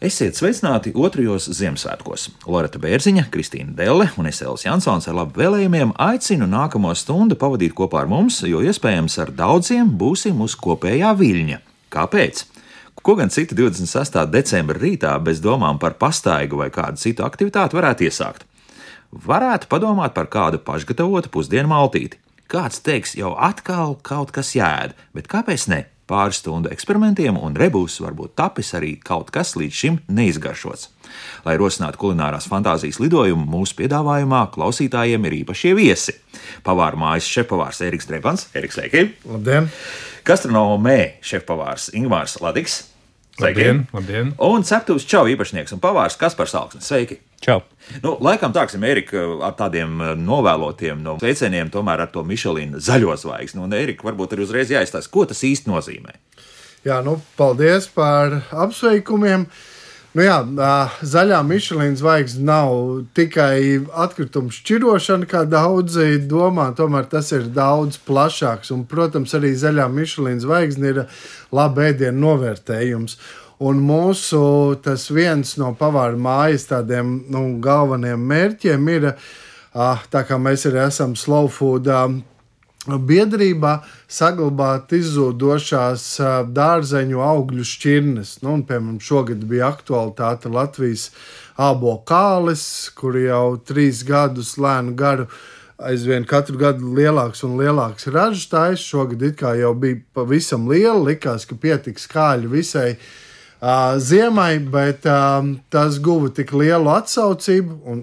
Esiet 0.00 0.32
sveicināti 0.32 0.94
otrajos 0.96 1.44
Ziemassvētkos. 1.52 2.22
Loreta 2.48 2.80
Bērziņa, 2.80 3.26
Kristīna 3.28 3.74
Delle 3.76 4.06
un 4.16 4.30
Esēls 4.30 4.62
Jansons 4.64 5.04
ar 5.10 5.18
labu 5.18 5.36
vēlējumiem 5.36 5.90
aicinu 6.00 6.48
nākamo 6.48 6.94
stundu 6.96 7.36
pavadīt 7.36 7.74
kopā 7.76 8.00
ar 8.00 8.08
mums, 8.08 8.38
jo 8.48 8.62
iespējams 8.64 9.18
ar 9.20 9.34
daudziem 9.36 9.90
būsim 10.00 10.40
uz 10.40 10.54
kopējā 10.56 11.10
viļņa. 11.20 11.60
Kāpēc? 11.92 12.40
Ko 13.04 13.18
gan 13.20 13.28
citi 13.28 13.58
26. 13.58 14.16
decembra 14.32 14.80
rītā 14.80 15.12
bez 15.20 15.44
domām 15.44 15.76
par 15.76 15.98
pastaigu 16.00 16.62
vai 16.62 16.70
kādu 16.72 16.96
citu 17.04 17.28
aktivitāti 17.28 17.76
varētu 17.76 18.08
iesākt? 18.08 18.48
Varētu 19.12 19.68
padomāt 19.68 20.16
par 20.16 20.32
kādu 20.32 20.64
pašgatavotu 20.64 21.28
pusdienu 21.28 21.74
maltīti. 21.76 22.16
Kāds 22.48 22.80
teiks, 22.80 23.18
jau 23.20 23.36
atkal 23.36 23.98
kaut 24.00 24.32
kas 24.32 24.56
jēd, 24.56 24.96
bet 25.12 25.28
kāpēc 25.28 25.68
ne? 25.68 25.84
Pāris 26.10 26.42
stundu 26.42 26.70
eksperimentiem, 26.74 27.38
un 27.38 27.56
rebūs 27.58 28.00
varbūt 28.02 28.34
tapis 28.40 28.74
arī 28.78 28.96
kaut 29.06 29.30
kas 29.34 29.54
līdz 29.58 29.80
šim 29.82 30.00
neizgaršots. 30.10 30.90
Lai 31.46 31.56
rosinātu 31.60 32.02
kulinārās 32.02 32.48
fantāzijas 32.50 33.00
lidojumu, 33.02 33.46
mūsu 33.50 33.78
piedāvājumā 33.80 34.44
klausītājiem 34.54 35.26
ir 35.30 35.40
īpašie 35.40 35.74
viesi. 35.78 36.16
Pavāra 36.66 36.98
mājas 37.00 37.30
šefpavārs 37.30 37.82
Eriks 37.86 38.10
Drebans, 38.10 38.48
Eriks 38.54 38.78
Sveiki! 38.78 39.08
Labdien! 39.30 39.70
Gastronomē 40.26 41.00
šefpavārs 41.24 41.90
Ingmārs 41.96 42.38
Ladiks. 42.44 42.89
Labdien, 43.40 43.82
labdien. 43.94 44.32
Un 44.44 44.64
ceptuvs 44.66 45.06
čau 45.08 45.24
īpašnieks 45.30 45.74
un 45.76 45.80
pavārs 45.82 46.18
Kaspars 46.20 46.54
Alksnis. 46.58 46.86
Sveiki! 46.88 47.20
Čau! 47.40 47.62
Nu, 48.04 48.16
laikam 48.20 48.52
tāksim, 48.52 48.84
Erika, 48.84 49.22
ar 49.46 49.54
tādiem 49.56 49.94
eh, 50.04 50.12
novēlotiem 50.20 51.00
no 51.04 51.16
sveicieniem, 51.22 51.70
tomēr 51.72 52.04
ar 52.04 52.12
to 52.12 52.24
Mišelīna 52.26 52.82
zaļo 52.84 53.16
zvaigzni. 53.22 53.62
Un, 53.64 53.72
Erika, 53.76 54.04
varbūt 54.08 54.36
arī 54.36 54.44
uzreiz 54.44 54.72
jāizstāsta, 54.72 55.12
ko 55.12 55.24
tas 55.30 55.40
īsti 55.46 55.72
nozīmē. 55.72 56.16
Jā, 56.84 57.00
nu, 57.04 57.18
paldies 57.36 57.88
par 57.92 58.42
apsveikumiem. 58.52 59.48
Nu 60.10 60.24
jā, 60.26 60.40
zaļā 61.06 61.36
Michelīna 61.46 61.94
zvaigzne 61.94 62.42
nav 62.48 62.72
tikai 63.14 63.78
atkritumu 63.94 64.50
šķirošana, 64.50 65.28
kā 65.30 65.44
daudzi 65.46 66.16
domā. 66.26 66.72
Tomēr 66.74 67.06
tas 67.12 67.30
ir 67.36 67.46
daudz 67.54 68.00
plašāks. 68.08 68.72
Un, 68.74 68.82
protams, 68.90 69.36
arī 69.38 69.52
zaļā 69.54 69.86
Michelīna 69.94 70.42
zvaigzne 70.42 70.90
ir 70.90 71.00
laba 71.54 71.86
ēdienu 71.92 72.24
novērtējums. 72.24 73.14
Un 73.62 73.84
mūsu 73.86 74.42
viens 75.14 75.54
no 75.60 75.70
pavāra 75.78 76.18
mājas 76.18 76.66
tādiem 76.72 77.20
nu, 77.30 77.44
galvenajiem 77.62 78.26
mērķiem 78.32 78.90
ir, 78.96 79.08
tā 80.10 80.24
kā 80.26 80.40
mēs 80.42 80.66
arī 80.66 80.88
esam 80.88 81.14
slow 81.14 81.46
food 81.54 81.86
biedrībā, 82.88 83.74
saglabāt 84.08 84.94
izzūdošās 84.96 86.04
dārzeņu 86.48 87.20
augļu 87.20 87.64
šķirnes. 87.68 88.38
Nu, 88.42 88.54
un, 88.56 88.64
piemēram, 88.64 89.00
šogad 89.04 89.44
bija 89.44 89.68
aktualitāte 89.68 90.48
Latvijas 90.48 91.10
abo 91.60 91.98
kālis, 92.08 92.90
kur 92.96 93.18
jau 93.20 93.58
trīs 93.60 94.04
gadus 94.08 94.56
lēnu 94.56 94.96
garu 94.96 95.28
aizvien 95.80 96.24
katru 96.28 96.58
gadu 96.60 96.92
lielāks 96.96 97.44
un 97.44 97.56
lielāks 97.60 98.08
ražas 98.12 98.48
taisa. 98.48 98.82
Šogad 98.82 99.22
it 99.22 99.36
kā 99.40 99.54
jau 99.60 99.74
bija 99.74 100.00
pavisam 100.16 100.68
liela, 100.68 100.98
likās, 101.10 101.44
ka 101.48 101.56
pietiks 101.60 102.08
kāļi 102.08 102.48
visai 102.48 102.88
uh, 102.96 103.96
ziemai, 104.00 104.58
bet 104.60 105.04
um, 105.08 105.58
tas 105.72 106.00
guva 106.00 106.32
tik 106.32 106.52
lielu 106.56 106.88
atsaucību. 106.96 107.80
Ar 107.92 108.02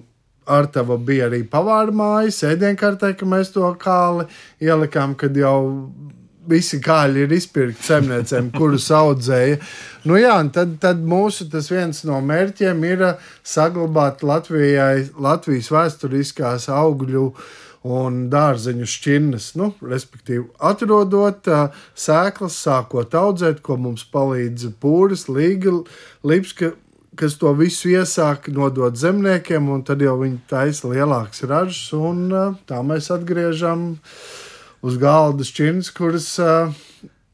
tevi 0.73 0.97
bija 1.09 1.27
arī 1.29 1.43
pavāra 1.49 1.93
mājas, 1.95 2.43
ēdienkartē, 2.47 3.13
ka 3.17 3.27
mēs 3.29 3.51
to 3.55 3.67
kāli 3.81 4.27
ielikām, 4.63 5.15
kad 5.19 5.35
jau 5.37 5.59
visi 6.47 6.79
kāļi 6.83 7.25
ir 7.25 7.35
izpirkti 7.37 7.89
zemniecēm, 7.89 8.51
kurus 8.57 8.89
audzēja. 8.95 9.59
Nu, 10.07 10.17
jā, 10.19 10.37
tad, 10.55 10.77
tad 10.83 11.03
mūsu 11.03 11.49
viens 11.51 12.03
no 12.07 12.19
mērķiem 12.23 12.83
ir 12.87 13.05
saglabāt 13.43 14.23
Latvijai, 14.23 15.09
Latvijas 15.19 15.71
vēsturiskās 15.73 16.69
augļu 16.71 17.31
un 17.87 18.25
dārzeņu 18.31 18.87
šķirnes, 18.89 19.51
nu, 19.59 19.69
respektīvi, 19.85 20.47
atrodot 20.69 21.47
uh, 21.51 21.83
sēklas, 21.95 22.57
sākot 22.65 23.13
audzēt, 23.15 23.61
ko 23.63 23.77
mums 23.79 24.03
palīdz 24.11 24.73
pūris, 24.81 25.27
līga, 25.31 25.77
lipska, 26.27 26.73
kas 27.17 27.37
to 27.41 27.53
visu 27.57 27.91
iesāk, 27.93 28.51
nodot 28.53 28.95
zemniekiem, 28.97 29.69
un 29.73 29.83
tad 29.87 30.03
jau 30.05 30.17
viņi 30.21 30.41
taisa 30.49 30.91
lielāks 30.91 31.43
ražas, 31.47 31.85
un 31.97 32.29
tā 32.69 32.81
mēs 32.85 33.11
atgriežam 33.13 33.89
uz 34.85 34.99
galda 35.01 35.45
šķirnes, 35.47 35.89
kuras 35.97 36.29
uh, 36.41 36.73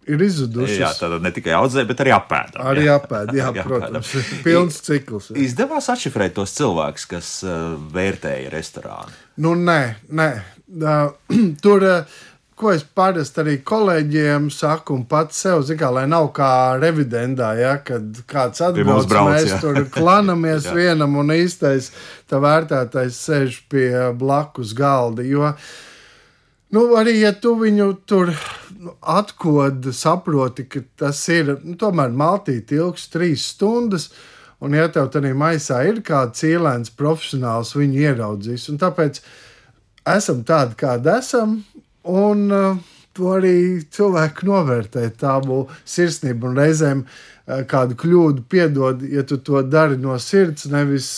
ir 0.10 0.24
izzudušas. 0.24 0.80
Jā, 0.80 0.92
tad 0.98 1.16
ne 1.24 1.32
tikai 1.36 1.56
audzē, 1.58 1.86
bet 1.90 2.04
arī 2.04 2.14
apēda. 2.16 2.64
Arī 2.72 2.88
apēda, 2.92 3.36
jā, 3.38 3.50
jā 3.58 3.66
protams. 3.68 4.12
Pilns 4.46 4.82
cikls. 4.86 5.32
Jā. 5.32 5.40
Izdevās 5.46 5.90
atšifrēt 5.94 6.36
tos 6.40 6.56
cilvēkus, 6.58 7.08
kas 7.14 7.32
uh, 7.48 7.74
vērtēja 7.94 8.52
restorānu. 8.54 9.16
Nu, 9.44 9.56
nē, 9.60 9.80
nē. 10.12 10.30
Uh, 10.74 11.10
tur. 11.64 11.90
Uh, 11.90 12.22
ko 12.64 12.72
es 12.74 12.84
parasti 12.96 13.42
arī 13.44 13.58
kolēģiem 13.68 14.48
saku, 14.54 14.96
un 14.98 15.06
pats 15.10 15.44
sev, 15.44 15.66
kā, 15.80 15.90
lai 15.94 16.06
nav 16.10 16.30
kā 16.36 16.50
revidendā, 16.82 17.52
ja, 17.60 17.76
kad 17.84 18.24
kāds 18.30 18.64
atbrauc, 18.64 19.08
brauc, 19.12 19.32
mēs 19.34 19.52
jā. 19.52 19.62
tur 19.62 19.80
klanamies 19.98 20.70
vienam 20.74 21.18
un 21.20 21.34
īstais 21.36 21.92
tā 22.32 22.40
vērtētais 22.44 23.20
sēž 23.28 23.62
pie 23.72 23.90
blakus 24.20 24.74
galda. 24.78 25.26
Jo, 25.28 25.54
nu, 26.74 26.88
arī 27.00 27.20
ja 27.20 27.34
tu 27.36 27.56
viņu 27.60 27.90
tur 28.10 28.34
atkod, 29.02 29.92
saproti, 29.94 30.68
ka 30.68 30.84
tas 31.06 31.22
ir 31.32 31.58
nu, 31.64 31.78
tomēr 31.80 32.14
maltīt 32.16 32.74
ilgs 32.76 33.10
trīs 33.14 33.50
stundas. 33.54 34.12
Un, 34.64 34.76
ja 34.78 34.88
tev 34.88 35.10
tādā 35.12 35.34
maisā 35.36 35.82
ir 35.90 36.00
kāds 36.08 36.46
īlēns 36.48 36.94
profesionāls, 36.96 37.74
viņu 37.76 38.06
ieraudzīs. 38.06 38.70
Un 38.72 38.80
tāpēc 38.80 39.20
esam 40.08 40.44
tādi, 40.48 40.78
kādi 40.80 41.12
esam. 41.18 41.58
Un 42.12 42.48
uh, 42.52 42.80
to 43.16 43.30
arī 43.38 43.56
cilvēki 43.94 44.48
novērtē 44.50 45.06
tādu 45.20 45.64
sirsnību 45.88 46.50
un 46.50 46.58
reizēm 46.60 47.04
uh, 47.06 47.62
kādu 47.70 47.98
kļūdu 48.00 48.48
piedod, 48.50 49.04
ja 49.08 49.24
tu 49.28 49.40
to 49.40 49.62
dari 49.64 50.00
no 50.02 50.18
sirds, 50.20 50.68
nevis 50.72 51.12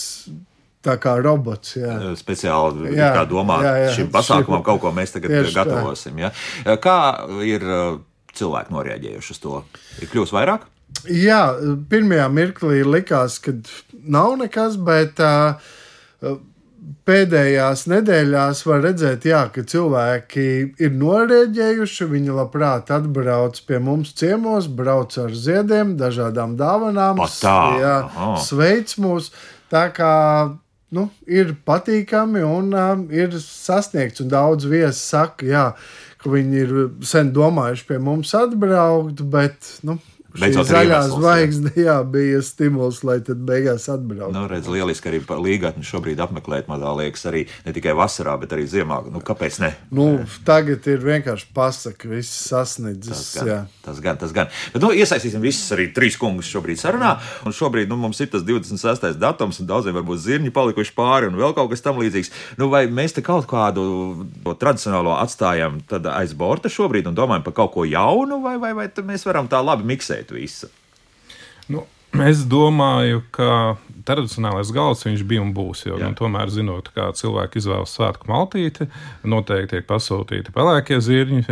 tā 0.85 0.99
kā 1.01 1.15
robots. 1.17 1.75
Jā. 1.79 1.97
Speciāli 2.19 2.93
jā, 2.93 3.09
domā, 3.29 3.57
jā, 3.65 3.73
jā, 3.85 3.91
šim 3.97 4.11
pasākumam 4.13 4.61
šim, 4.61 4.67
kaut 4.67 4.83
ko 4.83 4.93
mēs 4.93 5.15
tagad 5.15 5.49
gatavosim. 5.55 6.21
Ja? 6.21 6.31
Kā 6.81 6.97
ir 7.41 7.65
cilvēki 8.35 8.75
noreaģējuši 8.75 9.33
uz 9.33 9.41
to? 9.41 9.61
Ir 10.03 10.11
kļūst 10.11 10.35
vairāk? 10.35 10.67
Jā, 11.09 11.41
pirmajā 11.89 12.27
mirklī 12.31 12.83
likās, 12.85 13.39
ka 13.43 13.55
nav 13.91 14.37
nekas, 14.39 14.77
bet 14.77 15.19
uh, 15.23 15.57
pēdējās 17.07 17.85
nedēļās 17.91 18.61
var 18.67 18.83
redzēt, 18.85 19.25
jā, 19.29 19.41
ka 19.53 19.63
cilvēki 19.67 20.45
ir 20.81 20.93
norēģējuši. 20.99 22.09
Viņi 22.11 22.35
labprāt 22.35 22.91
atbrauc 22.93 23.59
pie 23.67 23.79
mums 23.83 24.13
ciemos, 24.17 24.67
brauc 24.67 25.15
ar 25.21 25.33
ziediem, 25.33 25.95
dažādām 25.99 26.57
dāvanām, 26.59 27.21
jā, 27.81 27.95
sveic 28.45 28.95
mūs. 29.01 29.31
Tā 29.73 29.87
kā 29.95 30.13
nu, 30.95 31.09
ir 31.27 31.55
patīkami 31.67 32.43
un 32.45 32.73
um, 32.77 33.05
ir 33.13 33.35
sasniegts. 33.41 34.23
Un 34.23 34.31
daudz 34.33 34.67
viesi 34.69 35.01
saka, 35.01 35.47
jā, 35.49 35.65
ka 36.21 36.33
viņi 36.33 36.61
ir 36.63 36.75
sen 37.05 37.31
domājuši 37.35 37.87
pie 37.89 38.01
mums 38.01 38.33
atbraukt, 38.37 39.23
bet 39.33 39.73
nu, 39.87 39.97
Beidzot, 40.35 40.67
zaļā 40.69 40.99
zvaigzne 41.13 41.71
jā. 41.79 41.95
bija 42.11 42.41
stimuls, 42.43 43.01
lai 43.07 43.17
tad 43.25 43.41
beigās 43.47 43.87
atbrauktu. 43.91 44.33
Nu, 44.35 44.45
redz, 44.51 44.67
lieliski 44.71 45.11
arī 45.11 45.21
līgatni 45.23 45.85
šobrīd 45.87 46.19
apmeklēt, 46.23 46.67
man 46.71 46.83
liekas, 46.99 47.25
arī 47.29 47.45
ne 47.65 47.73
tikai 47.75 47.95
vasarā, 47.97 48.35
bet 48.41 48.55
arī 48.55 48.65
ziemā. 48.69 48.99
Nu, 49.11 49.21
kāpēc 49.25 49.59
ne? 49.63 49.71
Nu, 49.95 50.07
tagad 50.47 50.87
ir 50.91 51.03
vienkārši 51.05 51.49
pasaka, 51.55 52.09
viss 52.11 52.35
sasniedzis. 52.49 53.23
Tas 53.35 53.47
gan, 53.47 53.69
tas 53.85 54.01
gan. 54.03 54.19
Tas 54.21 54.35
gan. 54.35 54.51
Bet, 54.73 54.83
nu, 54.83 54.91
iesaistīsim 54.95 55.43
visus 55.43 55.71
arī 55.75 55.87
trīs 55.95 56.19
kungus 56.19 56.49
šobrīd 56.51 56.79
sarunā. 56.81 57.15
Un 57.47 57.55
šobrīd 57.55 57.91
nu, 57.91 57.97
mums 57.99 58.19
ir 58.23 58.31
tas 58.33 58.43
26. 58.45 59.15
datums, 59.21 59.61
un 59.61 59.69
daudziem 59.69 59.95
varbūt 59.97 60.23
zirņi 60.25 60.53
palikuši 60.55 60.95
pāri 60.97 61.29
un 61.31 61.39
vēl 61.39 61.55
kaut 61.57 61.71
kas 61.71 61.83
tam 61.85 61.99
līdzīgs. 62.01 62.31
Nu, 62.59 62.69
vai 62.73 62.85
mēs 62.91 63.15
te 63.15 63.23
kaut 63.25 63.47
kādu 63.49 63.85
tradicionālo 64.59 65.15
atstājam 65.19 65.79
aiz 66.15 66.35
borta 66.37 66.71
šobrīd 66.71 67.07
un 67.09 67.17
domājam 67.17 67.45
par 67.45 67.55
kaut 67.61 67.73
ko 67.75 67.85
jaunu, 67.87 68.41
vai, 68.43 68.57
vai, 68.61 68.73
vai 68.77 68.89
mēs 69.07 69.25
varam 69.27 69.49
tā 69.51 69.61
labi 69.63 69.87
miksēt? 69.93 70.24
Izdarīt 70.25 70.31
visu? 70.31 70.69
Nu, 71.67 71.85
es 72.25 72.45
domāju, 72.45 73.23
ka 73.31 73.77
tradicionālais 74.05 74.71
galds 74.75 75.05
viņš 75.05 75.23
bija 75.27 75.43
un 75.43 75.51
būs. 75.55 75.85
Jo, 75.87 75.97
nu, 76.01 76.11
tomēr, 76.17 76.51
zinot, 76.53 76.91
kā 76.95 77.07
cilvēki 77.17 77.61
izvēlas 77.61 77.95
svētku 77.97 78.29
maltīti, 78.29 78.87
noteikti 79.27 79.75
tiek 79.75 79.87
pasūtīti 79.89 80.53
pelēkie 80.55 80.99
zirņi, 81.03 81.43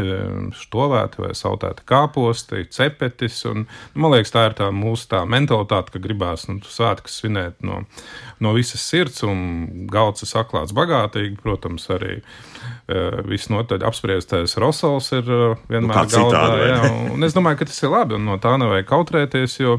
štovēti 0.59 1.23
vai 1.23 1.31
sautēti 1.37 1.85
kāposti, 1.89 2.65
cepetis. 2.73 3.41
Un, 3.49 3.65
nu, 3.65 4.03
man 4.05 4.15
liekas, 4.15 4.33
tā 4.35 4.47
ir 4.49 4.57
tā 4.59 4.69
mūsu 4.73 5.09
tā 5.13 5.23
mentalitāte, 5.29 5.95
ka 5.95 6.03
gribās 6.03 6.47
nu, 6.49 6.59
svētkus 6.63 7.19
svinēt 7.21 7.59
no, 7.65 7.83
no 8.43 8.53
visas 8.57 8.83
sirds, 8.85 9.23
un 9.27 9.87
galds 9.91 10.25
ir 10.25 10.31
saklāts 10.31 10.75
bagātīgi, 10.75 11.39
protams, 11.43 11.89
arī. 11.93 12.21
Uh, 12.83 13.21
visnotaļ 13.27 13.83
apspriestais 13.87 14.57
Rosals 14.59 15.09
ir 15.15 15.27
uh, 15.31 15.55
vienmēr 15.71 16.03
nu, 16.03 16.09
galdā. 16.11 16.41
Citādi, 16.43 16.65
jā, 16.67 16.91
un 17.15 17.27
es 17.27 17.35
domāju, 17.35 17.61
ka 17.61 17.67
tas 17.69 17.79
ir 17.79 17.91
labi, 17.91 18.17
un 18.17 18.27
no 18.27 18.35
tā 18.43 18.53
nevajag 18.59 18.87
kautrēties, 18.89 19.55
jo, 19.61 19.77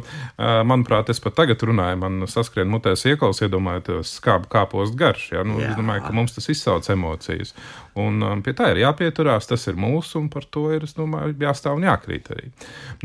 manuprāt, 0.69 1.13
es 1.13 1.21
pat 1.21 1.37
tagad 1.37 1.61
runāju, 1.69 2.01
man 2.01 2.25
saskrien 2.31 2.64
mutēs 2.71 3.05
iekals, 3.11 3.43
iedomājieties, 3.45 4.17
kā 4.25 4.39
kāpost 4.51 4.97
garš. 4.99 5.31
Jā, 5.35 5.45
nu, 5.47 5.59
jā. 5.61 5.73
Es 5.73 5.79
domāju, 5.79 6.07
ka 6.07 6.15
mums 6.17 6.37
tas 6.37 6.51
izsauc 6.53 6.89
emocijas. 6.93 7.55
Un 7.95 8.19
um, 8.27 8.41
pie 8.43 8.51
tā 8.59 8.73
ir 8.73 8.81
jāpieturās, 8.83 9.47
tas 9.47 9.69
ir 9.71 9.77
mūsu, 9.79 10.19
un 10.19 10.27
par 10.33 10.47
to 10.51 10.65
ir, 10.75 10.83
es 10.87 10.97
domāju, 10.97 11.37
jāstāv 11.39 11.79
un 11.79 11.87
jākrīt 11.87 12.31
arī. 12.35 12.49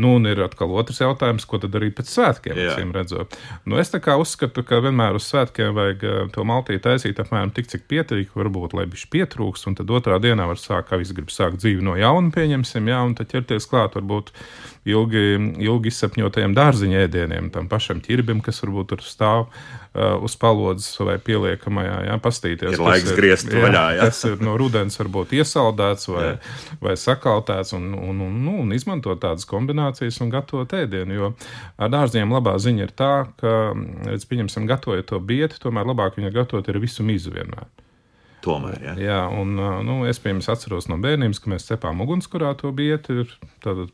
Nu, 0.01 0.15
un 0.17 0.25
ir 0.29 0.41
atkal 0.41 0.71
otrs 0.81 1.03
jautājums, 1.03 1.45
ko 1.45 1.59
tad 1.61 1.75
darīt 1.75 1.93
pēc 1.99 2.09
svētkiem, 2.09 2.57
acīm 2.71 2.93
redzot. 2.95 3.37
Nu, 3.69 3.77
es 3.81 3.93
tā 3.93 4.01
kā 4.01 4.17
uzskatu, 4.17 4.63
ka 4.65 4.81
vienmēr 4.81 5.19
uz 5.19 5.27
svētkiem 5.29 5.75
vajag 5.77 6.07
uh, 6.09 6.23
to 6.33 6.45
maltīti 6.49 6.81
taisīt 6.87 7.21
apmēram 7.21 7.53
tik, 7.53 7.69
cik 7.69 7.85
pietiek, 7.91 8.33
varbūt, 8.33 8.73
lai 8.77 8.87
viņš 8.89 9.05
pietrūks, 9.13 9.67
un 9.69 9.77
tad 9.77 9.93
otrā 9.93 10.17
dienā 10.23 10.49
var 10.49 10.57
sākt, 10.57 10.89
kā 10.89 10.97
viss 11.01 11.13
grib 11.13 11.29
sākt 11.33 11.61
dzīvi 11.61 11.85
no 11.85 11.93
jauna, 11.99 12.33
pieņemsim, 12.33 12.89
jā, 12.89 13.03
un 13.05 13.13
tad 13.19 13.29
ķerties 13.29 13.69
klāt 13.69 13.99
varbūt 13.99 14.33
ilgi, 14.89 15.23
ilgi 15.63 15.91
izsapņotajiem 15.93 16.55
dārziņa 16.57 17.03
ēdieniem, 17.05 17.49
tam 17.53 17.69
pašam 17.71 18.01
ķirbim, 18.03 18.41
kas 18.45 18.61
varbūt 18.63 18.91
tur 18.91 19.03
stāv 19.05 19.45
uh, 19.45 20.17
uz 20.25 20.35
palodzes 20.39 20.99
vai 21.03 21.17
pieliekamajā, 21.23 21.97
jā, 22.09 22.17
pastīties. 22.23 22.77
Ir 22.77 22.83
laiks 22.83 23.11
ir, 23.11 23.17
griezt 23.19 23.51
jā, 23.51 23.63
vaļā, 23.63 23.83
jā. 23.97 24.07
Tas 24.09 24.21
ir 24.29 24.45
no 24.45 24.55
rudens 24.59 24.99
varbūt 25.01 25.35
iesaldēts 25.39 26.09
vai, 26.13 26.25
jā. 26.27 26.55
vai 26.83 26.95
sakaltēts 26.99 27.75
un, 27.77 27.91
un, 27.97 28.23
un, 28.27 28.39
nu, 28.45 28.55
un 28.65 28.77
izmantot 28.77 29.21
tādas 29.23 29.47
kombinācijas 29.49 30.21
un 30.25 30.31
gatavot 30.33 30.77
ēdienu, 30.79 31.19
jo 31.19 31.33
ar 31.77 31.93
dārziem 31.93 32.33
labā 32.35 32.55
ziņa 32.61 32.87
ir 32.87 32.95
tā, 32.95 33.13
ka, 33.41 33.57
redz, 34.07 34.27
pieņemsim, 34.29 34.69
gatavojot 34.69 35.11
to 35.13 35.21
bieti, 35.21 35.61
tomēr 35.63 35.89
labāk 35.89 36.19
viņu 36.19 36.33
gatavot 36.35 36.69
ir 36.69 36.81
visu 36.83 37.05
mizu 37.05 37.33
vienmēr. 37.35 37.69
Tomēr, 38.39 38.77
ja. 38.83 38.93
jā, 39.03 39.19
un 39.35 39.57
nu, 39.83 39.95
es 40.07 40.19
piemēram 40.23 40.53
atceros 40.53 40.87
no 40.87 40.95
bērnības, 41.03 41.41
ka 41.43 41.51
mēs 41.51 41.65
cepām 41.67 41.99
ugunskurā 42.05 42.53
to 42.59 42.71
vietu, 42.75 43.25
ir 43.25 43.33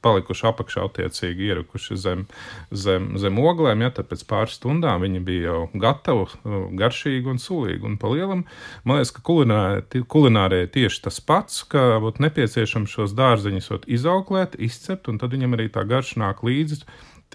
palikuši 0.06 0.46
apakšā 0.52 0.84
attiecīgi 0.86 1.50
ierakuši 1.50 1.98
zem, 1.98 2.26
zem, 2.70 3.08
zem 3.22 3.40
oglēm, 3.42 3.82
ja 3.82 3.90
tad 3.96 4.12
pēc 4.12 4.22
pāris 4.30 4.60
stundām 4.60 5.02
viņi 5.02 5.24
bija 5.26 5.48
jau 5.50 5.64
gatavi, 5.82 6.28
garšīgi 6.78 7.34
un 7.34 7.42
sulīgi. 7.42 7.82
Un 7.90 7.98
pa 8.02 8.14
lielam, 8.14 8.46
man 8.86 9.02
liekas, 9.02 9.16
ka 9.18 9.26
kulinārē 10.14 10.62
tieši 10.76 11.02
tas 11.08 11.18
pats, 11.26 11.64
ka 11.72 11.98
būtu 12.04 12.28
nepieciešams 12.28 12.94
šos 13.00 13.18
dārziņus 13.18 13.74
izauklēt, 13.98 14.60
izcept, 14.62 15.10
un 15.10 15.18
tad 15.22 15.34
viņam 15.34 15.58
arī 15.58 15.72
tā 15.74 15.88
garša 15.90 16.22
nāk 16.22 16.46
līdzi 16.46 16.84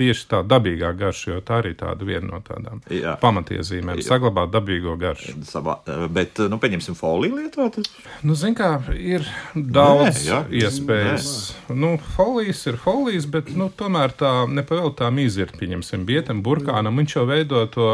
tieši 0.00 0.26
tā 0.30 0.40
dabīgā 0.46 0.92
garša, 0.96 1.34
jo 1.34 1.42
tā 1.44 1.60
arī 1.60 1.74
tāda 1.78 2.06
viena 2.08 2.26
no 2.30 2.40
tādām 2.44 2.80
Jā. 2.92 3.16
pamatiezīmēm- 3.20 4.00
saglabāt 4.06 4.52
dabīgo 4.54 4.96
garšu. 5.00 5.36
Savā, 5.48 5.78
bet, 6.12 6.40
nu, 6.50 6.58
pieņemsim, 6.62 6.96
foliju 6.96 7.36
lietot. 7.40 7.80
Nu, 8.24 8.36
zin 8.38 8.56
kā, 8.56 8.72
ir 8.96 9.26
daudz 9.54 10.22
Nē, 10.22 10.24
jā, 10.24 10.40
iespējas. 10.62 11.28
Nē. 11.68 11.76
Nu, 11.82 11.92
folijas 12.16 12.64
ir 12.70 12.78
folijas, 12.80 13.28
bet, 13.30 13.52
nu, 13.56 13.68
tomēr 13.68 14.14
tā 14.16 14.32
nepavēl 14.48 14.94
tā 14.96 15.10
mīzi 15.12 15.44
ir, 15.44 15.52
pieņemsim, 15.60 16.06
bietam, 16.08 16.42
burkānam, 16.46 16.96
viņš 17.00 17.16
jau 17.16 17.26
veido 17.28 17.64
to, 17.72 17.90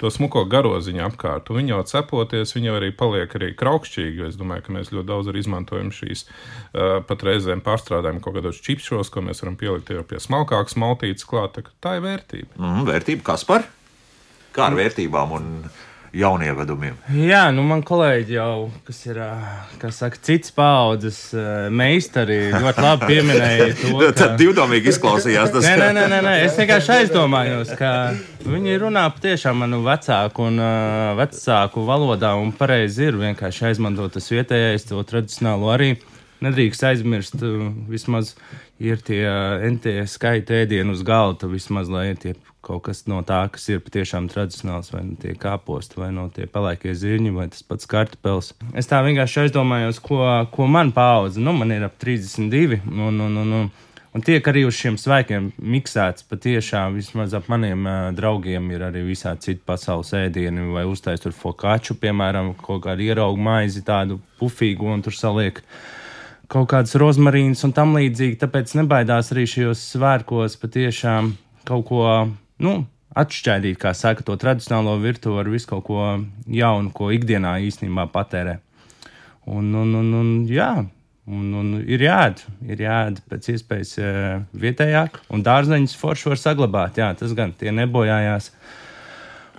to 0.00 0.10
smuko 0.12 0.44
garoziņu 0.48 1.04
apkārt, 1.08 1.50
un 1.50 1.60
viņi 1.60 1.74
jau 1.74 1.82
cepoties, 1.92 2.54
viņi 2.56 2.70
jau 2.70 2.78
arī 2.80 2.90
paliek 2.96 3.36
arī 3.36 3.52
kraukšķīgi, 3.58 4.22
jo 4.22 4.30
es 4.30 4.38
domāju, 4.40 4.66
ka 4.66 4.76
mēs 4.78 4.92
ļoti 4.94 5.08
daudz 5.10 5.30
arī 5.30 5.44
izmantojam 5.44 5.92
šīs 5.94 6.24
uh, 6.26 7.00
pat 7.06 7.24
reizēm 7.26 7.62
pārstrādājam 7.64 8.20
kaut 8.24 8.38
kādos 8.38 8.62
čipšos, 8.64 9.12
ko 9.12 9.24
mēs 9.26 9.42
varam 9.44 9.58
pielikt 9.60 9.92
jau 9.92 10.04
pie 10.06 10.20
smalkākas 10.22 10.78
maltītes 10.80 11.26
klāt 11.28 11.49
klāt. 11.58 11.76
Tā 11.82 11.98
ir 11.98 12.06
vērtība. 12.06 12.54
Mm, 12.56 12.88
vērtība 12.88 13.26
kas 13.32 13.46
par? 13.48 13.66
Kā 14.54 14.66
ar 14.66 14.74
vērtībām 14.78 15.36
un 15.36 15.46
jaunievedumiem? 16.16 16.96
Jā, 17.14 17.42
nu 17.54 17.62
man 17.66 17.84
kolēģi 17.86 18.34
jau, 18.34 18.54
kas 18.86 18.98
ir, 19.06 19.20
kas 19.78 20.00
saka, 20.02 20.18
cits 20.26 20.52
paudzes 20.54 21.20
meistari, 21.70 22.38
ļoti 22.50 22.84
labi 22.84 23.10
pieminēja 23.12 23.68
to. 23.78 23.92
Ka... 24.00 24.10
Tad 24.18 24.36
divdomīgi 24.40 24.90
izklausījās 24.90 25.54
tas. 25.54 25.68
nē, 25.68 25.76
nē, 25.78 25.90
nē, 25.94 26.06
nē, 26.10 26.20
nē, 26.26 26.34
es 26.48 26.58
vienkārši 26.58 26.94
aizdomājos, 26.96 27.74
ka 27.78 27.92
viņi 28.42 28.78
runā 28.82 29.06
patiešām 29.14 29.62
manu 29.62 29.82
vecāku 29.86 30.48
un 30.50 30.58
uh, 30.62 31.12
vecāku 31.20 31.86
valodā 31.86 32.34
un 32.40 32.50
pareizi 32.58 33.06
ir 33.10 33.20
vienkārši 33.20 33.70
aizmantot 33.70 34.18
tas 34.18 34.30
vietējais, 34.34 34.88
to 34.90 35.02
tradicionālo 35.06 35.70
arī. 35.76 35.94
Nedrīkst 36.40 36.84
aizmirst, 36.88 37.42
vismaz 37.90 38.32
ir 38.80 39.02
tie 39.04 39.24
entie 39.66 39.98
skaiti 40.08 40.62
ēdienu 40.62 40.94
uz 40.96 41.02
galda, 41.04 41.50
vismaz 41.50 41.90
lai 41.92 42.10
ir 42.14 42.22
tie 42.22 42.32
kaut 42.64 42.84
kas 42.86 43.02
no 43.08 43.20
tā, 43.26 43.42
kas 43.52 43.66
ir 43.72 43.82
patiešām 43.84 44.28
tradicionāls, 44.32 44.88
vai 44.92 45.02
no 45.04 45.18
tie 45.20 45.34
kāposti, 45.36 45.98
vai 46.00 46.10
no 46.16 46.28
tie 46.32 46.46
pelēkie 46.48 46.94
zirņi, 46.96 47.32
vai 47.36 47.48
tas 47.52 47.64
pats 47.66 47.88
kartupels. 47.90 48.52
Es 48.76 48.88
tā 48.88 49.02
vienkārši 49.04 49.44
aizdomājos, 49.44 50.00
ko, 50.04 50.22
ko 50.52 50.68
man 50.68 50.94
paudze, 50.96 51.40
nu 51.44 51.54
man 51.56 51.72
ir 51.76 51.84
ap 51.88 52.00
32, 52.00 52.80
un, 52.88 53.20
un, 53.26 53.38
un, 53.44 53.54
un, 53.60 53.70
un 54.16 54.24
tiek 54.24 54.48
arī 54.52 54.66
uz 54.68 54.76
šiem 54.80 54.96
svēkiem 55.00 55.52
miksēts 55.60 56.28
patiešām, 56.30 56.96
vismaz 57.00 57.36
ap 57.36 57.48
maniem 57.52 57.84
uh, 57.84 58.00
draugiem 58.16 58.72
ir 58.72 58.88
arī 58.88 59.06
visādi 59.08 59.50
citi 59.50 59.64
pasaules 59.66 60.12
ēdieni, 60.20 60.68
vai 60.72 60.84
uztaisīt 60.88 61.28
tur 61.28 61.36
fokāču, 61.36 62.00
piemēram, 62.00 62.54
kaut 62.60 62.84
kādu 62.88 63.08
ieraugu 63.08 63.40
maizi 63.40 63.84
tādu 63.84 64.20
pufīgu 64.40 64.92
un 64.92 65.04
tur 65.04 65.16
saliek. 65.16 65.64
Uh, 65.64 65.96
kaut 66.50 66.70
kādas 66.72 66.96
rozmarīnas 66.98 67.62
un 67.66 67.74
tam 67.76 67.94
līdzīgi. 67.98 68.38
Tāpēc 68.40 68.74
nebaidās 68.80 69.30
arī 69.34 69.46
šajos 69.50 69.82
svētkos 69.94 70.58
patiešām 70.60 71.34
kaut 71.68 71.86
ko 71.90 72.06
nu, 72.62 72.74
atšķaidīt, 73.20 73.78
kā 73.80 73.94
saka, 73.96 74.24
to 74.26 74.36
tradicionālo 74.40 74.96
virtuvi 75.02 75.42
ar 75.42 75.50
visu 75.52 75.70
kaut 75.70 75.86
ko 75.86 76.06
jaunu, 76.50 76.92
ko 76.94 77.10
ikdienā 77.14 77.58
īstenībā 77.66 78.08
patērē. 78.14 78.58
Un, 79.50 79.70
un, 79.74 79.94
un, 80.02 80.10
un 80.22 80.32
jā. 80.50 80.72
Un, 81.30 81.50
un 81.54 81.66
ir 81.84 82.02
jāēd, 82.02 82.40
ir 82.72 82.80
jāēd 82.82 83.20
pēc 83.30 83.44
iespējas 83.52 83.90
uh, 84.02 84.40
vietējāk, 84.58 85.20
un 85.30 85.44
dārzeņus 85.46 85.94
forši 86.00 86.32
var 86.32 86.40
saglabāt. 86.40 86.98
Jā, 86.98 87.12
tas 87.14 87.34
gan 87.38 87.52
tie 87.60 87.70
nebojājās. 87.76 88.48
Uh, 88.50 88.89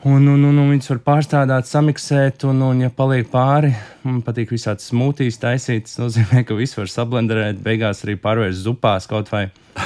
Un, 0.04 0.26
un, 0.26 0.44
un, 0.48 0.58
un 0.58 0.70
viņas 0.72 0.90
var 0.96 1.00
pārstrādāt, 1.06 1.68
samiksēt, 1.70 2.42
un, 2.50 2.64
un 2.66 2.80
ja 2.82 2.90
paliek 2.90 3.28
pāri, 3.30 3.70
man 4.02 4.24
patīk 4.26 4.50
visādi 4.50 4.82
smūtīs 4.82 5.38
taisīt. 5.42 5.86
Tas 5.86 6.00
nozīmē, 6.02 6.42
ka 6.48 6.58
viss 6.58 6.78
var 6.80 6.90
sablenderēt, 6.90 7.60
beigās 7.62 8.02
arī 8.08 8.16
pārvērst 8.24 8.64
zupās 8.66 9.06
kaut 9.10 9.30
vai 9.30 9.44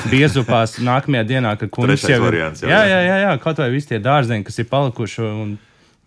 biezupās 0.07 0.77
nākamajā 0.89 1.25
dienā, 1.33 1.51
kad 1.59 1.73
kungs 1.75 2.07
jau 2.07 2.21
ir. 2.21 2.27
Variants, 2.29 2.63
jā, 2.63 2.79
jā, 2.87 3.01
jā, 3.03 3.17
jā, 3.25 3.33
kaut 3.43 3.59
vai 3.59 3.67
visi 3.73 3.91
tie 3.91 3.99
dārzeņi, 4.03 4.47
kas 4.47 4.63
ir 4.63 4.69
palikuši. 4.71 5.25
Un, 5.27 5.57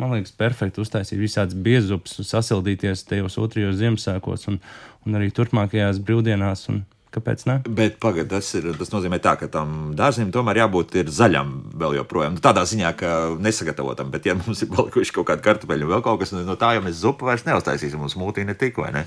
man 0.01 0.17
liekas, 0.17 0.33
perfekti 0.41 0.81
uztaisīt 0.81 1.21
visādas 1.21 1.59
biezupas, 1.69 2.17
sasildīties 2.31 3.05
tajos 3.11 3.37
otrajos 3.43 3.77
Ziemassvētkos 3.83 4.49
un, 4.49 4.61
un 5.05 5.21
arī 5.21 5.29
turpmākajās 5.37 6.01
brīvdienās. 6.01 6.65
Un, 6.73 6.87
Kāpēc 7.09 7.47
ne? 7.49 7.55
Bet 7.65 7.97
pagaid, 8.03 8.29
tas, 8.29 8.51
ir, 8.59 8.67
tas 8.77 8.91
nozīmē, 8.93 9.17
tā, 9.25 9.33
ka 9.41 9.49
tam 9.53 9.95
dārzim 9.97 10.29
tomēr 10.35 10.61
jābūt 10.65 10.99
zaļam 11.09 11.55
vēl 11.81 11.97
joprojām. 12.03 12.37
Nu, 12.37 12.45
tādā 12.45 12.67
ziņā, 12.69 12.93
ka 13.01 13.15
nesagatavotam, 13.41 14.13
bet 14.13 14.29
ja 14.29 14.37
mums 14.37 14.61
ir 14.65 14.69
palikuši 14.75 15.17
kaut 15.17 15.31
kādi 15.31 15.47
kartupeļi 15.47 15.89
un 15.89 15.95
vēl 15.95 16.05
kaut 16.05 16.21
kas, 16.21 16.35
no 16.37 16.59
tā 16.61 16.75
jau 16.77 16.85
mēs 16.85 17.01
zupu 17.01 17.31
vairs 17.31 17.47
neuztaisīsim. 17.49 18.03
Mums 18.03 18.19
mūtī 18.21 18.45
ne 18.45 18.57
tik, 18.59 18.77
vai 18.83 18.93
ne? 18.93 19.07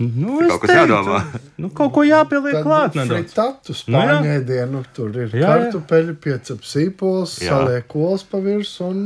Nu, 0.00 0.38
kaut 0.48 0.62
kas 0.62 0.70
teiktu, 0.72 0.80
jādomā. 0.80 1.18
Nu, 1.60 1.68
kaut 1.76 1.92
ko 1.94 2.02
jāpieliek 2.06 2.56
Tad 2.56 2.64
klāt. 2.64 2.96
Fritatu 2.96 3.76
spāņu 3.76 4.30
ēdienu. 4.38 4.80
Tur 4.96 5.12
ir 5.20 5.36
jā, 5.36 5.50
kartupeļi, 5.52 6.14
piecep 6.24 6.64
sīpols, 6.66 7.36
saliek 7.44 7.84
kols 7.92 8.24
pa 8.28 8.40
virsmu 8.42 8.88
un... 8.88 9.02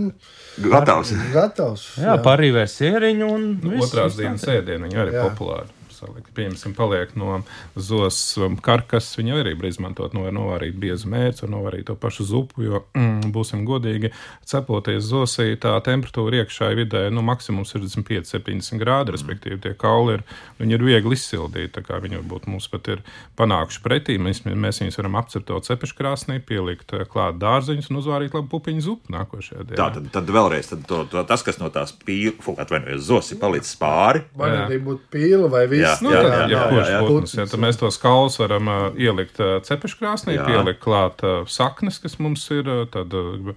Gatavs. 0.62 1.10
Gatavs. 1.36 1.88
Jā, 1.98 2.14
jā. 2.14 2.20
parīvēs 2.24 2.78
sieriņu 2.78 3.32
un... 3.34 3.48
Otrās 3.82 4.16
dienas 4.20 4.46
ēdienu, 4.46 4.86
viņi 4.86 5.02
arī 5.02 5.18
jā. 5.18 5.26
populāri 5.26 5.74
salikt. 5.96 6.30
Piemēram, 6.36 6.74
paliek 6.76 7.14
no 7.18 7.40
zos 7.74 8.18
um, 8.40 8.56
karkas, 8.62 9.08
viņa 9.18 9.40
arī 9.40 9.54
var 9.58 9.68
izmantot, 9.70 10.14
no, 10.16 10.26
var 10.26 10.34
novārīt 10.36 10.76
biezu 10.80 11.10
mērci, 11.12 11.44
var 11.46 11.52
novārīt 11.54 11.88
to 11.90 11.96
pašu 12.00 12.26
zupu, 12.28 12.64
jo, 12.66 12.82
mm, 12.96 13.32
būsim 13.34 13.64
godīgi, 13.68 14.12
cepoties 14.48 15.06
zosī, 15.08 15.48
tā 15.60 15.74
temperatūra 15.86 16.42
iekšā 16.42 16.70
ir 16.72 16.82
vidēji, 16.84 17.14
nu, 17.16 17.24
maksimums 17.26 17.72
65, 17.74 18.30
70 18.34 18.82
grādi, 18.82 19.14
respektīvi 19.16 19.60
tie 19.64 19.74
kauli 19.78 20.18
ir, 20.18 20.26
viņi 20.60 20.76
ir 20.76 20.86
viegli 20.86 21.16
izsildīti, 21.16 21.72
tā 21.76 21.84
kā 21.86 22.00
viņi 22.02 22.20
varbūt 22.20 22.48
mums 22.50 22.68
pat 22.72 22.92
ir 22.92 23.02
panākuši 23.38 23.82
pretī, 23.84 24.18
mēs, 24.22 24.44
mēs 24.46 24.82
viņus 24.82 25.00
varam 25.00 25.18
apcert 25.20 25.48
to 25.48 25.60
cepešu 25.64 25.98
krāsnī, 25.98 26.38
pielikt 26.44 26.94
eh, 26.96 27.06
klāt 27.08 27.40
dārziņus 27.42 27.90
un 27.90 28.00
uzvārīt 28.02 28.36
labu 28.36 28.50
pupiņu 28.54 28.84
zupu 28.84 29.14
nākošajā 29.14 29.66
dienā. 29.70 29.78
Tā, 29.80 29.88
tad, 29.96 30.10
tad 30.14 30.32
vēlreiz, 30.36 30.70
tad 30.72 30.84
to, 30.88 31.02
to, 31.10 31.22
tas, 31.28 31.44
kas 31.46 31.60
no 31.62 31.70
tās 31.74 31.94
pīles, 31.96 32.40
atvainojos, 32.56 33.04
zosi 33.06 33.38
palicis 33.40 33.76
pāri. 33.80 34.24
Vai 34.36 34.52
arī 34.64 34.80
būtu 34.82 35.10
pīle 35.12 35.50
vai 35.52 35.66
vīna 35.70 35.85
viss, 35.86 36.02
nu, 36.04 36.12
jā, 36.12 36.20
jā, 36.22 36.38
jā, 36.50 36.60
jā, 36.70 36.84
jā. 36.92 37.00
putns. 37.06 37.34
Ja, 37.38 37.46
tad 37.50 37.62
mēs 37.62 37.78
tos 37.80 37.98
kaulus 38.02 38.38
varam 38.40 38.70
uh, 38.70 38.84
ielikt 39.00 39.40
uh, 39.42 39.56
cepeškrāsnī, 39.66 40.36
Jā. 40.36 40.46
pielikt 40.48 40.82
klāt 40.84 41.24
uh, 41.26 41.44
saknes, 41.50 42.00
kas 42.02 42.18
mums 42.22 42.44
ir, 42.54 42.68
uh, 42.68 42.84
tad 42.92 43.14
uh, 43.16 43.54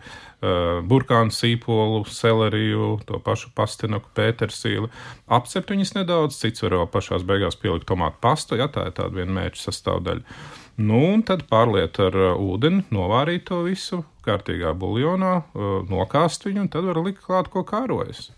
burkānu 0.88 1.36
sīpolu, 1.36 2.06
seleriju, 2.08 2.94
to 3.10 3.20
pašu 3.24 3.52
pastinaku, 3.58 4.12
pētersīli. 4.16 4.88
Apcept 5.28 5.74
viņas 5.74 5.96
nedaudz, 5.98 6.40
cits 6.40 6.64
var 6.64 6.78
vēl 6.80 6.90
pašās 6.94 7.28
beigās 7.28 7.60
pielikt 7.60 7.90
tomātu 7.90 8.22
pastu, 8.24 8.60
ja 8.60 8.70
tā 8.72 8.88
ir 8.90 8.96
tāda 9.00 9.20
viena 9.20 9.36
mērķa 9.42 9.66
sastāvdaļa. 9.68 10.40
Nu, 10.80 11.02
un 11.12 11.26
tad 11.28 11.44
pārliet 11.50 12.00
ar 12.00 12.16
ūdeni, 12.40 12.86
novārīt 12.96 13.50
to 13.50 13.66
visu 13.66 14.06
kārtīgā 14.24 14.72
buljonā, 14.80 15.40
uh, 15.44 15.80
nokāst 15.90 16.48
viņu, 16.48 16.66
un 16.66 16.72
tad 16.72 16.88
var 16.88 17.02
likt 17.04 17.26
klāt, 17.26 17.52
ko 17.52 17.66
kārojas. 17.68 18.30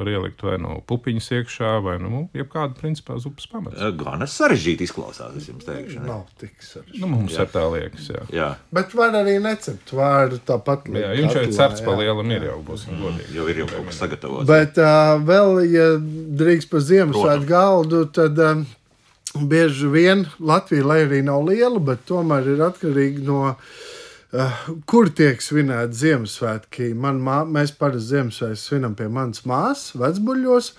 Var 0.00 0.08
ielikt 0.08 0.40
vai 0.40 0.54
nu 0.56 0.78
pupiņas 0.88 1.26
iekšā, 1.36 1.70
vai 1.84 1.98
nu 2.00 2.22
jebkādu 2.32 2.78
principā 2.78 3.18
zupas 3.20 3.44
pamatu. 3.50 3.90
Gan 4.00 4.24
sarežģīti 4.24 4.86
izklausās, 4.88 5.34
es 5.36 5.50
jums 5.50 5.66
teikšu. 5.68 5.98
ne? 6.00 6.06
Nav 6.08 6.22
tik 6.40 6.54
sarežģīti. 6.64 7.02
Nu, 7.02 7.10
mums 7.12 7.36
ir 7.36 7.50
tā 7.52 7.66
liekas, 7.74 8.08
jā. 8.08 8.24
Jā, 8.32 8.48
Bet 8.72 8.96
var 8.96 9.18
arī 9.20 9.36
necept 9.44 9.92
vārdu 9.92 10.40
tāpat. 10.48 10.88
Jā, 10.88 11.12
likt 11.12 11.20
viņš 11.20 11.36
jau 11.36 11.44
ir 11.44 11.54
cepts 11.58 11.84
pa 11.84 11.92
jā. 11.92 11.98
lielam, 12.00 12.32
ir 12.32 12.48
jau 12.48 12.58
būsim 12.72 13.04
godīgi. 13.04 13.36
jau 13.36 13.48
ir 13.52 13.62
jau 13.62 13.68
kaut 13.74 13.90
kas 13.90 14.00
sagatavots. 14.00 14.48
Bet 14.48 14.80
uh, 14.80 15.14
vēl, 15.28 15.60
ja 15.68 15.88
drīkst 16.40 16.72
par 16.72 16.86
Ziemassvētku 16.88 17.50
galdu, 17.52 18.04
tad 18.16 18.40
um, 18.48 18.64
bieži 19.44 19.92
vien 19.92 20.24
Latvija, 20.40 20.88
lai 20.88 21.02
arī 21.04 21.20
nav 21.28 21.44
liela, 21.52 21.84
bet 21.92 22.08
tomēr 22.08 22.54
ir 22.56 22.64
atkarīga 22.72 23.28
no. 23.28 23.42
Uh, 23.52 23.90
kur 24.88 25.10
tiek 25.12 25.42
svinēta 25.44 25.92
Ziemassvētki? 25.92 26.92
Man, 26.96 27.20
mā, 27.24 27.42
mēs 27.44 27.74
parasti 27.76 28.14
Ziemassvētku 28.14 28.64
svinam 28.64 28.96
pie 28.96 29.10
manas 29.12 29.44
māsas, 29.48 29.92
vecbuļos, 30.00 30.70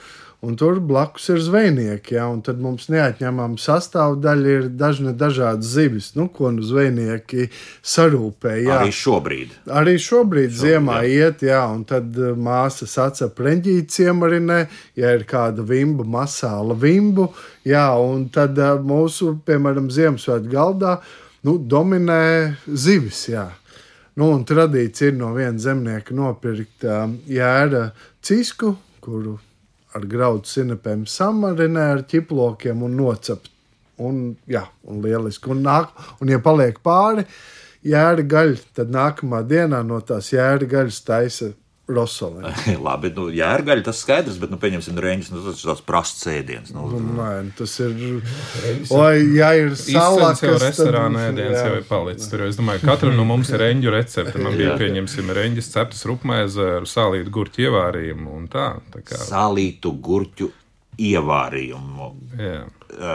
un 0.44 0.58
tur 0.60 0.80
blakus 0.84 1.30
ir 1.30 1.38
zvejnieki. 1.40 2.18
Ja, 2.18 2.26
tad 2.44 2.58
mums 2.64 2.90
neatņemama 2.90 3.62
sastāvdaļa 3.62 4.56
ir 4.58 4.66
dažne 4.74 5.14
dažādas 5.14 5.70
zivis, 5.76 6.10
nu, 6.18 6.26
ko 6.34 6.50
nu 6.56 6.66
zvejnieki 6.66 7.48
sarūpē. 7.94 8.58
Jā. 8.66 8.82
Arī 8.82 8.96
šobrīd. 8.98 9.56
Arī 9.70 9.96
šobrīd 10.02 10.50
Šobrīd, 10.50 10.60
ziemā 10.60 11.04
jā. 11.06 11.14
iet, 11.30 11.48
jā, 11.48 11.62
un 11.70 11.86
tad 11.88 12.18
uh, 12.18 12.34
māsa 12.34 12.90
sacep 12.90 13.38
reņģīti 13.38 14.00
ciemarinē, 14.00 14.64
ja 14.98 15.14
ir 15.14 15.28
kāda 15.30 15.62
vimba, 15.62 16.04
masāla 16.04 16.74
vimbu, 16.74 17.30
jā, 17.70 17.86
un 18.02 18.32
tad 18.34 18.58
uh, 18.58 18.80
mūsu, 18.82 19.38
piemēram, 19.46 19.94
Ziemassvētku 19.94 20.52
galdā, 20.58 20.98
nu, 21.48 21.58
dominē 21.58 22.24
zivis, 22.68 23.28
jā. 23.32 23.48
Nu, 24.20 24.30
un 24.36 24.44
tradīcija 24.46 25.10
ir 25.10 25.18
no 25.18 25.32
viena 25.34 25.58
zemnieka 25.58 26.14
nopirkt 26.14 26.86
uh, 26.86 27.08
jēra 27.26 27.88
cisku, 28.22 28.76
kuru 29.02 29.40
ar 29.98 30.06
graudu 30.10 30.50
sinepēm 30.50 31.08
samarinē 31.10 31.88
ar 31.96 32.06
ķiplokiem 32.10 32.86
un 32.86 32.96
nocept. 32.98 33.50
Un, 34.04 34.22
jā, 34.50 34.64
un 34.90 35.02
lieliski. 35.06 35.52
Un, 35.54 35.62
nāk, 35.66 35.92
un 36.22 36.32
ja 36.34 36.40
paliek 36.42 36.80
pāri 36.86 37.26
jēra 37.86 38.26
gaļa, 38.26 38.62
tad 38.78 38.94
nākamā 38.94 39.44
dienā 39.46 39.84
no 39.86 40.00
tās 40.02 40.32
jēra 40.34 40.66
gaļas 40.70 41.02
taisa 41.06 41.52
rosolē. 41.92 42.54
Labi, 42.88 43.10
nu, 43.16 43.26
jērgaļa 43.36 43.84
tas 43.84 44.00
skaidrs, 44.04 44.38
bet, 44.42 44.52
nu, 44.54 44.58
pieņemsim, 44.62 45.00
reņģis, 45.04 45.32
nu, 45.34 45.42
tas 45.48 45.60
ir 45.60 45.70
tāds 45.72 45.84
prasts 45.86 46.28
ēdiens. 46.32 46.72
Nu, 46.76 46.86
Nē, 47.18 47.30
tas 47.58 47.74
ir. 47.84 47.98
Vai 48.92 49.18
ja 49.36 49.52
ir 49.60 49.74
salā, 49.80 50.32
jau 50.40 50.56
restorānā 50.62 51.28
ēdiens 51.32 51.60
jau 51.60 51.76
ir 51.80 51.86
palicis. 51.90 52.30
Tur, 52.32 52.46
es 52.48 52.60
domāju, 52.60 52.86
katram 52.88 53.18
no 53.20 53.28
mums 53.28 53.52
ir 53.54 53.62
reņģu 53.66 53.94
recepte. 53.98 54.40
Man 54.40 54.56
bija, 54.60 54.74
Jā. 54.74 54.80
pieņemsim, 54.80 55.32
reņģis 55.36 55.72
ceptas 55.76 56.06
rupmaize 56.10 56.70
ar 56.80 56.88
sālītu 56.90 57.34
gurķu 57.36 57.68
ievārījumu 57.68 58.38
un 58.40 58.48
tā. 58.52 58.70
tā 58.94 59.04
kā, 59.04 59.20
Salītu 59.20 59.92
gurķu 60.04 60.52
ievārījumu. 61.04 62.12
jā. 62.40 62.64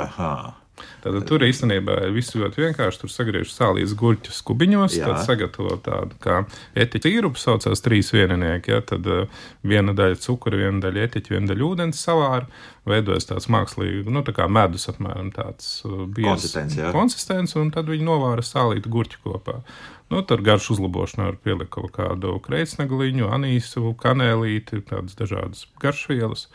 Aha. 0.02 0.32
Tad 1.04 1.18
tur 1.28 1.44
īstenībā 1.47 1.99
viss 2.14 2.37
ļoti 2.38 2.64
vienkārši. 2.64 3.02
Tur 3.02 3.12
sagriež 3.12 3.52
sālīs 3.52 3.94
gurķus 3.99 4.40
kubiņos, 4.47 4.99
Jā. 4.99 5.11
tad 5.11 5.28
sagatavo 5.28 5.76
tādu 5.85 6.18
kā 6.23 6.40
etiķu 6.78 7.12
īrupu, 7.12 7.40
saucās 7.42 7.85
trīs 7.85 8.12
vieninieki. 8.14 8.75
Ja? 8.75 8.80
Tad 8.87 9.06
uh, 9.06 9.44
viena 9.66 9.94
daļa 9.97 10.18
cukura, 10.25 10.58
viena 10.64 10.82
daļa 10.85 11.06
etiķa, 11.08 11.37
viena 11.37 11.52
daļa 11.52 11.68
ūdens 11.68 12.02
savāra. 12.08 12.49
Veidojas 12.88 13.28
tāds 13.28 13.50
mākslīgs, 13.52 14.08
nu, 14.08 14.23
tā 14.25 14.32
kā 14.32 14.47
medus 14.49 14.88
apmēram 14.88 15.28
tāds 15.35 15.82
uh, 15.85 16.06
biezs 16.06 16.49
Konsistence, 16.49 16.80
jā. 16.80 16.92
konsistence, 16.94 17.58
un 17.61 17.68
tad 17.75 17.90
viņi 17.90 18.06
novāra 18.06 18.44
sālītu 18.44 18.92
gurķu 18.92 19.20
kopā. 19.26 19.58
Nu, 20.08 20.22
tur 20.24 20.40
garšu 20.40 20.72
uzlabošanā 20.72 21.26
var 21.28 21.36
pielikt 21.44 21.74
kaut 21.74 21.90
kādu 21.92 22.38
kreisnegliņu, 22.44 23.28
anīsu, 23.28 23.92
kanēlīti, 24.00 24.80
tādas 24.88 25.18
dažādas 25.18 25.66
garšvielas. 25.82 26.46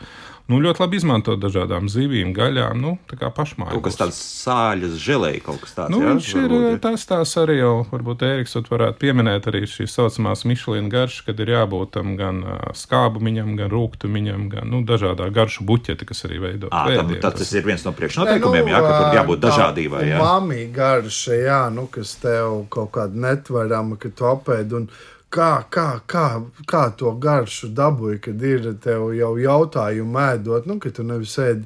Nu, 0.51 0.57
ļoti 0.59 0.81
labi 0.81 0.97
izmantot 0.99 1.39
dažādām 1.39 1.85
zivīm, 1.87 2.33
gaļām, 2.35 2.81
nu, 2.83 2.97
tā 3.07 3.15
kā 3.15 3.29
pašmājās. 3.31 3.77
Kaut 3.77 3.85
kas 3.85 3.95
tāds 3.95 4.17
sāļas 4.43 4.97
žēlēja, 4.99 5.39
kaut 5.45 5.61
kas 5.63 5.75
tāds. 5.77 5.93
Nu, 5.93 6.01
jā, 6.03 6.09
viņš 6.17 6.31
ir 6.33 6.41
varbūt 6.51 6.81
tas 6.83 7.05
tās 7.07 7.35
arī 7.39 7.55
jau, 7.61 7.75
varbūt 7.93 8.25
Ēriks 8.27 8.57
varētu 8.67 8.99
pieminēt 8.99 9.47
arī 9.47 9.61
šīs 9.71 9.95
saucamās 9.95 10.43
Michelin 10.49 10.89
garšas, 10.91 11.23
kad 11.29 11.39
ir 11.39 11.53
jābūt 11.53 11.93
tam 11.95 12.17
gan 12.19 12.41
skābumiņam, 12.75 13.53
gan 13.61 13.71
rūktumiņam, 13.71 14.49
gan 14.51 14.67
nu, 14.73 14.81
dažādā 14.83 15.29
garšu 15.31 15.63
buķeti, 15.69 16.09
kas 16.11 16.25
arī 16.27 16.41
veido. 16.43 16.73
À, 16.73 16.89
tam, 16.91 17.07
ēdienu. 17.07 17.23
tad 17.23 17.39
tas 17.39 17.55
ir 17.55 17.63
viens 17.69 17.87
no 17.87 17.95
priekšnoteikumiem, 17.95 18.73
jā, 18.73 18.83
ka 18.83 18.91
tur 18.97 19.17
jābūt 19.21 19.43
dažādībai. 19.47 20.03
Jā. 20.11 20.19
Māmī 20.19 20.67
garša, 20.75 21.39
jā, 21.39 21.61
nu, 21.71 21.87
kas 21.93 22.17
tev 22.19 22.65
kaut 22.73 22.91
kāda 22.99 23.15
netverama, 23.43 23.97
ka 23.99 24.09
tu 24.09 24.25
apēd. 24.25 24.73
Un... 24.73 24.87
Kā, 25.33 25.63
kā, 25.65 25.97
kā, 26.05 26.43
kā 26.69 26.91
to 26.93 27.09
garšu 27.17 27.71
dabūji, 27.73 28.19
kad 28.21 28.41
ir 28.45 28.67
tev 28.83 29.07
jau 29.17 29.31
jautājumi 29.41 30.19
ēdot, 30.21 30.67
nu, 30.69 30.75
ka 30.77 30.91
tu 30.93 31.01
nevis 31.01 31.33
ēdi. 31.41 31.63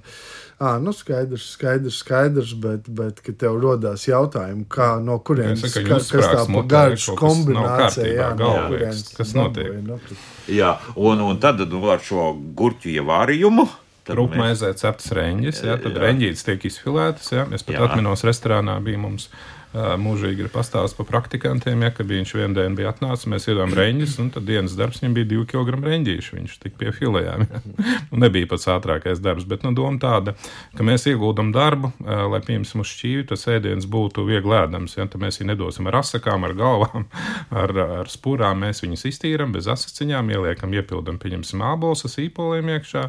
À, 0.58 0.78
nu, 0.80 0.94
skaidrs, 0.96 1.50
skaidrs, 1.52 1.98
skaidrs, 2.00 2.54
bet, 2.64 2.88
bet 2.88 3.20
kad 3.26 3.36
tev 3.44 3.58
rodās 3.60 4.06
jautājumi, 4.08 4.64
kā, 4.72 5.04
no 5.04 5.18
kurienes 5.20 5.68
ka- 5.68 5.84
jūs 5.84 6.08
kas 6.16 6.30
tā 6.32 6.46
pa 6.48 6.64
garšu 6.64 7.18
kombinācija, 7.20 8.08
jā, 8.08 8.30
no 8.32 8.40
galva 8.40 8.64
kurienes 8.72 9.04
kas 9.20 9.36
notiek? 9.36 9.76
nu, 9.84 10.00
Jā, 10.48 10.78
un, 10.96 11.20
un 11.28 11.44
tad 11.44 11.60
nu, 11.68 11.84
ar 11.92 12.00
šo 12.00 12.30
gurķu 12.56 12.96
ievārījumu. 12.96 13.68
Rūpmaizē 14.08 14.72
ceptas 14.80 15.12
reņģis, 15.12 15.62
jā, 15.68 15.76
tad 15.84 15.92
Jā. 15.98 16.06
reņģītes 16.06 16.46
tiek 16.48 16.66
izfilētas. 16.70 17.28
Jā. 17.36 17.44
Es 17.52 17.68
pat 17.68 17.76
Jā. 17.76 17.84
atminos, 17.90 18.24
restorānā 18.24 18.80
bija 18.80 19.04
mums 19.04 19.28
mūžīgi 19.76 20.46
ir 20.46 20.50
pastāstīts 20.54 20.96
par 20.98 21.08
praktikantiem, 21.10 21.84
ja, 21.84 21.92
kad 21.94 22.08
viņš 22.10 22.34
vienu 22.38 22.56
dienu 22.56 22.78
bija 22.78 22.94
atnācis, 22.94 23.28
mēs 23.30 23.48
iedām 23.52 23.74
reņģis, 23.76 24.16
un 24.24 24.30
tad 24.34 24.48
dienas 24.48 24.78
darbs 24.80 25.02
viņam 25.02 25.18
bija 25.18 25.30
2 25.34 25.48
kg 25.52 25.82
reņģīšu. 25.84 26.38
Viņš 26.38 26.56
tik 26.64 26.78
pie 26.80 26.94
filējām. 26.96 27.48
Ja. 27.48 27.64
Nu, 28.08 28.22
nebija 28.24 28.48
pats 28.48 28.68
ātrākais 28.72 29.20
darbs, 29.20 29.44
bet 29.48 29.66
nu, 29.66 29.74
doma 29.76 30.00
tāda, 30.00 30.34
ka 30.78 30.86
mēs 30.86 31.04
ieguldam 31.12 31.50
darbu, 31.52 31.90
lai 32.00 32.40
pieņemsim 32.46 32.84
uz 32.84 32.92
šķīvi, 32.94 33.26
tas 33.28 33.44
ēdiens 33.52 33.88
būtu 33.92 34.24
viegli 34.28 34.56
ēdams. 34.56 34.96
Ja. 34.96 35.08
Tad 35.12 35.20
mēs 35.24 35.42
viņu 35.42 35.52
nedosim 35.52 35.90
ar 35.92 36.00
asakām, 36.00 36.48
ar 36.48 36.56
galvām, 36.58 37.08
ar, 37.64 37.76
ar 38.00 38.12
spūrām. 38.12 38.64
Mēs 38.64 38.84
viņus 38.86 39.06
iztīram 39.12 39.52
bez 39.56 39.68
asaciņām, 39.72 40.32
ieliekam, 40.38 40.76
iepildam, 40.78 41.20
pieņemsim 41.22 41.64
ābolus, 41.68 42.08
īpoliem 42.22 42.72
iekšā, 42.78 43.08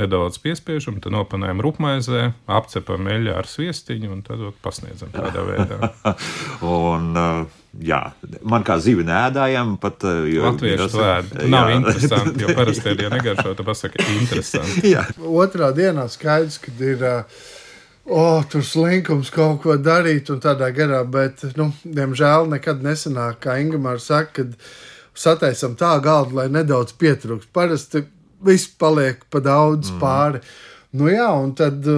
nedaudz 0.00 0.40
piespiežam, 0.44 1.00
tad 1.00 1.16
nopanējam 1.16 1.64
rupmaizē, 1.64 2.26
apcepam 2.60 3.08
eļļā 3.10 3.38
ar 3.40 3.50
sviestiņu 3.50 4.12
un 4.12 4.24
tad 4.26 4.44
pasniedzam 4.64 5.14
tādā 5.14 5.46
veidā. 5.48 5.93
Un, 6.74 7.10
uh, 7.16 7.58
jā, 7.80 8.00
man 8.42 8.66
kā 8.66 8.78
zivi 8.82 9.06
nēdājam, 9.08 9.76
pat 9.82 10.06
uh, 10.06 10.22
jo- 10.30 10.46
Latviešu 10.48 11.00
vērdi. 11.00 11.50
Nav 11.52 11.72
jā. 11.72 11.80
interesanti, 11.80 12.44
jo 12.44 12.54
parasti 12.56 12.94
ir, 12.94 13.04
ja 13.06 13.12
negaršo, 13.14 13.56
tad 13.58 13.66
pasaka 13.66 14.08
interesanti. 14.20 14.88
Jā, 14.94 15.04
Otrā 15.44 15.72
dienā 15.76 16.08
skaidrs, 16.12 16.60
ka 16.62 16.74
ir. 16.80 17.04
Uh, 17.04 17.52
O, 18.04 18.42
tur 18.52 18.60
slinkums 18.60 19.30
kaut 19.32 19.62
ko 19.62 19.78
darīt, 19.80 20.28
un 20.28 20.40
tādā 20.44 20.66
garā, 20.76 20.98
bet, 21.08 21.40
nu, 21.56 21.70
diemžēl, 21.88 22.50
nekad 22.52 22.82
nesanāk, 22.84 23.38
kā 23.46 23.54
Ingūna 23.62 23.94
saka, 23.96 24.42
kad 24.42 24.50
sataisam 25.16 25.72
tā 25.80 25.94
galdu, 26.04 26.36
lai 26.36 26.50
nedaudz 26.52 26.92
pietrūkst. 27.00 27.48
Parasti 27.56 28.04
viss 28.44 28.68
paliek 28.68 29.24
pa 29.32 29.40
daudz 29.40 29.94
mm. 29.94 30.02
pāri. 30.02 30.42
Nu, 30.94 31.08
jā, 31.08 31.30
un 31.32 31.54
tad, 31.56 31.88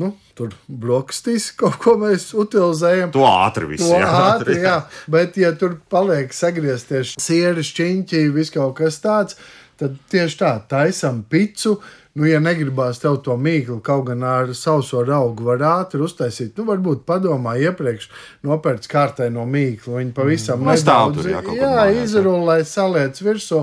nu, 0.00 0.14
tur 0.40 0.56
brokastīs 0.82 1.50
kaut 1.60 1.76
ko 1.82 1.96
mēs 2.00 2.30
utilizējam. 2.32 3.12
to 3.12 3.24
ātri 3.28 3.68
viss. 3.74 3.88
Jā, 3.92 4.08
ātri, 4.32 4.60
jā. 4.66 4.80
Bet, 5.12 5.36
ja 5.40 5.52
tur 5.58 5.76
paliek 5.92 6.32
sagriezties 6.36 7.16
sieri, 7.20 7.64
šķiņķi, 7.66 8.26
viss 8.34 8.54
kaut 8.54 8.78
kas 8.80 9.00
tāds, 9.04 9.36
tad 9.80 9.98
tieši 10.12 10.40
tā, 10.40 10.54
taisam 10.70 11.24
picu. 11.28 11.78
Nu, 12.18 12.24
ja 12.26 12.40
negribās 12.42 12.98
tev 12.98 13.20
to 13.22 13.36
mīklu, 13.38 13.76
kaut 13.86 14.08
gan 14.08 14.24
ar 14.26 14.48
sauso 14.58 15.04
augu 15.14 15.44
var 15.46 15.62
ātri 15.68 16.02
uztaisīt, 16.02 16.56
nu, 16.58 16.64
varbūt 16.66 17.04
padomā 17.06 17.54
iepriekš 17.62 18.08
nopērts 18.48 18.90
kārtē 18.90 19.28
no 19.30 19.44
mīklu. 19.46 19.94
Viņi 20.00 20.16
pavisam 20.16 20.64
Mm. 20.64 20.72
Nedaudz 20.74 21.28
jā, 21.30 21.44
jā, 21.54 21.70
jā. 21.86 22.02
izrullē, 22.02 22.64
saliec 22.66 23.20
virsū. 23.22 23.62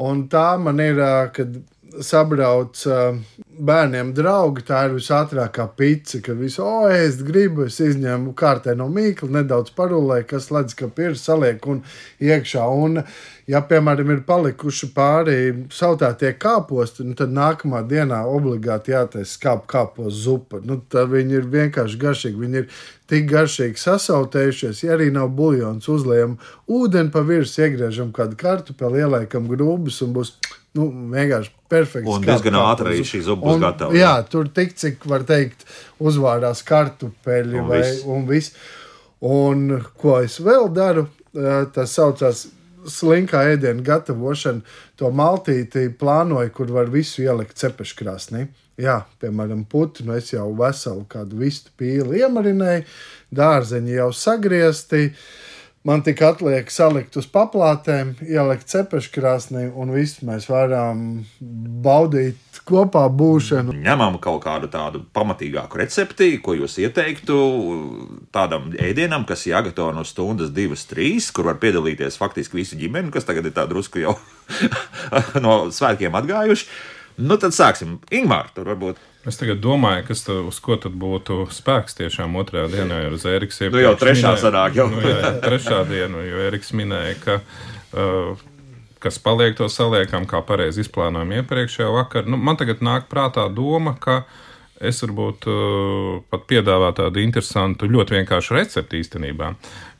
Un 0.00 0.26
tā 0.32 0.58
man 0.60 0.80
ir, 0.80 1.00
kad 1.32 1.56
sabrauc 2.04 2.84
bērniem 3.60 4.12
draugi, 4.16 4.62
tā 4.64 4.84
ir 4.86 4.94
visātrākā 4.96 5.66
pica, 5.76 6.20
ka 6.24 6.34
visu, 6.38 6.62
oh, 6.64 6.86
es 6.90 7.18
gribu, 7.26 7.66
es 7.68 7.80
izņemu 7.82 8.32
kārtē 8.38 8.74
no 8.78 8.86
mīkla, 8.92 9.28
nedaudz 9.40 9.74
parulēju, 9.76 10.28
kas 10.30 10.48
ka 10.78 10.88
ir 11.04 11.18
saliek 11.18 11.66
un 11.68 11.82
iekšā. 12.24 12.64
Un, 12.84 13.02
ja, 13.50 13.60
piemēram, 13.66 14.14
ir 14.14 14.22
palikuši 14.28 14.90
pāri 14.96 15.36
sautētie 15.74 16.32
kāposti, 16.40 17.04
nu, 17.08 17.16
tad 17.18 17.34
nākamā 17.36 17.82
dienā 17.90 18.22
obligāti 18.30 18.94
jātaisa 18.94 19.34
skāp 19.34 19.66
kāpos 19.70 20.22
zupa. 20.24 20.62
Nu, 20.64 20.80
tad 20.88 21.12
viņi 21.12 21.40
ir 21.40 21.50
vienkārši 21.52 22.00
garšīgi, 22.00 22.40
viņi 22.40 22.62
ir 22.62 22.70
tik 23.10 23.28
garšīgi 23.32 23.82
sasautējušies, 23.82 24.84
ja 24.86 24.94
arī 24.96 25.10
nav 25.12 25.32
buļļons, 25.36 25.90
uzliekam 25.90 26.38
ūdeni 26.70 27.12
pa 27.12 27.24
virsmu, 27.26 27.66
iegriežam 27.66 28.14
kādu 28.14 28.38
kartupeli, 28.40 29.02
ieliekam 29.02 29.50
grūbus 29.50 30.00
un 30.06 30.14
būs 30.16 30.36
nu, 30.78 30.86
vienkārši 31.14 31.52
perfekts. 31.70 32.10
Un 32.10 32.24
diezgan 32.24 32.58
ātri 32.60 32.92
arī 32.92 33.06
šī 33.06 33.22
zupa 33.26 33.48
būs 33.48 33.62
gatava. 33.62 33.96
Jā, 33.96 34.12
tur 34.30 34.50
tik 34.54 34.76
cik 34.78 35.06
var 35.10 35.24
teikt, 35.28 35.66
uzvārās 36.02 36.62
kartupeļi 36.66 37.60
un 37.62 37.68
vai 37.70 37.82
viss. 37.82 38.06
un 38.06 38.28
viss. 38.28 38.54
Un 39.26 39.66
ko 40.00 40.16
es 40.24 40.38
vēl 40.40 40.70
daru, 40.72 41.04
tas 41.74 41.92
saucās 41.92 42.46
slinkā 42.88 43.42
ēdienu 43.52 43.84
gatavošana. 43.84 44.64
To 45.00 45.10
maltīti 45.12 45.90
plānoju, 46.00 46.54
kur 46.56 46.72
var 46.72 46.88
visu 46.92 47.26
ielikt 47.26 47.60
cepeškrāsnī. 47.60 48.46
Jā, 48.80 49.02
piemēram, 49.20 49.66
putekļi, 49.68 50.06
nu 50.08 50.16
es 50.16 50.30
jau 50.32 50.46
veselu 50.56 51.04
kādu 51.10 51.36
vistu 51.42 51.74
pīli 51.76 52.22
iemarināju, 52.22 52.86
dārzeņi 53.36 53.98
jau 53.98 54.08
sagriezti. 54.16 55.10
Uh, 55.10 55.49
Man 55.80 56.02
tik 56.04 56.18
atliek 56.20 56.68
salikt 56.68 57.14
uz 57.16 57.24
paplātēm, 57.32 58.10
ielikt 58.28 58.68
cepeškrāsnī, 58.68 59.62
un 59.72 59.94
viss 59.94 60.20
mēs 60.20 60.44
varam 60.50 61.22
baudīt 61.40 62.60
kopā 62.68 63.06
būšanu. 63.08 63.72
Ņemam 63.80 64.18
kaut 64.20 64.42
kādu 64.44 64.68
tādu 64.68 65.00
pamatīgāku 65.16 65.80
recepti, 65.80 66.34
ko 66.44 66.52
jūs 66.58 66.76
ieteiktu 66.84 67.38
tādam 68.28 68.68
ēdienam, 68.76 69.24
kas 69.24 69.46
jāgatavo 69.48 69.94
no 69.96 70.04
stundas, 70.04 70.52
divas, 70.52 70.84
trīs, 70.90 71.30
kur 71.32 71.48
var 71.48 71.56
piedalīties 71.64 72.20
faktiski 72.20 72.60
visi 72.60 72.76
ģimeni, 72.82 73.08
kas 73.14 73.24
tagad 73.24 73.48
ir 73.48 73.56
tā 73.56 73.64
drusku 73.70 74.04
jau 74.04 74.18
no 75.46 75.62
svētkiem 75.72 76.20
atgājuši. 76.20 76.68
Nu, 77.20 77.38
tad 77.40 77.54
sāksim. 77.56 77.98
Ingūna, 78.10 78.42
tur 78.56 78.70
varbūt. 78.72 79.00
Es 79.28 79.36
tagad 79.36 79.60
domāju, 79.60 80.06
kas 80.08 80.24
tad, 80.24 80.42
uz 80.48 80.58
ko 80.64 80.78
tad 80.80 80.94
būtu 80.96 81.42
spēks 81.52 81.98
tiešām 81.98 82.38
otrajā 82.40 82.70
dienā, 82.72 83.02
jo 83.04 83.18
Eriks 83.28 83.60
jau 83.60 83.68
nu, 83.74 83.82
jau 83.82 83.92
trešā 84.00 84.30
minēja, 84.30 84.42
sanāk, 84.46 84.78
jau. 84.80 84.86
nu, 84.88 85.02
jā, 85.04 85.32
trešā 85.44 85.82
diena, 85.90 86.22
jo 86.24 86.40
Eriks 86.46 86.72
minēja, 86.72 87.18
ka, 87.20 87.36
uh, 88.00 88.46
kas 89.04 89.20
paliek 89.20 89.58
to 89.58 89.68
saliekam, 89.68 90.24
kā 90.28 90.40
pareizi 90.48 90.86
izplānojam 90.86 91.36
iepriekšējā 91.36 91.90
vakarā. 91.98 92.32
Nu, 92.32 92.40
man 92.40 92.56
tagad 92.60 92.80
nāk 92.80 93.10
prātā 93.12 93.44
doma, 93.52 93.92
ka 94.00 94.22
uh, 94.22 94.38
Es 94.80 95.02
varbūt 95.04 95.44
uh, 95.50 96.22
pat 96.32 96.46
piedāvāju 96.48 96.94
tādu 97.02 97.20
interesantu, 97.20 97.88
ļoti 97.92 98.14
vienkāršu 98.16 98.54
recepti 98.56 99.02
īstenībā. 99.02 99.50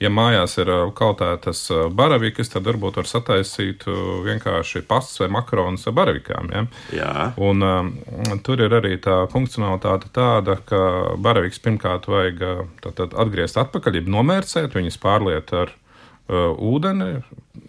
Ja 0.01 0.09
mājās 0.09 0.57
ir 0.63 0.71
uh, 0.73 0.87
kaltētas 0.97 1.67
uh, 1.75 1.83
baravikas, 1.93 2.49
tad 2.55 2.65
varbūt 2.65 2.97
var 2.97 3.11
sataisīt 3.11 3.85
uh, 3.91 3.99
vienkārši 4.25 4.81
pastas 4.89 5.21
vai 5.21 5.29
makaronus 5.37 5.85
ar 5.85 5.97
baravikām. 6.01 6.49
Ja? 6.57 6.65
Jā. 6.97 7.13
Un, 7.37 7.61
uh, 7.61 8.33
tur 8.47 8.65
ir 8.65 8.79
arī 8.81 8.97
tā 9.05 9.21
funkcionalitāte 9.29 10.09
tāda, 10.17 10.57
ka 10.65 10.81
baravikas 11.21 11.61
pirmkārt 11.61 12.09
vajag 12.09 12.41
uh, 12.41 12.65
tātad, 12.81 13.13
atgriezt 13.21 13.61
atpakaļ, 13.61 14.01
nomērcēt, 14.09 14.81
viņas 14.81 14.97
pārliet 15.05 15.53
ar 15.61 15.77
uh, 15.77 16.57
ūdeni, 16.57 17.19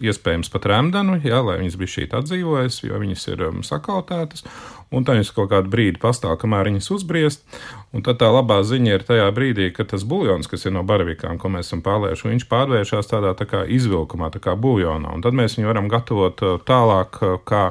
iespējams 0.00 0.48
pat 0.48 0.72
rēmdenu, 0.72 1.20
jā, 1.28 1.44
lai 1.44 1.60
viņas 1.60 1.76
bija 1.76 1.98
šī 1.98 2.08
atdzīvojas, 2.22 2.86
jo 2.88 3.04
viņas 3.04 3.28
ir 3.34 3.50
um, 3.50 3.60
sakautētas 3.66 4.48
un 4.92 5.06
tā 5.06 5.16
viņas 5.16 5.32
kaut 5.36 5.50
kādu 5.52 5.72
brīdi 5.72 6.00
pastāv, 6.02 6.36
kamēr 6.42 6.70
viņas 6.70 6.90
uzbriest. 6.94 7.44
Un 7.92 8.04
tad 8.06 8.20
tā 8.22 8.28
labā 8.32 8.60
ziņa 8.66 8.96
ir 8.96 9.06
tajā 9.08 9.28
brīdī, 9.34 9.70
kad 9.76 9.90
tas 9.92 10.04
buļļons, 10.08 10.48
kas 10.50 10.68
ir 10.68 10.76
no 10.76 10.84
baravīkām, 10.88 11.40
ko 11.40 11.50
mēs 11.52 11.68
esam 11.68 11.82
pārlieši, 11.84 12.28
viņš 12.30 12.46
pārvēršas 12.52 13.10
tādā 13.10 13.34
tā 13.38 13.48
kā 13.48 13.64
izvilkumā, 13.68 14.30
tā 14.34 14.42
kā 14.44 14.56
buļļonā. 14.56 15.12
Un 15.12 15.24
tad 15.24 15.36
mēs 15.36 15.58
viņu 15.58 15.72
varam 15.72 15.90
gatavot 15.92 16.44
uh, 16.44 16.58
tālāk 16.68 17.20
uh, 17.20 17.38
kā 17.48 17.64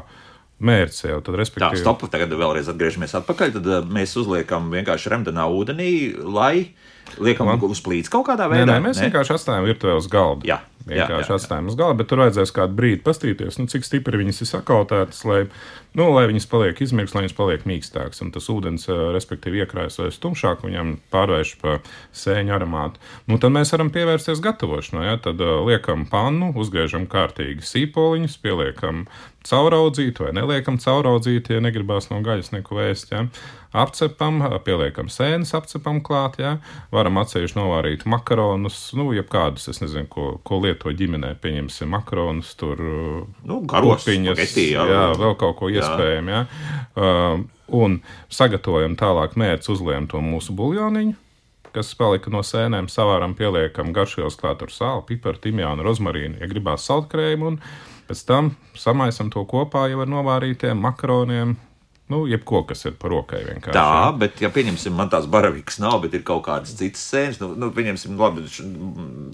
mērķis 0.62 1.06
jau. 1.10 1.20
Tad, 1.26 1.38
respektīvi... 1.42 1.80
Tā, 1.80 1.86
stop, 1.86 2.06
tagad 2.14 2.34
vēlreiz 2.38 2.70
atgriežamies 2.72 3.16
atpakaļ. 3.22 3.56
Tad 3.58 3.70
uh, 3.70 3.86
mēs 3.86 4.14
uzliekam 4.22 4.70
vienkārši 4.74 5.14
remdenā 5.16 5.48
ūdenī, 5.50 5.92
lai 6.22 6.72
liekam 7.22 7.50
Man... 7.50 7.62
uz 7.66 7.82
plīts 7.84 8.12
kaut 8.12 8.28
kādā 8.30 8.50
veidā. 8.52 8.68
Nē, 8.70 8.78
nē 8.78 8.90
mēs 8.90 9.02
nē? 9.02 9.10
vienkārši 9.10 9.38
atstājam 9.38 9.68
virtuvēs 9.68 10.10
galdu. 10.12 10.48
Jā. 10.50 10.62
Vienkārši 10.82 11.28
jā, 11.28 11.30
jā, 11.30 11.38
atstājam 11.38 11.70
uz 11.70 11.78
galda, 11.78 12.00
bet 12.02 12.10
tur 12.10 12.22
vajadzēs 12.24 12.54
kādu 12.56 12.78
brīdi 12.78 13.04
paskatīties, 13.06 13.60
nu, 13.62 13.68
cik 13.70 13.86
stipri 13.86 14.20
viņas 14.22 14.42
ir 14.42 14.50
sakautētas, 14.50 15.20
lai, 15.30 15.42
nu, 15.98 16.08
lai 16.16 16.24
viņas 16.32 16.48
paliek 16.50 16.82
izmirks, 16.82 17.14
lai 17.16 17.26
viņas 17.26 17.38
paliek 17.38 17.66
mīkstākas. 17.70 18.24
Un 18.26 18.32
tas 18.34 18.50
ūdens, 18.52 18.88
respektīvi, 19.16 19.62
iekrāsojas 19.62 20.18
tumšāk, 20.24 20.66
viņam 20.66 20.96
pārvērš 21.14 21.54
pa 21.62 21.78
sēņu 22.18 22.56
aromātu. 22.58 23.02
Nu, 23.30 23.38
tad 23.42 23.54
mēs 23.54 23.74
varam 23.76 23.92
pievērsties 23.94 24.42
gatavošanai. 24.44 25.06
Ja? 25.12 25.20
Tad 25.22 25.42
uh, 25.44 25.62
liekam 25.68 26.08
pannu, 26.10 26.52
uzgriežam 26.58 27.06
kārtīgi 27.12 27.66
sīpoliņus, 27.68 28.40
pieliekam 28.42 29.06
cauraudzīt 29.48 30.20
vai 30.22 30.32
neliekam 30.38 30.78
cauraudzīt, 30.82 31.50
ja 31.54 31.62
negribās 31.64 32.10
no 32.12 32.20
gaļas 32.26 32.52
neko 32.54 32.78
vēst. 32.78 33.14
Ja? 33.14 33.26
Apcepam, 33.72 34.42
pieliekam 34.66 35.10
sēnes, 35.12 35.54
apcepam 35.58 36.02
klāt, 36.06 36.38
ja? 36.42 36.58
varam 36.94 37.22
atsevišķi 37.22 37.58
novārīt 37.60 38.06
makaronus, 38.10 38.80
nu, 39.00 39.10
jebkādus, 39.16 39.70
es 39.72 39.82
nezinu, 39.84 40.10
ko, 40.12 40.28
ko 40.48 40.62
lieto 40.66 40.92
ģimenē, 40.92 41.34
pieņemsim 41.42 41.92
makaronus, 41.96 42.54
tur 42.60 42.82
nu, 42.82 43.62
garos, 43.72 44.06
pupiņas, 44.06 44.38
spageti, 44.38 44.70
jā, 44.76 44.86
jā, 44.92 45.08
vēl 45.22 45.36
kaut 45.42 45.58
ko 45.62 45.72
iespējami. 45.74 46.38
Ja? 46.38 46.46
Uh, 46.94 47.44
un 47.82 48.02
sagatavojam 48.32 49.00
tālāk 49.00 49.38
mērķus, 49.40 49.76
uzliekam 49.78 50.12
to 50.12 50.24
mūsu 50.26 50.56
buļļoniņu 50.58 51.18
kas 51.72 51.94
palika 51.96 52.32
no 52.34 52.42
sēnēm, 52.44 52.90
savāram 52.92 53.32
pieliekam 53.38 53.94
garšvielas 53.96 54.36
klāt 54.40 54.64
ar 54.66 54.74
sāli, 54.76 55.06
piparu, 55.14 55.40
timjānu, 55.40 55.86
rozmarīnu, 55.88 56.42
ja 56.42 56.50
gribās 56.52 56.84
saltkrējumu, 56.90 57.54
un 57.54 57.60
Pēc 58.10 58.24
tam 58.28 58.54
samaisam 58.78 59.30
to 59.34 59.44
kopā 59.50 59.86
jau 59.92 60.02
ar 60.04 60.10
novārītiem 60.12 60.80
makaroniem, 60.82 61.56
Nu, 62.12 62.26
jebko, 62.28 62.64
kas 62.68 62.84
ir 62.90 62.96
par 63.00 63.14
rokai 63.14 63.40
vienkārši. 63.46 63.76
Tā, 63.76 64.12
bet, 64.20 64.42
ja 64.44 64.50
pieņemsim, 64.52 64.94
man 64.98 65.12
tās 65.12 65.28
baravikas 65.32 65.80
nav, 65.80 66.02
bet 66.04 66.16
ir 66.18 66.26
kaut 66.28 66.44
kādas 66.48 66.74
citas 66.76 67.04
sēnes, 67.08 67.40
nu, 67.40 67.54
nu 67.60 67.70
pieņemsim, 67.76 68.18
labi, 68.20 68.44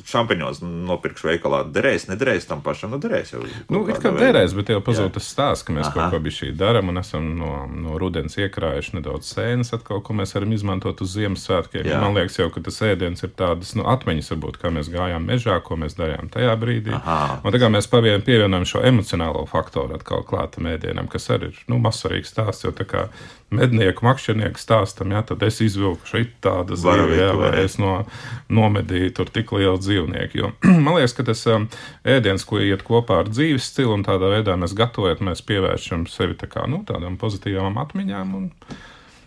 šampiņos 0.07 0.61
nopirkšu 0.61 1.31
veikalā, 1.31 1.63
derēs, 1.73 2.05
nederēs 2.11 2.45
tam 2.49 2.61
pašam, 2.65 2.93
nu, 2.93 3.01
derēs 3.01 3.33
jau. 3.33 3.41
Nu, 3.73 3.81
it 3.89 3.97
kā 4.03 4.11
derēs, 4.13 4.53
bet 4.57 4.69
jau 4.73 4.81
pazūd 4.85 5.15
tas 5.17 5.29
stāsts, 5.31 5.65
ka 5.65 5.73
mēs 5.73 5.87
Aha. 5.87 5.95
kaut 5.95 6.13
ko 6.13 6.21
bija 6.27 6.37
šī 6.41 6.51
daram 6.57 6.91
un 6.93 7.01
esam 7.01 7.31
no, 7.39 7.53
no 7.71 7.97
rudens 8.01 8.37
iekrājuši 8.37 8.99
nedaudz 8.99 9.31
sēnes 9.33 9.73
atkal, 9.77 10.03
ko 10.05 10.17
mēs 10.17 10.35
varam 10.37 10.53
izmantot 10.53 11.01
uz 11.01 11.15
Ziemassvētkiem. 11.17 11.89
Man 11.97 12.17
liekas 12.19 12.37
jau, 12.37 12.49
ka 12.53 12.61
tas 12.67 12.77
ēdiens 12.85 13.25
ir 13.25 13.33
tādas, 13.39 13.73
nu, 13.79 13.87
atmiņas 13.89 14.31
varbūt, 14.35 14.61
kā 14.61 14.71
mēs 14.73 14.91
gājām 14.93 15.25
mežā, 15.25 15.57
ko 15.65 15.79
mēs 15.81 15.97
darījām 15.97 16.29
tajā 16.33 16.53
brīdī. 16.61 16.93
Aha. 16.99 17.39
Un 17.41 17.55
tagad 17.55 17.73
mēs 17.73 17.89
pievienojam 17.89 18.69
šo 18.69 18.85
emocionālo 18.85 19.47
faktoru 19.49 19.97
atkal 19.97 20.21
klātam 20.27 20.69
ēdienam, 20.69 21.09
kas 21.11 21.29
arī 21.33 21.51
ir, 21.51 21.59
nu, 21.71 21.79
mazsvarīgs 21.81 22.33
stāsts 22.33 22.66
jau 22.67 22.75
tā 22.75 22.88
kā 22.88 23.08
mednieku 23.53 24.03
makšķernieku 24.03 24.60
stāstam, 24.60 25.13
ja, 25.15 25.21
tad 25.23 25.43
es 25.47 25.62
izvilku 25.63 26.10
šeit 26.10 26.34
tādu 26.43 26.75
zīvi, 26.80 27.15
ja, 27.15 27.30
vai 27.38 27.53
es 27.62 27.77
no, 27.80 28.01
nomedīju 28.51 29.13
tur 29.15 29.32
tik 29.32 29.53
lielu 29.56 29.77
dzīvnieku. 29.80 30.41
Jo 30.41 30.51
man 30.84 30.97
liekas, 30.97 31.15
ka 31.15 31.27
tas 31.30 31.45
um, 31.53 31.69
ēdiens, 32.08 32.43
ko 32.47 32.60
iet 32.63 32.84
kopā 32.88 33.21
ar 33.23 33.32
dzīves 33.32 33.71
stilu 33.71 33.95
un 33.95 34.03
tādā 34.08 34.34
veidā 34.36 34.58
mēs 34.60 34.75
gatavojam, 34.77 35.30
mēs 35.30 35.45
pievēršam 35.47 36.06
sevi 36.12 36.36
tā 36.39 36.51
kā, 36.51 36.67
nu, 36.67 36.84
tādām 36.88 37.15
pozitīvām 37.21 37.80
atmiņām. 37.86 38.36
Un, 38.41 38.51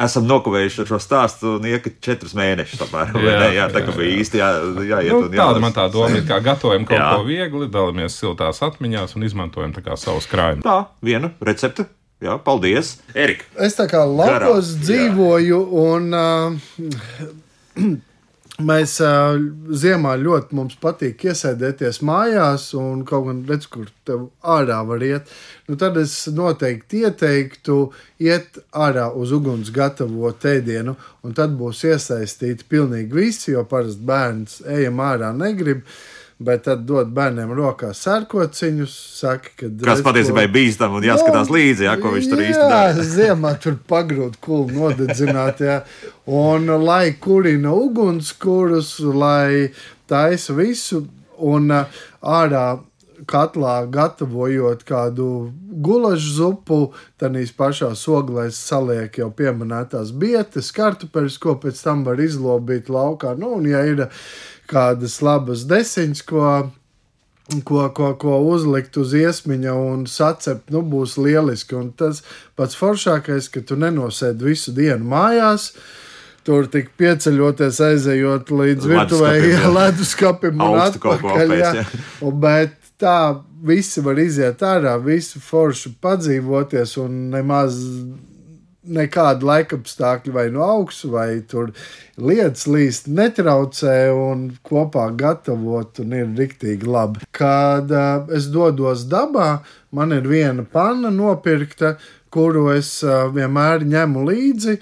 esam 0.00 0.26
nokavējuši 0.28 0.86
šo 0.88 0.98
stāstu 1.00 1.54
un 1.58 1.68
ieka 1.68 1.92
četrus 2.04 2.32
mēnešus. 2.36 2.82
Apmēram, 2.86 3.20
jā, 3.24 3.36
ne? 3.40 3.48
jā, 3.56 3.68
tā 3.72 3.82
kā 3.84 3.94
bija 3.96 4.18
īsti 4.20 4.40
jā, 4.40 4.50
jāiet 4.90 5.14
nu. 5.16 5.30
Tāda 5.34 5.62
man 5.62 5.76
tā 5.76 5.86
doma 5.92 6.12
ir, 6.16 6.26
kā 6.28 6.40
gatavojam 6.44 6.86
kaut 6.88 7.00
jā. 7.00 7.08
ko 7.14 7.24
viegli, 7.28 7.70
dalamies 7.72 8.16
siltās 8.20 8.62
atmiņās 8.64 9.16
un 9.16 9.28
izmantojam 9.28 9.76
savus 10.00 10.28
krājumus. 10.30 10.64
Tā, 10.66 10.78
viena 11.04 11.32
recepte 11.44 11.88
Jā, 12.20 12.36
paldies, 12.44 12.98
Erika. 13.16 13.46
Es 13.64 13.78
tā 13.78 13.86
kā 13.88 14.02
lapos 14.04 14.74
Garā, 14.74 14.80
dzīvoju, 14.84 15.60
un 15.80 16.10
uh, 16.12 17.80
mēs 18.70 18.98
uh, 19.00 19.38
ziemā 19.72 20.12
ļoti 20.20 20.58
mums 20.58 20.76
patīk 20.82 21.24
iesēdēties 21.30 22.02
mājās, 22.04 22.68
un 22.76 23.06
kaut 23.08 23.24
gan 23.30 23.40
redz, 23.48 23.70
kur 23.72 23.88
tev 24.04 24.28
ārā 24.44 24.82
var 24.84 25.06
iet. 25.06 25.32
Nu, 25.64 25.80
tad 25.80 25.96
es 26.02 26.18
noteikti 26.36 27.06
ieteiktu 27.08 27.80
iet 28.20 28.60
ārā 28.76 29.08
uz 29.16 29.32
uguns 29.32 29.72
gatavot 29.72 30.44
ēdienu, 30.52 30.98
un 31.24 31.40
tad 31.40 31.56
būs 31.56 31.86
iesaistīti 31.88 32.68
pilnīgi 32.68 33.16
visi, 33.16 33.54
jo 33.56 33.64
parasti 33.64 34.04
bērns 34.12 34.60
ejam 34.68 35.00
ārā 35.08 35.32
negrib. 35.32 35.86
Uh, 35.88 36.09
bet 36.40 36.64
tad 36.64 36.84
dod 36.88 37.12
bērniem 37.14 37.52
rokā 37.56 37.92
sērkociņus. 37.96 38.96
Saka, 39.20 39.52
ka 39.60 39.70
Kas 39.84 40.02
patiesībā 40.04 40.46
ir 40.46 40.52
bīstami 40.54 41.00
un 41.00 41.08
jāskatās 41.10 41.46
no, 41.46 41.52
nu, 41.52 41.58
līdzi, 41.58 41.86
jā, 41.88 41.96
ko 42.00 42.14
viņš 42.14 42.28
tur 42.32 42.44
īsti 42.46 42.66
dara. 42.72 43.06
ziemā 43.16 43.54
tur 43.62 43.78
pagrūt 43.90 44.40
kulu 44.44 44.70
nodedzināt, 44.76 45.64
jā. 45.66 45.80
Un 46.30 46.70
lai 46.84 47.12
kurina 47.20 47.74
ugunskurus, 47.76 48.96
lai 49.04 49.72
taisa 50.10 50.56
visu, 50.56 51.04
un 51.40 51.68
ārā 51.70 52.66
katlā 53.28 53.74
gatavojot 53.92 54.84
kādu 54.88 55.26
gulašu 55.84 56.32
zupu, 56.36 56.78
tadīs 57.20 57.52
pašā 57.56 57.92
oglēs 57.92 58.58
saliek 58.70 59.18
jau 59.20 59.30
pieminētās 59.36 60.12
bietas, 60.16 60.70
kartupeļus, 60.76 61.38
ko 61.42 61.56
pēc 61.60 61.82
tam 61.84 62.04
var 62.06 62.20
izlobīt 62.20 62.88
laukā. 62.88 63.34
Nu, 63.38 63.56
un, 63.58 63.68
ja 63.68 63.84
ir 63.88 64.06
kādas 64.70 65.18
labas 65.24 65.66
desiņas, 65.68 66.22
ko 66.28 66.44
ko, 67.64 67.88
ko, 67.94 68.14
ko 68.14 68.38
uzlikt 68.52 68.96
uz 69.00 69.14
iesmiņa 69.16 69.74
un 69.74 70.04
sacept, 70.10 70.70
nu, 70.74 70.82
būs 70.86 71.16
lieliski. 71.20 71.76
Un 71.78 71.90
tas 71.96 72.22
pats 72.58 72.78
foršākais, 72.78 73.50
ka 73.52 73.62
tu 73.66 73.78
nenosēdi 73.80 74.46
visu 74.52 74.74
dienu 74.76 75.10
mājās. 75.10 75.72
Tur 76.46 76.70
tik 76.72 76.94
pieceļoties, 76.98 77.82
aizejot 77.84 78.50
līdz 78.54 78.86
virtuvēji 78.88 79.58
leduskapim 79.76 80.62
un 80.64 80.78
atpakaļ. 80.86 81.56
Jā. 81.58 81.72
Un, 82.24 82.38
bet 82.40 82.78
tā 83.00 83.18
visi 83.66 84.00
var 84.04 84.20
iziet 84.22 84.62
ārā, 84.64 84.96
visi 85.04 85.40
forši 85.42 85.92
padzīvoties 86.00 86.96
un 87.02 87.26
nemaz 87.34 87.76
nekāda 88.88 89.44
laikapstākļa 89.46 90.32
vai 90.32 90.46
no 90.52 90.62
augšas, 90.64 91.10
vai 91.12 91.28
tur 91.48 91.72
lietas 92.16 92.66
līst 92.70 93.10
netraucē 93.12 93.96
un 94.14 94.46
kopā 94.66 95.10
gatavot, 95.16 96.00
un 96.00 96.16
ir 96.16 96.30
riktīgi 96.38 96.88
labi. 96.88 97.26
Kad 97.36 97.92
uh, 97.92 98.24
es 98.36 98.48
dodos 98.52 99.04
dabā, 99.10 99.60
man 99.92 100.16
ir 100.16 100.28
viena 100.28 100.64
panna 100.64 101.12
nopirkta, 101.12 101.96
kuru 102.32 102.70
es 102.76 102.98
uh, 103.04 103.28
vienmēr 103.34 103.84
ņemu 103.84 104.26
līdzi. 104.30 104.78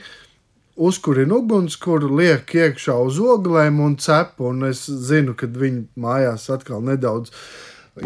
Uzkurinu 0.78 1.40
ugunskura, 1.42 2.06
liek 2.06 2.52
iekšā 2.54 2.94
uz 3.02 3.18
oglēm 3.18 3.80
un 3.82 3.96
cepu, 3.98 4.52
un 4.52 4.68
es 4.68 4.84
zinu, 4.86 5.34
ka 5.34 5.50
viņi 5.50 5.88
mājās 5.98 6.46
atkal 6.54 6.84
nedaudz 6.86 7.32
uh, 7.32 7.40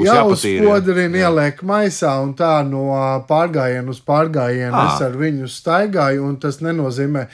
jāuzspodrina, 0.00 1.24
ieliek 1.26 1.62
maisā 1.66 2.14
un 2.22 2.32
tā 2.38 2.60
no 2.66 2.86
pārgājiena 3.28 3.92
uz 3.92 4.00
pārgājienu 4.06 4.78
à. 4.78 4.86
es 4.88 5.02
ar 5.04 5.18
viņu 5.18 5.50
staigāju, 5.50 6.24
un 6.28 6.38
tas 6.42 6.60
nenozīmē, 6.64 7.26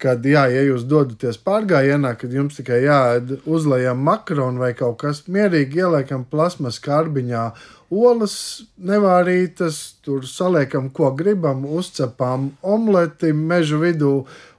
ka, 0.00 0.14
jā, 0.24 0.46
ja 0.52 0.62
jūs 0.66 0.86
dodaties 0.88 1.40
pārgājienā, 1.44 2.14
kad 2.20 2.32
jums 2.34 2.56
tikai 2.58 2.80
jāēd 2.86 3.34
uzlējam 3.44 4.00
makaronu 4.06 4.64
vai 4.64 4.72
kaut 4.78 5.00
kas 5.02 5.24
mierīgi 5.28 5.84
ieliekam 5.84 6.24
plasmas 6.30 6.80
karbiņā, 6.82 7.44
olas 7.90 8.36
nevārītas, 8.78 9.80
tur 10.04 10.26
saliekam, 10.28 10.88
ko 10.94 11.12
gribam, 11.18 11.66
uzcepām 11.66 12.52
omleti 12.62 13.34
meža 13.36 13.80
vidū 13.82 14.14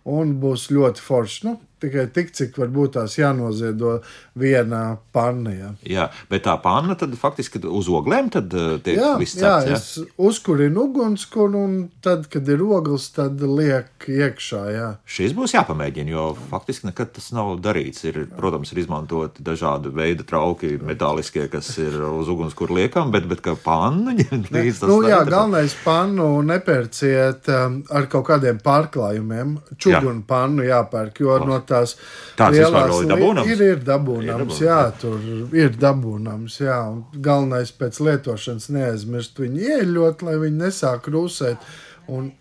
un 0.06 0.38
būs 0.42 0.70
ļoti 0.74 1.04
forši. 1.04 1.44
Nu, 1.48 1.58
tikai 1.82 2.08
tik, 2.14 2.32
cik 2.38 2.58
varbūt 2.62 2.96
tās 3.00 3.18
jānoziedo 3.20 4.00
vienā 4.40 4.84
panna. 5.16 5.54
Jā, 5.56 5.72
jā 5.88 6.08
bet 6.32 6.46
tā 6.48 6.56
panna 6.62 6.96
tad 7.00 7.14
faktiski 7.20 7.62
uz 7.68 7.90
oglēm 7.92 8.30
uh, 8.32 8.78
tiek 8.84 8.98
jā, 8.98 9.12
viss 9.20 9.38
cepts. 9.38 9.68
Jā, 9.68 9.78
es 9.78 10.16
uzkurinu 10.22 10.88
ugunskura 10.88 11.60
un 11.60 11.78
tad, 12.04 12.28
kad 12.32 12.48
ir 12.50 12.64
ogles, 12.64 13.10
tad 13.16 13.42
liek 13.42 14.08
iekšā. 14.08 14.62
Jā. 14.76 14.90
Šis 15.10 15.36
būs 15.38 15.56
jāpamēģina, 15.56 16.14
jo 16.14 16.28
faktiski 16.52 16.90
nekad 16.90 17.14
tas 17.16 17.32
nav 17.36 17.54
darīts. 17.64 18.06
Ir, 18.08 18.24
protams, 18.38 18.72
ir 18.74 18.84
izmantoti 18.84 19.44
dažādi 19.46 19.92
veidi 19.96 20.26
trauki, 20.28 20.74
metāliskie, 20.82 21.48
kas 21.52 21.70
ir 21.82 21.98
uz 22.08 22.30
ugunskura 22.32 22.78
liekam, 22.80 23.12
bet, 23.14 23.28
bet 23.30 23.44
kā 23.46 23.56
panna 23.60 24.16
ņemt 24.20 24.52
līdzi. 24.54 24.88
Nu, 24.90 25.02
jā, 25.08 25.22
galvenais 25.28 25.76
pannu 25.86 26.30
nepērciet 26.48 27.50
um, 27.56 27.82
ar 27.92 28.08
kaut 28.12 28.28
kādiem 28.32 28.62
pārklājumiem. 28.64 29.58
Čugunu 29.82 30.26
pannu 30.28 30.66
jāpērk, 30.68 31.24
jo 31.24 31.36
Klas. 31.36 31.48
no 31.50 31.60
tās 31.72 31.96
Tāds 32.40 32.58
lielās 32.60 32.96
ir 33.02 33.12
dabūnams. 33.12 33.52
Ir, 33.52 33.66
ir 33.74 33.84
dabūnams, 33.88 34.62
ir 34.62 34.68
jā, 34.68 34.80
tur 35.02 35.28
ir 35.58 35.76
dabūnams, 35.82 36.62
jā. 36.64 36.80
Un 36.92 37.22
galvenais 37.24 37.74
pēc 37.76 38.02
lietošanas 38.06 38.72
neaizmirst 38.76 39.40
viņu 39.42 39.70
ieļot, 39.72 40.26
lai 40.28 40.40
viņi 40.46 40.66
nesāk 40.66 41.10
rūsēt. 41.12 41.72
Un, 42.12 42.34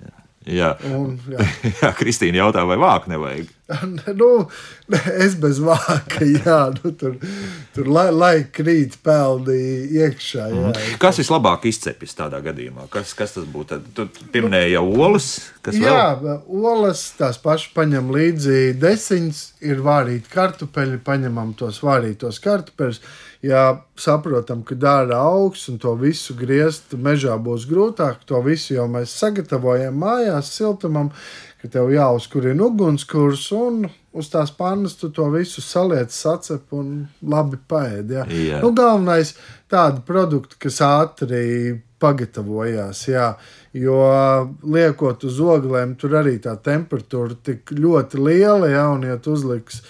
Jā, 0.49 0.71
un, 0.97 1.19
jā. 1.29 1.45
jā 1.83 1.91
Kristīna 1.99 2.41
jautā, 2.41 2.63
vai 2.69 2.79
vāku 2.81 3.11
nevajag. 3.13 3.51
nu, 4.21 4.31
es 5.21 5.37
bez 5.41 5.61
vāka, 5.63 6.25
jā, 6.45 6.59
nu, 6.79 6.93
tur, 6.99 7.17
tur 7.75 7.91
lai, 7.91 8.09
lai 8.15 8.35
krīt 8.53 8.99
peldi 9.05 9.59
iekšā. 10.01 10.49
Jā. 10.51 10.67
Mm. 10.73 10.99
Kas 11.03 11.21
vislabāk 11.23 11.67
izcepjas 11.71 12.17
tādā 12.19 12.43
gadījumā? 12.45 12.89
Kas, 12.93 13.15
kas 13.19 13.37
tas 13.39 13.49
būtu? 13.51 13.81
Tu 13.97 14.09
pieminēji 14.35 14.75
jau 14.77 14.85
olas. 14.97 15.33
Jā, 15.77 16.15
vēl? 16.21 16.45
olas 16.73 17.05
tās 17.19 17.41
pašas 17.41 17.75
paņem 17.77 18.13
līdzi 18.15 18.61
desiņas, 18.81 19.43
ir 19.71 19.83
vārīti 19.85 20.33
kartupeļi, 20.33 21.03
paņemam 21.07 21.53
tos 21.59 21.83
vārītos 21.85 22.41
kartupeļus 22.43 23.03
ja 23.43 23.81
saprotam, 24.01 24.63
ka 24.67 24.77
dārza 24.77 25.19
augs 25.21 25.67
un 25.73 25.79
to 25.81 25.95
visu 26.01 26.37
griezt 26.37 26.93
mežā 26.93 27.37
būs 27.41 27.67
grūtāk, 27.71 28.25
to 28.29 28.41
visu 28.45 28.77
jau 28.77 28.87
mēs 28.91 29.15
sagatavojam 29.17 29.97
mājās, 30.01 30.53
siltumam, 30.57 31.11
ka 31.61 31.69
tev 31.69 31.91
jāuzkurina 31.93 32.67
ugunskurs 32.71 33.51
un 33.57 33.85
uz 34.17 34.31
tās 34.33 34.51
pannas 34.57 34.97
tu 34.99 35.11
to 35.15 35.29
visu 35.35 35.63
saliec, 35.63 36.13
sacep 36.15 36.73
un 36.77 37.05
labi 37.23 37.61
paēd. 37.71 38.17
Ja? 38.17 38.25
Jā. 38.27 38.59
Nu, 38.65 38.73
galvenais 38.77 39.35
tādi 39.71 40.03
produkti, 40.07 40.59
kas 40.67 40.81
ātri 40.87 41.81
pagatavojās, 42.01 43.03
jā, 43.13 43.27
jo 43.77 43.99
liekot 44.65 45.27
uz 45.29 45.41
oglēm, 45.45 45.99
tur 46.01 46.17
arī 46.23 46.39
tā 46.41 46.55
temperatūra 46.65 47.37
tik 47.45 47.75
ļoti 47.77 48.23
liela, 48.25 48.71
ja, 48.73 48.87
un 48.95 49.05
ja 49.05 49.19
tu 49.21 49.37
uzliks 49.37 49.83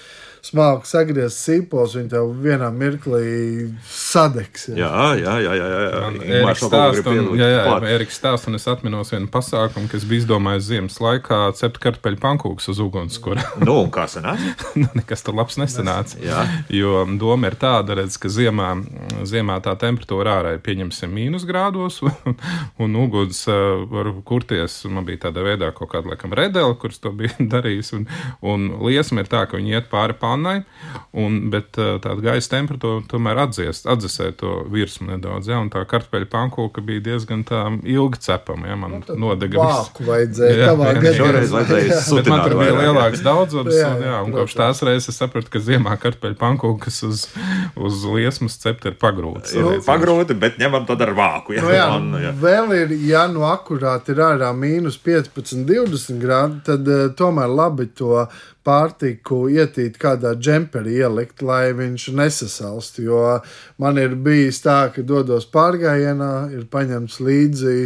smalki 0.44 0.88
sagriezt 0.88 1.40
sīpols, 1.44 1.94
viņi 1.98 2.10
tev 2.12 2.30
vienā 2.42 2.70
mirklī 2.74 3.70
sadegs. 3.86 4.68
Jā, 4.72 4.90
jā, 5.18 5.36
jā. 5.44 5.54
jā, 5.56 5.68
jā, 5.70 5.80
jā. 5.84 6.10
Eriks 6.40 6.64
stāst, 6.66 7.08
un, 7.10 7.32
jā, 7.38 7.48
jā, 7.52 7.76
Eriks 7.94 8.20
stāst, 8.20 8.48
un 8.50 8.58
es 8.58 8.66
atminos 8.70 9.12
vienu 9.14 9.30
pasākumu, 9.32 9.90
kas 9.92 10.06
bija 10.08 10.24
izdomājis 10.24 10.68
ziemas 10.68 10.98
laikā 11.02 11.40
cept 11.58 11.80
kartupeļu 11.82 12.20
pankūks 12.22 12.70
uz 12.72 12.82
ugunskura. 12.82 13.44
nu, 13.66 13.76
un 13.84 13.92
kā 13.94 14.06
sanāca? 14.10 14.54
nu, 14.80 14.88
nekas 14.98 15.24
tur 15.26 15.38
labs 15.38 15.60
nesanāca. 15.60 16.20
Jā. 16.24 16.44
Jo 16.74 17.04
doma 17.20 17.50
ir 17.50 17.58
tāda, 17.60 17.98
redz, 18.00 18.18
ka 18.20 18.32
ziemā, 18.32 18.72
ziemā 19.28 19.60
tā 19.64 19.76
temperatūra 19.80 20.38
ārā 20.40 20.56
ir 20.56 20.64
pieņemsim 20.64 21.12
mīnus 21.14 21.46
grādos, 21.48 22.00
un, 22.06 22.38
un 22.80 23.00
uguns 23.04 23.44
uh, 23.50 23.84
var 23.90 24.12
kurties. 24.26 24.82
Man 24.90 25.06
bija 25.08 25.26
tāda 25.28 25.44
veidā 25.46 25.72
kaut 25.76 25.92
kāda, 25.94 26.14
laikam, 26.14 26.34
redela, 26.36 26.76
kurš 26.80 27.02
to 27.04 27.14
bija 27.16 27.36
darījis, 27.56 27.94
un, 27.98 28.06
un 28.44 28.68
liesma 28.84 29.24
ir 29.24 29.30
tā, 29.30 29.44
ka 29.48 29.60
viņi 29.60 29.76
iet 29.76 29.90
pāri 29.92 30.10
pāri 30.10 30.18
pannai, 30.30 30.60
un, 31.18 31.42
bet 31.52 31.74
tāda 31.74 32.18
gaisa 32.22 32.54
temperatūra 32.54 33.04
tomēr 33.10 33.42
atdziest, 33.44 33.88
atdzesē 33.90 34.30
to 34.38 34.60
virsmu 34.70 35.10
nedaudz. 35.10 35.50
Ja, 35.50 35.58
un 35.60 35.72
tā 35.74 35.82
kartupeļu 35.90 36.30
pankūka 36.30 36.84
bija 36.86 37.02
diezgan 37.10 37.42
tā 37.48 37.66
ilgi 37.82 38.22
cepama. 38.22 38.70
Ja, 38.70 38.78
man 38.78 39.00
nu, 39.00 39.18
nodega 39.26 39.66
viss. 39.66 39.92
Vajadzēja, 40.06 40.56
jā, 40.64 40.72
jā, 40.78 40.96
jā, 41.10 41.14
šoreiz 41.18 41.54
vajadzēja 41.58 42.20
bet 42.20 42.30
man 42.30 42.42
tur 42.44 42.56
bija 42.60 42.76
lielāks 42.76 43.22
daudzums, 43.24 43.74
jā, 43.74 43.90
un, 43.94 44.04
jā, 44.04 44.18
un 44.24 44.34
kopš 44.34 44.56
tās 44.58 44.82
reizes 44.86 45.10
es 45.12 45.18
sapratu, 45.20 45.50
ka 45.52 45.62
ziemā 45.64 45.96
kartupeļu 46.00 46.38
pankūkas 46.40 47.00
uz, 47.08 47.24
uz 47.78 48.04
liesmas 48.14 48.58
cept 48.62 48.86
ir 48.90 48.96
pagrūtas. 49.00 49.54
Nu, 49.56 49.74
pagrūti, 49.86 50.36
bet 50.40 50.60
ņemam 50.60 50.86
tad 50.88 51.04
ar 51.06 51.14
vāku. 51.16 51.56
Ja, 51.56 51.64
nu, 51.64 51.72
jā, 51.74 51.88
man, 51.94 52.10
jā. 52.22 52.34
Vēl 52.44 52.74
ir, 52.78 52.94
ja 53.08 53.26
nu 53.32 53.46
akurāti 53.48 54.14
ir 54.14 54.22
ārā 54.30 54.52
mīnus 54.56 55.00
15, 55.00 55.64
20 55.68 56.22
grādi, 56.22 56.62
tad 56.68 56.88
uh, 56.90 57.08
tomēr 57.16 57.50
labi 57.50 57.90
to 57.96 58.26
pārtiku 58.66 59.46
ietīt 59.48 59.96
kādā 60.00 60.34
džemperī 60.36 60.98
ielikt, 61.00 61.40
lai 61.46 61.72
viņš 61.76 62.06
nesasalst. 62.16 63.00
Jo 63.00 63.38
man 63.80 63.98
ir 64.00 64.14
bijis 64.20 64.60
tā, 64.64 64.78
ka 64.94 65.04
dodos 65.06 65.46
pārgājienā, 65.52 66.30
ir 66.54 66.66
paņemts 66.70 67.20
līdzi 67.24 67.76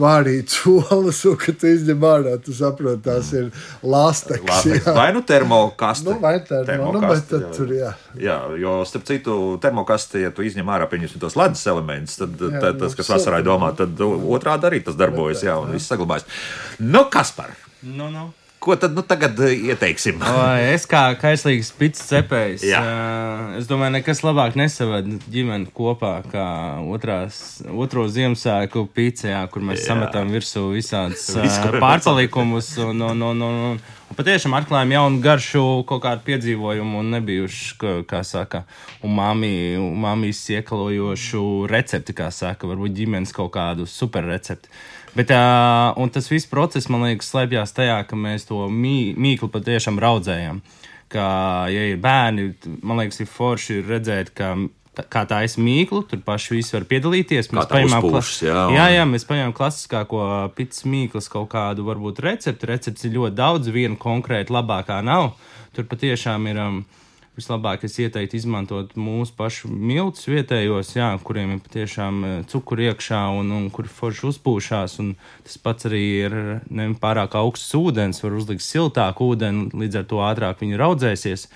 vārīts 0.00 0.60
olas, 0.92 1.22
un 1.28 1.38
kad 1.40 1.60
tu 1.60 1.70
izņem 1.72 2.08
ārā, 2.08 2.34
tu 2.44 2.56
saproti, 2.56 3.02
tās 3.06 3.32
ir 3.36 3.48
lasteks. 3.82 4.88
Vai 4.88 5.08
nu 5.16 5.24
termokaste? 5.26 6.10
Nu, 6.10 6.18
vai 6.22 6.36
termo, 6.44 6.92
nu, 6.96 7.04
bet 7.04 7.28
tad 7.30 7.46
jā. 7.46 7.52
tur, 7.56 7.72
jā. 7.76 7.92
Jā, 8.18 8.38
jo, 8.60 8.80
starp 8.88 9.06
citu, 9.08 9.38
termokaste, 9.62 10.24
ja 10.26 10.32
tu 10.34 10.44
izņem 10.46 10.74
ārā, 10.74 10.88
pieņemsim 10.90 11.22
tos 11.22 11.38
ledus 11.38 11.64
elementus, 11.70 12.18
tad 12.20 12.36
jā, 12.36 12.60
tā, 12.60 12.74
tas, 12.78 12.96
kas 12.98 13.12
vasarā 13.14 13.40
domā, 13.46 13.72
tad 13.78 13.96
otrādi 14.02 14.68
arī 14.68 14.82
tas 14.84 14.98
darbojas, 14.98 15.46
jā, 15.46 15.56
un 15.62 15.72
viss 15.76 15.88
saglabājas. 15.88 16.28
Nu, 16.82 17.06
kas 17.12 17.32
par? 17.36 17.56
Nu, 17.82 18.10
nu. 18.12 18.28
Ko 18.58 18.74
tad 18.76 18.94
nu, 18.94 19.02
tagad 19.06 19.38
eh, 19.40 19.54
ieteiksim? 19.70 20.18
O, 20.28 20.38
es 20.74 20.86
kā 20.90 21.02
kaislīgs 21.18 21.70
pits 21.78 22.02
cepējs, 22.10 22.64
Jā. 22.66 22.80
es 23.58 23.68
domāju, 23.70 23.94
nekas 23.98 24.24
labāk 24.26 24.58
nesavada 24.58 25.18
ģimeni 25.30 25.70
kopā 25.74 26.16
kā 26.26 26.46
otrās, 26.90 27.60
otro 27.70 28.08
Ziemassvētku 28.10 28.88
pīcējā, 28.94 29.44
kur 29.52 29.62
mēs 29.68 29.84
Jā. 29.84 29.92
sametam 29.92 30.34
virsū 30.34 30.66
visādas 30.74 31.28
pārpalikumus. 31.84 32.72
Un, 32.82 33.06
un, 33.12 33.22
un, 33.30 33.46
un, 33.46 33.62
un, 33.70 33.80
un 34.10 34.18
patiešām 34.18 34.58
atklājām 34.58 34.96
jaunu 34.96 35.22
garšu, 35.22 35.64
kaut 35.88 36.02
kādu 36.08 36.26
piedzīvojumu 36.26 37.02
un 37.02 37.14
nebijuši, 37.14 37.78
kā 38.10 38.24
saka, 38.26 38.64
un 39.06 39.14
māmijas 39.14 40.44
iekalojošu 40.58 41.44
recepti, 41.70 42.16
kā 42.16 42.32
saka, 42.34 42.70
varbūt 42.70 42.96
ģimenes 43.02 43.34
kaut 43.36 43.54
kādu 43.54 43.86
super 43.86 44.26
recepti. 44.26 44.72
Bet, 45.16 45.30
uh, 45.30 45.92
un 45.96 46.10
tas 46.12 46.28
viss 46.30 46.46
process, 46.50 46.88
man 46.92 47.06
liekas, 47.06 47.30
slēpjas 47.32 47.72
tajā, 47.76 48.00
ka 48.08 48.16
mēs 48.16 48.46
to 48.48 48.66
mī, 48.68 49.14
mīklu 49.16 49.48
patiešām 49.52 49.98
raudzējam. 50.02 50.60
Ka, 51.08 51.24
ja 51.72 51.86
ir 51.94 51.96
bērni, 52.04 52.50
man 52.84 53.00
liekas, 53.00 53.22
ir 53.24 53.30
forši 53.32 53.80
redzēt, 53.86 54.34
ka 54.36 54.52
kā 55.08 55.22
tā 55.30 55.40
ir 55.46 55.54
mīklu, 55.62 56.02
tur 56.10 56.20
paši 56.26 56.56
visi 56.58 56.74
var 56.74 56.84
piedalīties. 56.90 57.48
Kā 57.54 57.64
tā 57.70 57.80
uzpūšas, 57.86 58.42
jā, 58.48 58.66
un- 58.66 58.74
jā, 58.76 58.86
jā, 58.98 59.04
mēs 59.08 59.24
paņēmām 59.28 59.54
klasiskāko 59.56 60.22
pits 60.58 60.82
mīklas 60.84 61.30
kaut 61.30 61.48
kādu, 61.54 61.86
varbūt 61.86 62.18
recepti. 62.20 62.66
Recepts 62.66 63.04
ir 63.06 63.14
ļoti 63.14 63.34
daudz, 63.38 63.70
viena 63.72 63.96
konkrēti 63.96 64.50
labākā 64.52 65.02
nav. 65.06 65.36
Tur 65.72 65.84
patiešām 65.84 66.48
ir. 66.50 66.58
Um, 66.58 66.84
Vislabāk 67.38 67.84
es 67.86 67.94
ieteiktu 68.02 68.34
izmantot 68.34 68.96
mūsu 68.98 69.30
pašu 69.38 69.68
miltus 69.70 70.26
vietējos, 70.26 70.88
jā, 70.96 71.12
kuriem 71.22 71.52
ir 71.54 71.60
patiešām 71.62 72.16
eh, 72.26 72.32
cukuri 72.50 72.88
iekšā 72.90 73.20
un, 73.38 73.52
un 73.54 73.68
kur 73.70 73.86
forši 73.86 74.26
uzpūšās. 74.32 74.96
Un 75.04 75.12
tas 75.46 75.54
pats 75.62 75.86
arī 75.86 76.02
ir 76.24 76.34
ne 76.66 76.88
pārāk 76.98 77.36
augsts 77.38 77.76
ūdens, 77.78 78.18
var 78.24 78.34
uzlikt 78.40 78.66
siltāku 78.66 79.30
ūdeni, 79.36 79.68
līdz 79.70 80.00
ar 80.00 80.08
to 80.10 80.24
ātrāk 80.26 80.64
viņi 80.64 80.80
raudzēsies. 80.82 81.46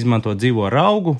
Izmantot 0.00 0.42
dzīvo 0.42 0.66
augu, 0.82 1.14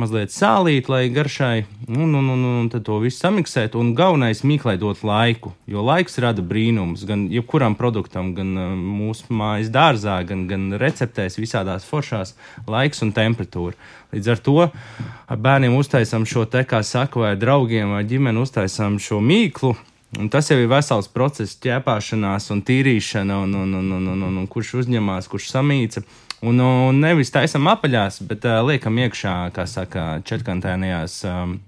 mazliet 0.00 0.32
sālīt, 0.32 0.88
lai 0.90 1.04
garšai, 1.12 1.66
un, 1.88 2.14
un, 2.16 2.30
un, 2.32 2.44
un 2.62 2.68
tad 2.72 2.86
to 2.88 2.96
visu 3.02 3.20
samiksēt. 3.20 3.76
Un 3.78 3.92
galvenais 3.98 4.42
mīklai 4.46 4.76
dot 4.80 5.04
laiku, 5.06 5.52
jo 5.70 5.84
laiks 5.86 6.18
rada 6.22 6.42
brīnumus 6.42 7.04
gan 7.08 7.26
jebkuram 7.32 7.76
produktam, 7.78 8.32
gan 8.36 8.54
uh, 8.56 8.72
mūsu 8.74 9.28
mājas 9.36 9.70
dārzā, 9.74 10.20
gan, 10.28 10.46
gan 10.50 10.70
receptēs, 10.80 11.38
visādās 11.40 11.86
foršās 11.88 12.34
laiks 12.70 13.04
un 13.06 13.12
temperatūra. 13.16 13.76
Līdz 14.14 14.32
ar 14.32 14.42
to 14.42 14.56
ar 14.64 15.44
bērniem 15.44 15.76
uztaisām 15.78 16.26
šo 16.26 16.46
te, 16.50 16.64
kā 16.66 16.82
saka, 16.86 17.22
vai 17.22 17.36
draugiem 17.38 17.94
vai 17.94 18.02
ģimeni 18.08 18.42
uztaisām 18.42 18.98
šo 19.02 19.20
mīklu. 19.22 19.76
Un 20.18 20.26
tas 20.26 20.48
jau 20.50 20.56
ir 20.58 20.66
vesels 20.66 21.06
process, 21.06 21.54
ķēpāšanās 21.62 22.50
un 22.50 22.64
tīrīšana, 22.66 23.36
un, 23.44 23.54
un, 23.54 23.76
un, 23.78 23.92
un, 23.94 24.08
un, 24.10 24.24
un, 24.26 24.40
un 24.42 24.48
kurš 24.50 24.80
uzņemās, 24.82 25.30
kurš 25.30 25.52
samīca. 25.52 26.02
Un, 26.40 26.60
un 26.64 27.00
nevis 27.02 27.32
taisam 27.34 27.68
apaļās, 27.68 28.22
bet 28.28 28.46
uh, 28.48 28.62
liekam 28.64 28.96
iekšā, 29.02 29.34
kā 29.52 29.66
saka, 29.68 30.04
četrkantēnajās 30.24 31.18
um, 31.28 31.58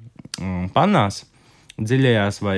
pannās, 0.72 1.26
dziļajās 1.76 2.38
vai, 2.44 2.56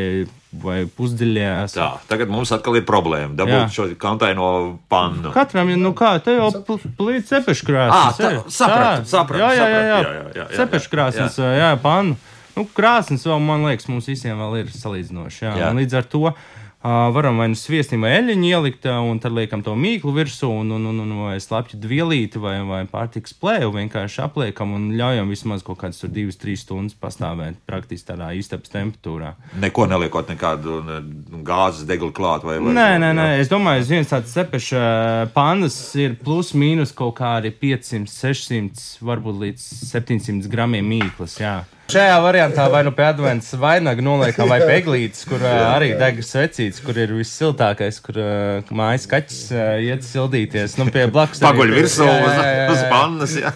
vai 0.62 0.76
pusdziļajās. 0.94 1.74
Tā, 1.74 1.88
tagad 2.06 2.30
mums 2.30 2.52
atkal 2.54 2.78
ir 2.78 2.86
problēma. 2.86 3.32
Jā. 3.34 3.38
Dabūt 3.42 3.74
šo 3.74 3.88
kantaino 3.98 4.52
pannu. 4.92 5.34
Katram 5.34 5.74
ir, 5.74 5.80
nu 5.82 5.90
kā, 5.98 6.14
te 6.22 6.36
jau 6.36 6.52
plīts 6.68 7.32
cepeškrāsnes. 7.32 7.98
Ā, 7.98 8.14
tā, 8.20 8.32
sapratu, 8.46 9.10
sapratu, 9.10 9.42
Jā, 9.42 9.50
jā, 9.58 9.66
jā, 9.66 9.68
jā, 9.74 9.82
jā, 9.82 9.98
jā, 9.98 10.14
jā, 10.14 10.38
jā, 10.38 10.48
cepeškrāsnes, 10.60 11.42
jā, 11.42 11.52
jā 11.64 11.74
pannu. 11.82 12.18
Nu, 12.54 12.68
krāsnes 12.70 13.26
vēl, 13.26 13.40
man 13.42 13.66
liekas, 13.66 13.90
mums 13.90 14.06
visiem 14.06 14.38
vēl 14.38 14.60
ir 14.60 14.68
salīdzinoši. 14.70 15.40
Jā. 15.48 15.56
Jā. 15.58 15.72
Un 15.74 15.82
līdz 15.82 15.98
ar 15.98 16.06
to 16.06 16.28
uh, 16.30 16.44
varam 16.84 17.38
vai 17.40 17.46
nu 17.48 17.56
sviestīm 17.56 18.04
vai 18.04 18.12
eļļiņu 18.18 18.48
ielikt, 18.50 18.86
un 19.08 19.20
tad 19.22 19.32
liekam 19.32 19.62
to 19.64 19.72
mīklu 19.78 20.12
virsū, 20.18 20.50
un, 20.52 20.74
un, 20.76 20.84
un, 20.90 21.00
un 21.00 21.14
vai 21.24 21.38
slapju 21.40 21.78
dvielīti 21.80 22.40
vai, 22.42 22.58
vai 22.68 22.82
pārtiks 22.90 23.32
plēju 23.40 23.72
vienkārši 23.72 24.20
apliekam 24.26 24.74
un 24.76 24.90
ļaujam 24.98 25.32
vismaz 25.32 25.64
kaut 25.64 25.80
kādas 25.80 26.02
tur 26.02 26.12
divas, 26.12 26.36
trīs 26.40 26.66
stundas 26.66 26.96
pastāvēt 27.00 27.56
praktiski 27.64 28.10
tādā 28.10 28.30
istabas 28.36 28.72
temperatūrā. 28.74 29.32
Neko 29.64 29.88
neliekot 29.88 30.28
nekādu 30.34 30.82
ne, 30.84 31.00
gāzes 31.46 31.88
deglu 31.88 32.12
klāt 32.12 32.44
vai, 32.44 32.58
vai 32.60 32.76
Nē, 32.76 32.88
nē, 33.00 33.12
nē, 33.16 33.28
es 33.40 33.52
domāju, 33.52 33.86
viens 33.88 34.12
tāds 34.12 34.36
cepeša 34.36 34.84
pannas 35.32 35.78
ir 35.96 36.18
plus 36.20 36.52
mīnus 36.52 36.92
kaut 36.96 37.16
kādi 37.22 37.54
500, 37.64 38.12
600, 38.12 38.84
varbūt 39.08 39.40
līdz 39.46 39.70
700 39.88 40.52
gramiem 40.52 40.92
mīklas. 40.92 41.40
Jā. 41.40 41.62
Šajā 41.84 42.14
variantā 42.24 42.64
vai 42.72 42.80
nu 42.86 42.90
pie 42.96 43.04
adventas 43.04 43.50
vainaga 43.60 44.02
noliekam 44.02 44.48
vai 44.48 44.56
peglītes, 44.64 45.26
kur 45.28 45.42
ā, 45.44 45.52
arī 45.74 45.90
deg 46.00 46.22
svecītes, 46.24 46.80
kur 46.80 46.96
ir 46.96 47.12
vissiltākais, 47.12 47.98
kur 48.04 48.16
ā, 48.24 48.30
mājas 48.72 49.04
kaķis 49.10 49.42
ā, 49.52 49.66
iet 49.84 50.06
sildīties. 50.06 50.78
Nu, 50.80 50.86
pie 50.94 51.04
blakus. 51.12 51.42
Paguļ 51.44 51.74
virsū 51.76 52.08
uz, 52.08 52.40
uz 52.72 52.82
pannas. 52.88 53.36
Jā. 53.36 53.52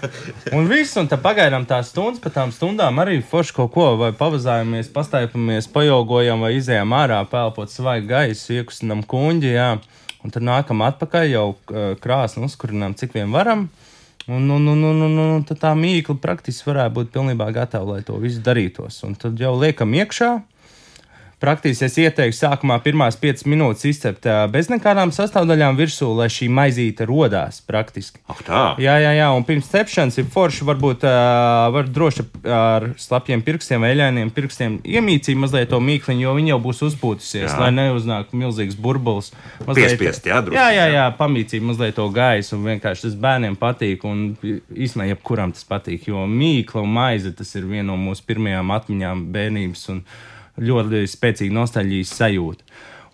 Un 0.52 0.68
viss, 0.68 0.92
un 1.00 1.08
tad 1.08 1.24
pagaidām 1.24 1.64
tās 1.68 1.88
stundas, 1.94 2.20
pa 2.20 2.32
tām 2.34 2.52
stundām 2.52 3.00
arī 3.00 3.22
forši 3.24 3.56
kaut 3.56 3.72
ko, 3.74 3.88
vai 4.02 4.12
pavazājamies, 4.16 4.92
pastaipamies, 4.92 5.70
pajogojam, 5.72 6.44
vai 6.44 6.52
izējām 6.60 6.94
ārā, 7.00 7.22
pelpot 7.32 7.72
svaigu 7.72 8.12
gaisu, 8.12 8.58
iekustinam 8.60 9.06
kuņģi, 9.08 9.54
jā. 9.56 9.72
Un 10.20 10.34
tad 10.34 10.44
nākam 10.44 10.84
atpakaļ, 10.84 11.30
jau 11.32 11.48
uh, 11.54 11.92
krāsni 12.02 12.44
uzkurinām, 12.44 12.98
cik 12.98 13.16
vien 13.16 13.32
varam. 13.32 13.70
Un, 14.28 14.50
un, 14.52 14.66
un, 14.68 14.82
un, 14.84 15.02
un, 15.06 15.18
un 15.18 15.44
tad 15.48 15.62
tā 15.62 15.70
mīkla 15.72 16.18
praktiski 16.20 16.68
varētu 16.68 16.94
būt 16.98 17.12
pilnībā 17.14 17.46
gatava, 17.56 17.94
lai 17.96 18.04
to 18.04 18.18
visu 18.20 18.42
darītos. 18.44 19.00
Un 19.08 19.16
tad 19.16 19.40
jau 19.40 19.54
liekam 19.56 19.94
iekšā. 19.96 20.32
Praktiski 21.38 21.86
es 21.86 21.94
ieteiktu 22.02 22.34
sākumā 22.34 22.80
pirmās 22.82 23.14
5 23.20 23.44
minūtes 23.46 23.84
izcept 23.86 24.26
bez 24.50 24.66
nekādām 24.72 25.12
sastāvdaļām 25.14 25.76
virsū, 25.78 26.08
lai 26.18 26.26
šī 26.34 26.48
maizīte 26.50 27.06
rodās 27.06 27.60
praktiski. 27.62 28.18
Ak, 28.26 28.40
tā. 28.46 28.62
Jā, 28.82 28.96
jā, 28.98 29.12
jā, 29.14 29.28
un 29.36 29.46
pirms 29.46 29.68
cepšanas 29.70 30.18
ir 30.18 30.26
forši, 30.32 30.66
varbūt 30.66 31.06
uh, 31.06 31.68
var 31.74 31.90
droši 31.94 32.24
ar 32.42 32.88
slapjiem 32.98 33.44
pirkstiem 33.46 33.86
eļļainiem 33.86 34.32
pirkstiem 34.34 34.80
iemīcīt 34.82 35.38
mazliet 35.38 35.70
to 35.70 35.78
mīkliņu, 35.84 36.24
jo 36.26 36.32
viņi 36.40 36.52
jau 36.52 36.58
būs 36.64 36.82
uzpūtusies, 36.88 37.46
Jā. 37.46 37.58
lai 37.62 37.70
neuznāk 37.76 38.34
milzīgs 38.34 38.74
burbulis. 38.74 39.30
Piespiest, 39.62 40.26
jā, 40.26 40.40
jā, 40.42 40.64
jā, 40.72 40.72
jā. 40.74 40.88
jā, 40.96 41.04
pamīcīt 41.20 41.62
mazliet 41.62 41.94
to 42.00 42.08
gaisu, 42.14 42.56
un 42.58 42.66
vienkārši 42.72 43.06
tas 43.06 43.14
bērniem 43.22 43.54
patīk, 43.60 44.02
un 44.08 44.32
īstenībā 44.42 45.12
jebkuram 45.12 45.54
tas 45.54 45.62
patīk, 45.68 46.10
jo 46.10 46.26
mīkla 46.26 46.82
un 46.82 46.98
maize 46.98 47.30
tas 47.38 47.54
ir 47.54 47.68
viena 47.70 47.92
no 47.92 47.98
mūsu 48.00 48.26
pirmajām 48.26 48.74
atmiņām 48.74 49.22
bērnības 49.34 49.86
un 49.94 50.02
ļoti 50.58 51.06
spēcīga 51.10 51.54
nostalģijas 51.54 52.14
sajūta. 52.18 52.64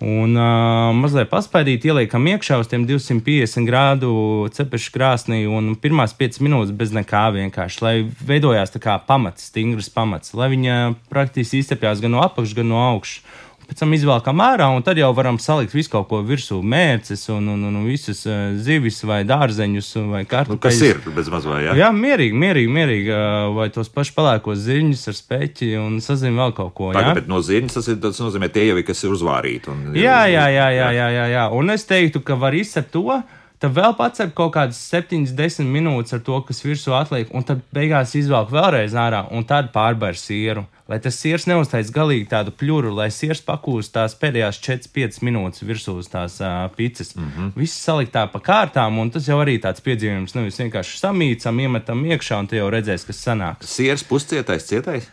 Un 0.03 0.35
uh, 0.35 0.91
mazliet 0.99 1.31
paspaidīt, 1.31 1.85
ieliekam 1.87 2.27
iekšā 2.27 2.59
uz 2.59 2.69
tiem 2.69 2.83
250 2.89 3.69
grādu 3.69 4.11
cepešu 4.53 4.91
krāsnī 4.93 5.45
un 5.47 5.77
pirmās 5.79 6.17
5 6.19 6.41
minūtes 6.43 6.75
bez 6.75 6.91
nekā 6.93 7.29
vienkārši, 7.37 7.81
lai 7.85 7.95
veidojās 8.03 8.75
tā 8.75 8.83
kā 8.83 8.99
pamats, 9.07 9.47
stingrs 9.53 9.89
pamats, 9.95 10.35
lai 10.35 10.51
viņa 10.57 10.79
praktiski 11.13 11.63
izcepjās 11.63 12.03
gan 12.03 12.17
no 12.17 12.25
apakšas, 12.27 12.57
gan 12.59 12.73
no 12.75 12.83
augšas. 12.83 13.23
Pēc 13.65 13.81
tam 13.81 13.93
izvelkam 13.97 14.41
ārā, 14.45 14.67
un 14.77 14.83
tad 14.85 14.99
jau 15.01 15.09
varam 15.17 15.39
salikt 15.41 15.73
visu 15.75 15.91
kaut 15.93 16.09
ko 16.11 16.21
virsū, 16.27 16.59
mērces 16.63 17.23
un, 17.33 17.47
un, 17.55 17.63
un 17.71 17.79
visus 17.87 18.25
uh, 18.29 18.53
zivis 18.61 19.01
vai 19.09 19.23
dārzeņus 19.29 19.91
vai 20.11 20.23
Nu, 20.25 20.31
kartupeļus. 20.31 20.61
kas 20.63 20.83
ir 20.85 21.01
bez 21.17 21.31
mazā? 21.33 21.61
Jā. 21.65 21.77
Jā, 21.81 21.91
mierīgi, 21.97 22.37
mierīgi, 22.45 22.73
mierīgi. 22.79 23.13
ā, 23.15 23.23
Vai 23.55 23.69
tos 23.75 23.89
pašus 23.93 24.15
pelēkos 24.17 24.61
ziņus 24.67 25.07
ar 25.13 25.17
spēķi 25.19 25.71
un 25.81 26.01
sazina 26.05 26.37
vēl 26.43 26.55
kaut 26.57 26.75
ko. 26.77 26.91
Tagad, 26.95 27.11
jā? 27.13 27.15
bet 27.23 27.31
no 27.31 27.41
zirņas 27.45 27.79
tas, 27.79 27.89
ir, 27.93 28.01
tas 28.03 28.21
nozīmē, 28.21 28.51
tie 28.53 28.69
jau 28.69 28.83
kas 28.85 29.05
ir 29.05 29.15
uzvārīti. 29.15 29.71
Un, 29.73 29.87
Jā, 29.97 30.25
jā, 30.31 30.45
jā, 30.53 30.69
jā, 30.75 30.91
jā, 30.99 31.09
jā, 31.19 31.25
jā. 31.35 31.47
Un 31.55 31.73
es 31.75 31.87
teiktu, 31.89 32.23
ka 32.25 32.37
var 32.41 32.57
izsakt 32.57 32.93
to. 32.95 33.23
Tad 33.63 33.73
vēl 33.73 33.95
pacep 33.97 34.33
kaut 34.37 34.53
kādas 34.57 34.79
7, 34.91 35.31
10 35.39 35.69
minūtes 35.71 36.17
ar 36.17 36.23
to, 36.27 36.41
kas 36.45 36.61
virsū 36.65 36.93
atliek, 36.99 37.31
un 37.33 37.47
tad 37.47 37.63
beigās 37.75 38.17
izvelk 38.19 38.51
vēlreiz 38.53 38.97
ārā, 38.99 39.25
un 39.31 39.47
tad 39.49 39.71
pārbēr 39.73 40.19
sieru. 40.19 40.67
Lai 40.91 40.99
tas 41.01 41.17
siers 41.17 41.47
neuztais 41.49 41.89
galīgi 41.95 42.27
tādu 42.29 42.53
pļuru, 42.53 42.91
lai 42.99 43.07
siers 43.15 43.41
pakūst 43.47 43.95
tās 43.95 44.19
pēdējās 44.21 44.59
4-5 44.67 45.23
minūtes 45.25 45.65
virsū 45.65 45.95
uz 46.03 46.11
tās 46.13 46.37
uh, 46.43 46.67
pizzas. 46.77 47.15
Mm 47.17 47.31
-hmm. 47.31 47.53
Viss 47.57 47.87
saliktā 47.87 48.27
pa 48.29 48.43
kārtām, 48.51 48.99
un 49.01 49.11
tas 49.11 49.29
jau 49.29 49.39
arī 49.41 49.57
tāds 49.63 49.81
piedzīvojums. 49.81 50.35
Nevis 50.35 50.61
vienkārši 50.61 51.01
samīcam, 51.01 51.61
iemetam 51.61 52.05
iekšā, 52.05 52.39
un 52.39 52.47
te 52.47 52.61
jau 52.61 52.69
redzēs, 52.71 53.07
kas 53.07 53.27
sanāks. 53.27 53.71
Sieras 53.79 54.05
puscietais, 54.05 54.67
cietais. 54.69 55.09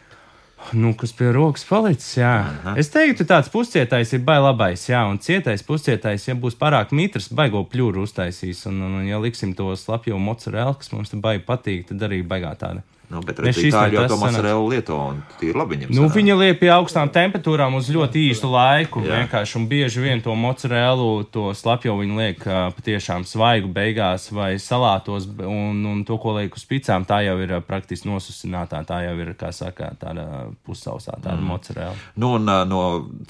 Nu, 0.74 0.94
kas 0.96 1.12
pie 1.18 1.32
rokas 1.36 1.66
palicis, 1.68 2.14
jā. 2.22 2.32
Aha. 2.48 2.74
Es 2.80 2.92
teiktu, 2.94 3.26
tāds 3.28 3.50
puscietais 3.52 4.14
ir 4.16 4.22
baigts 4.28 4.46
labais, 4.46 4.86
jā, 4.88 5.02
un 5.10 5.20
cietais 5.20 5.64
puscietais, 5.68 6.28
ja 6.30 6.36
būs 6.38 6.56
pārāk 6.60 6.94
mitrs, 6.96 7.28
baigo 7.36 7.64
pļūru 7.68 8.06
uztaisīs. 8.08 8.64
Un, 8.70 8.80
un, 8.88 9.02
un 9.02 9.10
ja 9.10 9.20
liksim 9.22 9.52
to 9.58 9.74
slapjo 9.76 10.20
mozzarella, 10.22 10.78
kas 10.80 10.94
mums 10.94 11.12
te 11.12 11.20
baigi 11.22 11.44
patīk, 11.48 11.90
tad 11.92 12.08
arī 12.08 12.22
baigā 12.28 12.54
tāda. 12.62 12.86
Nu, 13.12 13.20
bet 13.26 13.42
redz, 13.44 13.58
šīs 13.58 13.74
Itāļi 13.74 13.98
jau 13.98 14.04
to 14.06 14.16
sanāks. 14.16 14.24
mozzarella 14.24 14.68
lieto, 14.72 14.98
un 15.12 15.18
ir 15.44 15.58
labi 15.60 15.76
viņiem. 15.76 15.90
Nu, 15.92 16.06
sanāk. 16.06 16.16
viņa 16.16 16.36
liek 16.40 16.60
pie 16.62 16.70
augstām 16.72 17.12
temperatūrām 17.12 17.76
uz 17.76 17.90
ļoti 17.92 18.24
īsu 18.30 18.48
laiku. 18.52 19.04
Jā. 19.04 19.20
Vienkārši 19.20 19.58
un 19.60 19.66
bieži 19.68 20.04
vien 20.04 20.24
to 20.24 20.36
mozzarella, 20.40 21.26
to 21.34 21.50
slapjo 21.58 21.98
viņi 22.00 22.16
liek 22.18 22.46
patiešām 22.78 23.26
svaigu 23.28 23.72
beigās 23.76 24.30
vai 24.32 24.54
salātos, 24.64 25.28
un, 25.28 25.82
un 25.92 26.04
to, 26.08 26.16
ko 26.22 26.38
liek 26.38 26.56
uz 26.56 26.64
picām, 26.70 27.04
tā 27.10 27.20
jau 27.26 27.36
ir 27.44 27.58
praktiski 27.68 28.08
nosusinātā. 28.08 28.80
Tā 28.88 29.02
jau 29.10 29.18
ir, 29.20 29.34
kā 29.40 29.52
saka, 29.56 29.92
tāda 30.00 30.48
pussausā, 30.64 31.18
tāda 31.20 31.40
mm. 31.42 31.52
mozzarella. 31.52 31.98
Nu, 32.16 32.36
un, 32.40 32.48
no 32.72 32.82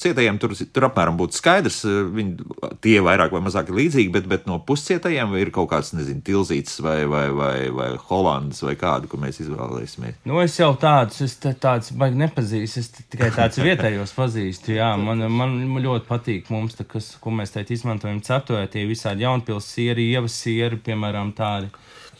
cietajiem 0.01 0.37
tur, 0.41 0.53
tur 0.69 0.87
apmēram 0.91 1.17
būtu 1.17 1.39
skaidrs, 1.39 1.81
viņi 2.13 2.77
tie 2.85 2.99
vairāk 3.01 3.33
vai 3.33 3.41
mazāk 3.47 3.73
ir 3.73 3.79
līdzīgi, 3.81 4.13
bet, 4.13 4.29
bet 4.29 4.45
no 4.49 4.59
puscietajiem 4.61 5.33
ir 5.41 5.53
kaut 5.55 5.71
kāds, 5.73 5.95
nezinu, 5.97 6.21
tilzīts 6.25 6.77
vai, 6.85 6.99
vai, 7.09 7.25
vai, 7.33 7.55
vai 7.73 7.91
holandas 8.11 8.61
vai 8.65 8.77
kādu, 8.79 9.09
ko 9.09 9.17
mēs 9.21 9.41
izvēlēsimies. 9.81 10.19
Nu, 10.25 10.39
es 10.41 10.57
jau 10.59 10.71
tādus, 10.79 11.21
es 11.25 11.37
tādus 11.41 11.91
baigi 11.97 12.19
nepazīstu. 12.21 12.79
Es 12.81 12.89
tikai 13.11 13.31
tādus 13.35 13.61
vietējos 13.63 14.13
pazīstu. 14.17 14.75
Jā, 14.75 14.95
man, 14.99 15.23
man, 15.31 15.55
man 15.69 15.83
ļoti 15.83 16.07
patīk 16.09 16.51
mums, 16.53 16.75
tā, 16.77 16.85
kas, 16.87 17.15
ko 17.21 17.31
mēs 17.31 17.53
te 17.55 17.65
izmantojam. 17.67 18.21
Ceptuvē 18.21 18.67
tie 18.71 18.85
visādi 18.89 19.25
jaunpils 19.25 19.67
sieri, 19.71 20.11
ievas 20.11 20.35
sieri, 20.35 20.77
piemēram, 20.77 21.33
tādi. 21.37 21.71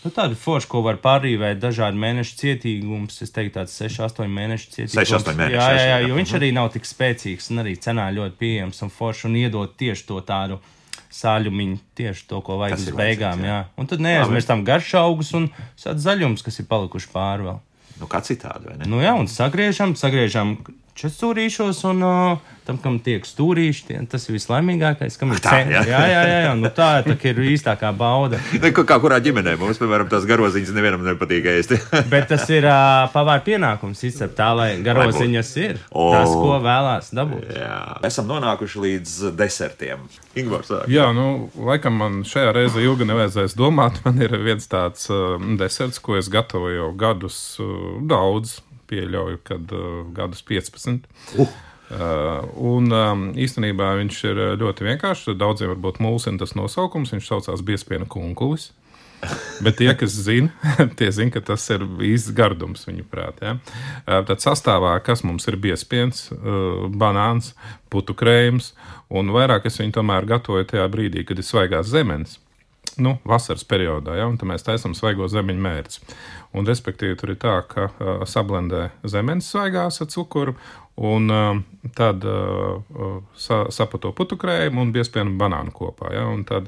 Nu, 0.02 0.10
tādi 0.10 0.34
forši, 0.34 0.66
ko 0.66 0.82
var 0.82 0.98
pārīvēt, 0.98 1.60
dažādi 1.62 2.00
mēnešu 2.02 2.38
cietīgums. 2.40 3.22
Es 3.22 3.34
teiktu, 3.36 3.60
tāds 3.60 3.76
6, 3.78 4.00
8 4.08 4.32
mēnešu 4.34 4.72
cietīgums. 4.74 4.98
6, 4.98 5.18
8 5.22 5.38
mēneši, 5.38 5.58
Jā, 5.60 5.68
jā, 5.70 5.82
jā, 5.86 5.98
jā. 6.00 6.08
jo 6.10 6.18
viņš 6.18 6.36
arī 6.40 6.52
nav 6.58 6.72
tik 6.74 6.90
spēcīgs 6.90 7.52
un 7.54 7.62
arī 7.62 7.76
cenā 7.78 8.10
ļoti 8.16 8.40
pieejams 8.42 8.82
un 8.82 8.94
forši 8.96 9.28
un 9.30 9.42
iedod 9.44 9.76
tieši 9.78 10.08
to 10.10 10.22
tādu. 10.26 10.58
Sāļumiņu 11.12 11.80
tieši 12.00 12.28
to, 12.30 12.40
ko 12.46 12.56
vajag 12.62 12.80
uz 12.80 12.94
beigām. 12.96 13.44
jā. 13.44 13.58
Jā. 13.62 13.64
Un 13.80 13.90
tad 13.92 14.04
neaizmirstam 14.04 14.64
garšaugus 14.68 15.34
un 15.36 15.50
tādu 15.82 16.04
zaļumus, 16.06 16.44
kas 16.46 16.62
ir 16.64 16.70
palikuši 16.72 17.12
pāri 17.12 17.50
vēl. 17.50 17.60
Nu, 18.02 18.08
kā 18.10 18.22
citādi, 18.26 18.70
vai 18.72 18.78
ne? 18.80 18.88
Nu, 18.90 19.02
jā, 19.04 19.12
un 19.20 19.28
sagriežam, 19.30 19.94
sagriežam 20.00 20.56
četrstūrīšos, 21.02 21.84
un 21.90 22.04
uh, 22.06 22.52
tam, 22.68 22.78
kam 22.82 22.98
tiek 23.04 23.26
stūrīši, 23.28 23.86
tie, 23.88 23.98
tas 24.10 24.28
ir 24.30 24.36
vislaimīgākais, 24.38 25.18
kam 25.20 25.34
ir 25.36 25.42
Tā, 25.44 25.54
cen- 25.56 25.72
jā. 25.74 25.82
jā, 25.90 26.02
jā, 26.12 26.22
jā, 26.30 26.40
jā, 26.46 26.52
nu 26.60 26.70
tā, 26.76 26.90
tā 27.06 27.16
ir 27.32 27.42
īstākā 27.52 27.92
bauda. 27.98 28.40
Kā, 28.62 28.84
kā 28.92 28.98
kurā 29.04 29.18
ģimenē 29.24 29.56
mums, 29.60 29.80
piemēram, 29.82 30.10
tās 30.12 30.28
garoziņas 30.30 30.74
nevienam 30.78 31.04
nepatīk 31.08 31.50
ēst. 31.56 31.76
Bet 32.14 32.30
tas 32.32 32.46
ir 32.54 32.68
uh, 32.70 33.10
pavāra 33.14 33.44
pienākums 33.46 34.04
izcept 34.08 34.38
tā, 34.40 34.52
lai 34.58 34.70
garoziņas 34.86 35.52
ir 35.64 35.82
O. 35.90 36.12
tas, 36.16 36.32
ko 36.32 36.60
vēlās 36.64 37.12
dabūt. 37.18 37.52
Jā. 37.58 37.80
Esam 38.08 38.30
nonākuši 38.32 38.86
līdz 38.88 39.16
desertiem. 39.40 40.06
Ingūns, 40.38 40.72
Jā, 40.92 41.10
nu, 41.16 41.50
laikam 41.60 41.98
man 42.00 42.22
šajā 42.28 42.54
reizē 42.56 42.84
ilgi 42.86 43.08
nevajadzēs 43.10 43.58
domāt. 43.60 44.00
Man 44.06 44.22
ir 44.24 44.38
viens 44.46 44.68
tāds 44.72 45.10
uh, 45.12 45.36
deserts, 45.60 46.00
ko 46.04 46.16
es 46.20 46.30
gatavoju 46.32 46.78
jau 46.86 46.92
gadus, 46.98 47.38
uh, 47.60 47.98
daudz, 48.08 48.60
pieļauju, 48.92 49.42
kad 49.48 49.76
uh, 49.76 49.90
gadus 50.16 50.44
15. 50.48 51.10
Uh. 51.40 51.60
Uh, 51.92 52.46
un 52.56 52.88
um, 52.96 53.24
īstenībā 53.36 53.90
viņš 54.00 54.20
ir 54.30 54.38
uh, 54.40 54.52
ļoti 54.60 54.86
vienkāršs. 54.88 55.34
Daudziem 55.36 55.74
varbūt 55.74 56.00
mulsina 56.04 56.40
tas 56.40 56.54
nosaukums. 56.56 57.12
Viņš 57.12 57.28
saucās 57.28 57.64
Biespiena 57.68 58.08
kunkulis. 58.08 58.70
Bet 59.66 59.76
tie, 59.82 59.90
kas 60.00 60.16
zina, 60.16 60.50
tie 61.00 61.10
zina, 61.14 61.34
ka 61.36 61.44
tas 61.52 61.68
ir 61.74 61.84
īsts 62.08 62.32
gardums 62.38 62.88
viņu 62.88 63.04
prātā. 63.12 63.58
Ja? 64.08 64.22
Tad 64.28 64.42
sastāvā, 64.44 64.96
kas 65.06 65.26
mums 65.28 65.46
ir 65.52 65.60
biespiens, 65.62 66.30
banāns, 66.98 67.52
putu 67.94 68.16
krējums, 68.18 68.72
un 69.14 69.30
vairāk 69.36 69.68
es 69.70 69.78
viņu 69.78 70.00
tomēr 70.00 70.26
gatavoju 70.32 70.72
tajā 70.72 70.88
brīdī, 70.90 71.26
kad 71.28 71.38
ir 71.38 71.46
svaigās 71.46 71.92
zemes. 71.92 72.40
Nu, 73.00 73.16
vasaras 73.24 73.64
periodā, 73.64 74.18
ja, 74.20 74.26
un 74.28 74.36
tad 74.42 74.50
mēs 74.50 74.66
taisām 74.68 74.96
svaigo 74.98 75.30
zemeņu 75.32 75.64
mērci. 75.64 76.02
Un, 76.52 76.68
respektīvi, 76.68 77.16
tur 77.16 77.32
ir 77.32 77.40
tā, 77.40 77.56
ka 77.64 77.88
uh, 77.88 78.24
sablendē 78.28 78.90
zemenes 79.08 79.48
svaigās 79.54 80.02
ar 80.04 80.10
cukuru, 80.12 80.56
un 81.00 81.32
uh, 81.32 81.62
tad 81.96 82.26
uh, 82.28 83.22
sa, 83.40 83.66
sapato 83.72 84.12
putu 84.16 84.36
krējumu 84.42 84.84
un 84.84 84.92
biespienu 84.92 85.38
banānu 85.40 85.72
kopā. 85.76 86.12
Ja, 86.12 86.26
un 86.28 86.44
tad 86.48 86.68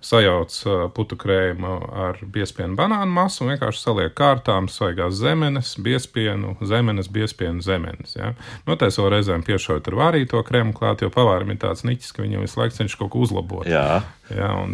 sajauc 0.00 0.54
uh, 0.64 0.86
putu 0.94 1.18
krējumu 1.18 1.74
ar 2.06 2.20
biespienu 2.22 2.78
banānu 2.78 3.10
masu 3.12 3.44
un 3.44 3.52
vienkārši 3.52 3.82
saliek 3.82 4.14
kārtām 4.16 4.70
svaigās 4.70 5.18
zemenes, 5.18 5.74
biespienu, 5.82 6.54
zemenes, 6.62 7.10
biespienu, 7.12 7.60
zemenes. 7.64 8.14
Ja. 8.16 8.32
Noteikti 8.68 9.02
vēl 9.02 9.12
reizēm 9.18 9.44
piešaut 9.46 9.90
ar 9.90 9.98
vārīto 9.98 10.40
krēmu 10.46 10.72
klāt, 10.76 11.02
jo 11.02 11.10
pavārim 11.12 11.50
ir 11.52 11.60
tāds 11.66 11.84
niķis, 11.84 12.14
ka 12.14 12.24
viņam 12.24 12.46
visu 12.46 12.62
laiku 12.62 12.78
cenšas 12.78 13.00
kaut 13.02 13.12
ko 13.12 13.26
uzlabot. 13.26 13.66
Jā, 13.68 14.00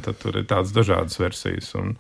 Tad 0.04 0.18
tur 0.22 0.38
ir 0.40 0.46
tādas 0.50 0.72
dažādas 0.74 1.18
versijas. 1.20 1.70
Un, 1.78 1.94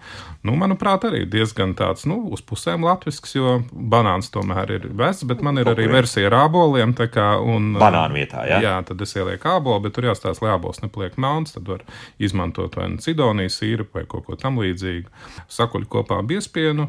nu, 0.46 0.54
manuprāt, 0.58 1.06
arī 1.08 1.24
diezgan 1.30 1.74
tāds, 1.78 2.06
nu, 2.10 2.18
uz 2.34 2.42
pusēm 2.44 2.84
latvisks, 2.86 3.36
jo 3.36 3.60
banāns 3.72 4.32
tomēr 4.34 4.74
ir 4.78 4.88
vecs, 4.90 5.24
bet 5.28 5.44
man 5.44 5.60
ir 5.62 5.70
arī 5.70 5.86
versija 5.92 6.30
ar 6.32 6.38
āboliem. 6.44 6.96
tā 6.98 7.08
Kā, 7.14 7.34
un, 7.38 7.74
Banānu 7.78 8.18
vietā, 8.18 8.42
jā? 8.48 8.58
Jā, 8.64 8.74
tad 8.86 9.02
es 9.04 9.14
ielieku 9.14 9.52
ābolu, 9.52 9.84
bet 9.86 9.94
tur 9.94 10.08
jāstāsta, 10.08 10.42
lai 10.44 10.54
ābols 10.56 10.82
nepaliek 10.82 11.18
melns. 11.20 11.54
Tad 11.54 11.68
var 11.70 11.84
izmantot 12.18 12.74
vai 12.78 12.88
nu 12.90 13.02
cidonijas 13.02 13.60
sīrupu 13.60 14.00
vai 14.00 14.06
kaut 14.10 14.26
ko 14.26 14.38
tam 14.40 14.58
līdzīgu. 14.62 15.12
Sakuļu 15.52 15.90
kopā 15.92 16.18
biespienu, 16.26 16.88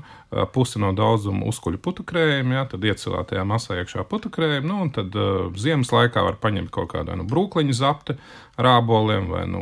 pusi 0.54 0.82
no 0.82 0.92
daudzuma 0.96 1.46
uzkuļu 1.50 1.80
putu 1.84 2.06
krējumu, 2.08 2.56
jā, 2.58 2.64
tad 2.72 2.86
iecilāt 2.88 3.30
tajā 3.32 3.46
masā 3.48 3.78
iekšā 3.80 4.06
putu 4.10 4.32
krējumu, 4.34 4.68
nu, 4.68 4.80
un 4.86 4.92
tad 4.96 5.16
uh, 5.16 5.48
ziemas 5.60 5.94
laikā 5.94 6.24
var 6.26 6.40
paņemt 6.42 6.74
kaut 6.76 6.92
kādu 6.96 7.16
nu 7.16 7.28
brūkliņu 7.30 7.76
zapti 7.78 8.18
ar 8.58 8.66
āboliem 8.80 9.28
vai 9.30 9.44
nu 9.52 9.62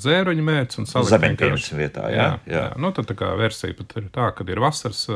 dzēruņu 0.00 0.42
mērķi 0.46 0.78
un 0.78 0.86
salikt 0.86 1.22
vienkārši- 1.24 1.76
vietā, 1.78 2.04
jā, 2.10 2.16
Jā, 2.16 2.28
jā. 2.46 2.52
jā. 2.56 2.66
Nu, 2.78 2.92
tad 2.92 3.06
tā 3.10 3.14
kā 3.18 3.32
versija 3.38 3.74
pat 3.76 3.96
ir 3.96 4.04
tā, 4.14 4.28
ka 4.36 4.44
ir 4.46 4.60
vasaras, 4.62 5.06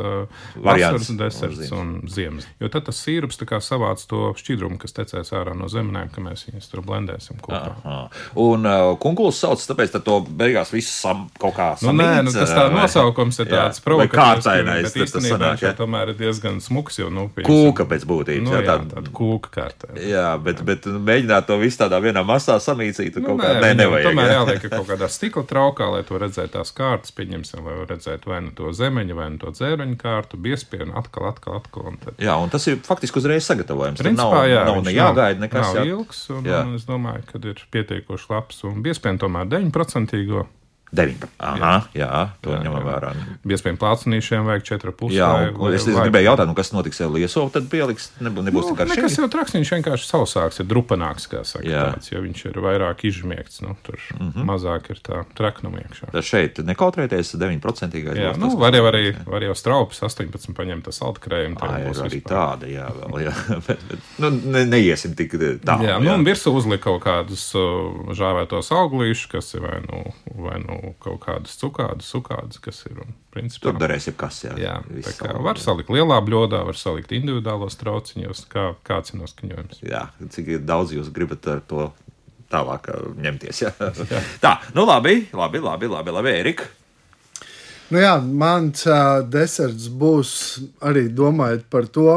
vasaras 0.57 1.09
deserts 1.19 1.71
un 1.73 2.03
ziemas. 2.11 2.47
Jo 2.61 2.69
tad 2.73 2.87
tas 2.89 2.99
sīrups 3.05 3.39
tā 3.41 3.47
kā 3.49 3.61
savāc 3.65 4.03
to 4.11 4.33
šķidrumu, 4.39 4.79
kas 4.83 4.95
tecēs 4.97 5.31
ārā 5.37 5.55
no 5.57 5.69
zemenēm, 5.73 6.11
ka 6.15 6.23
mēs 6.25 6.47
viņus 6.49 6.71
tur 6.73 6.83
blendēsim 6.87 7.39
kopā. 7.45 7.75
Aha. 7.85 8.09
Un 8.41 8.67
uh, 8.67 8.95
kunkulis 9.03 9.39
sauc, 9.43 9.63
tāpēc 9.71 9.95
tad 9.97 10.05
to 10.07 10.21
beigās 10.29 10.73
viss 10.75 10.91
sam, 11.05 11.27
kaut 11.41 11.55
kā 11.59 11.71
Nu, 11.85 11.93
nē, 11.93 12.23
nu, 12.25 12.33
tas 12.33 12.51
tā 12.55 12.69
vai- 12.71 12.83
nosaukums 12.85 13.39
ir 13.43 13.47
tāds 13.51 13.81
provokatīvs, 13.85 14.15
kārtainais, 14.15 14.93
tas 14.95 15.15
sanāk, 15.25 15.59
jā. 15.65 15.73
tomēr 15.77 16.13
ir 16.15 16.19
diezgan 16.19 16.61
smuks, 16.63 16.99
jo, 16.99 17.11
nu, 17.11 17.29
piemēram, 17.35 17.75
Kūka 17.75 17.87
pēc 17.91 18.07
būtības. 18.09 18.43
Nu, 18.47 18.53
jā, 18.55 18.63
jā, 18.63 18.69
tāda- 18.71 18.91
tāda 18.95 19.11
kūka 19.11 19.51
kārta. 19.59 19.91
Jā, 20.01 20.27
bet, 20.43 20.63
bet 20.65 20.85
mēģināt 20.87 21.47
to 21.47 21.59
visu 21.61 21.79
tādā 21.83 22.01
vienā 22.01 22.23
masā 22.25 22.57
samīcīt, 22.63 23.04
Nu, 23.21 23.27
kaut 23.27 23.41
nē, 23.41 23.45
kā 23.45 23.53
nē, 23.55 23.61
viņam 23.61 23.81
nevajag. 23.83 24.07
tomēr 24.09 24.31
jā. 24.31 24.39
jāliek 24.39 24.67
kaut 24.73 24.87
kādā 24.89 25.09
stikla 25.13 25.45
traukā, 25.51 25.89
lai 25.95 26.03
to 26.09 26.21
redzētu 26.23 26.53
tās 26.57 26.73
kārtas, 26.77 27.15
pieņemsim, 27.19 27.63
lai 27.69 27.77
redzētu 27.91 28.33
vai 28.33 28.41
nu 28.47 28.55
to 28.57 28.73
zemeņu, 28.75 29.19
vai 29.19 29.29
nu 29.35 29.41
to 29.43 29.53
dzēruņu 29.55 29.97
kārtu, 30.01 30.41
biespienu, 30.41 30.95
atkal, 30.99 31.29
atkal, 31.31 31.61
atkal. 31.61 31.89
Un 31.93 32.01
tad, 32.03 32.19
Jā, 32.23 32.37
un 32.41 32.53
tas 32.53 32.67
ir 32.71 32.81
faktiski 32.87 33.21
uzreiz 33.21 33.47
sagatavojams. 33.49 34.01
Tur 34.01 34.09
Principā, 34.09 34.41
nav, 34.41 34.49
jā, 34.51 34.65
nav 34.71 34.83
ne 34.85 34.97
jāgaida 34.97 35.45
nekas. 35.45 35.71
Nav 35.71 35.81
jā. 35.81 35.87
ilgs, 35.93 36.25
un, 36.35 36.45
Jā. 36.49 36.65
un 36.65 36.75
es 36.81 36.89
domāju, 36.89 37.27
ka 37.31 37.41
ir 37.45 37.65
pietiekoši 37.75 38.31
labs. 38.33 38.65
Un 38.69 38.83
biespienu 38.85 39.21
tomēr 39.23 39.49
9%. 39.51 40.45
19. 40.95 41.31
Aha, 41.43 41.75
jā, 41.97 42.11
to 42.45 42.53
Jā, 42.55 42.61
ņemam 42.65 42.81
jā. 42.81 42.87
vērā. 42.89 43.11
Biespienu 43.47 43.81
plācnīšiem 43.81 44.47
vajag 44.49 44.67
4,5. 44.69 45.11
Jā, 45.15 45.31
un, 45.51 45.75
es, 45.75 45.87
es 45.91 45.99
gribēju 45.99 46.29
jautāt, 46.31 46.49
nu, 46.51 46.55
kas 46.57 46.71
notiks 46.75 47.01
ar 47.05 47.11
lieso, 47.15 47.47
tad 47.55 47.67
pieliks, 47.73 48.13
nebūs, 48.23 48.47
nebūs 48.49 48.69
Nu, 48.71 48.77
kā 48.79 48.87
nekas 48.89 49.17
šī. 49.17 49.25
jau 49.25 49.31
traks, 49.33 49.57
viņš 49.57 49.73
vienkārši 49.77 50.09
sausāks, 50.09 50.61
ir 50.63 50.69
drupanāks, 50.71 51.27
kā 51.31 51.43
saka, 51.47 51.67
Jā. 51.69 51.85
tāds, 51.95 52.13
jo 52.13 52.23
viņš 52.23 52.45
ir 52.51 52.61
vairāk 52.65 53.05
izžmiegts. 53.11 53.61
Nu, 53.65 53.75
tur 53.87 53.99
mm. 53.99 54.31
-hmm. 54.31 54.47
mazāk 54.49 54.91
ir 54.95 55.03
tā 55.05 55.25
traknuma 55.37 55.83
iekšā. 55.83 56.13
Tad 56.15 56.27
šeit 56.27 56.63
nekautrēties 56.63 57.35
9%. 57.41 58.01
Jā, 58.15 58.35
nu, 58.39 58.53
var 58.61 58.75
jau 58.77 58.85
arī, 58.91 59.15
var 59.27 59.43
jau 59.43 59.55
straupus 59.59 60.03
18 60.03 60.55
paņemt 60.55 60.87
tas 60.89 61.03
altkrējumu. 61.03 61.59
Tā 61.59 61.73
ir 61.83 62.03
arī 62.07 62.21
tāda, 62.23 62.71
jā, 62.71 62.89
vēl, 63.01 63.19
jā. 63.27 63.35
bet, 63.67 63.83
bet, 63.91 64.11
nu, 64.23 64.31
ne, 64.31 64.65
neiesim 64.71 65.15
tik 65.19 65.35
tālu. 65.65 65.89
Jā, 65.89 65.99
nu, 65.99 66.15
un 66.15 66.27
virsū 66.27 66.53
uzlika 66.55 66.85
kaut 66.85 67.05
kādus 67.07 67.47
uh, 67.57 68.13
žāvētos 68.17 68.71
auglīšus, 68.75 69.31
kas 69.33 69.55
ir 69.57 69.65
vai 69.65 69.81
nu, 69.87 70.03
vai 70.37 70.59
nu 70.61 70.84
kaut 71.03 71.21
kādas 71.25 71.57
cukādas, 71.61 72.09
sukādas, 72.11 72.61
kas 72.63 72.83
ir. 72.89 73.01
Un, 73.05 73.15
principā, 73.35 73.71
Tur 73.71 73.81
darēs 73.81 74.09
jebkas, 74.11 74.43
jā. 74.47 74.55
Jā, 74.61 74.77
tā 75.07 75.15
kā 75.19 75.33
var 75.43 75.59
jā. 75.59 75.65
salikt 75.67 75.91
lielā 75.95 76.21
blodā, 76.25 76.63
var 76.67 76.79
salikt 76.79 77.15
individuālos 77.17 77.79
trauciņos, 77.81 78.45
kā, 78.53 78.71
kāds 78.87 79.15
ir 79.15 79.21
noskaņojums. 79.23 79.83
Jā, 79.89 80.07
cik 80.35 80.53
daudz 80.67 80.95
jūs 80.95 81.11
gribat 81.15 81.49
ar 81.51 81.65
to 81.67 81.89
tālāk 82.53 82.89
ā, 82.93 83.01
ņemties. 83.27 83.63
Jā. 83.65 83.73
Tā, 84.43 84.57
nu 84.77 84.87
labi, 84.89 85.25
labi, 85.35 85.63
labi, 85.65 85.91
labi, 85.91 86.15
labi 86.15 86.35
Erika. 86.35 86.69
Nu 87.93 88.01
jā, 88.01 88.15
mans 88.19 88.87
uh, 88.89 89.21
deserts 89.29 89.91
būs 89.93 90.31
arī 90.83 91.09
domājot 91.13 91.67
par 91.71 91.89
to, 91.93 92.09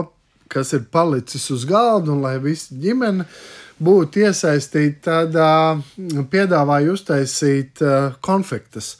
kas 0.47 0.71
ir 0.77 0.85
palicis 0.91 1.49
uz 1.51 1.65
galda, 1.67 2.13
un 2.13 2.23
lai 2.23 2.37
visa 2.43 2.75
ģimene 2.75 3.25
būtu 3.27 3.66
iesaistīta, 4.23 5.27
tad 5.29 5.35
uh, 5.37 6.25
piedāvāju 6.31 6.95
uztaisīt 6.97 7.83
uh, 7.85 8.15
konfektes. 8.25 8.95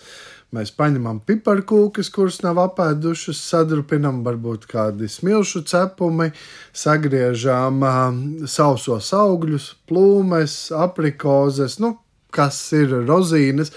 Mēs 0.54 0.70
paņemam 0.72 1.20
piparkūkas, 1.28 2.12
kuras 2.14 2.38
nav 2.46 2.62
apēdušas, 2.62 3.42
sadrupinam 3.50 4.22
varbūt 4.24 4.68
kādi 4.70 5.10
smilšu 5.12 5.64
cepumi, 5.68 6.30
sagriežam 6.78 7.82
uh, 7.84 7.98
sausos 8.46 9.10
augļus, 9.18 9.74
plūmes, 9.90 10.56
aprikozes, 10.78 11.80
nu, 11.84 11.96
kas 12.30 12.62
ir 12.78 12.94
rozīnes. 13.08 13.74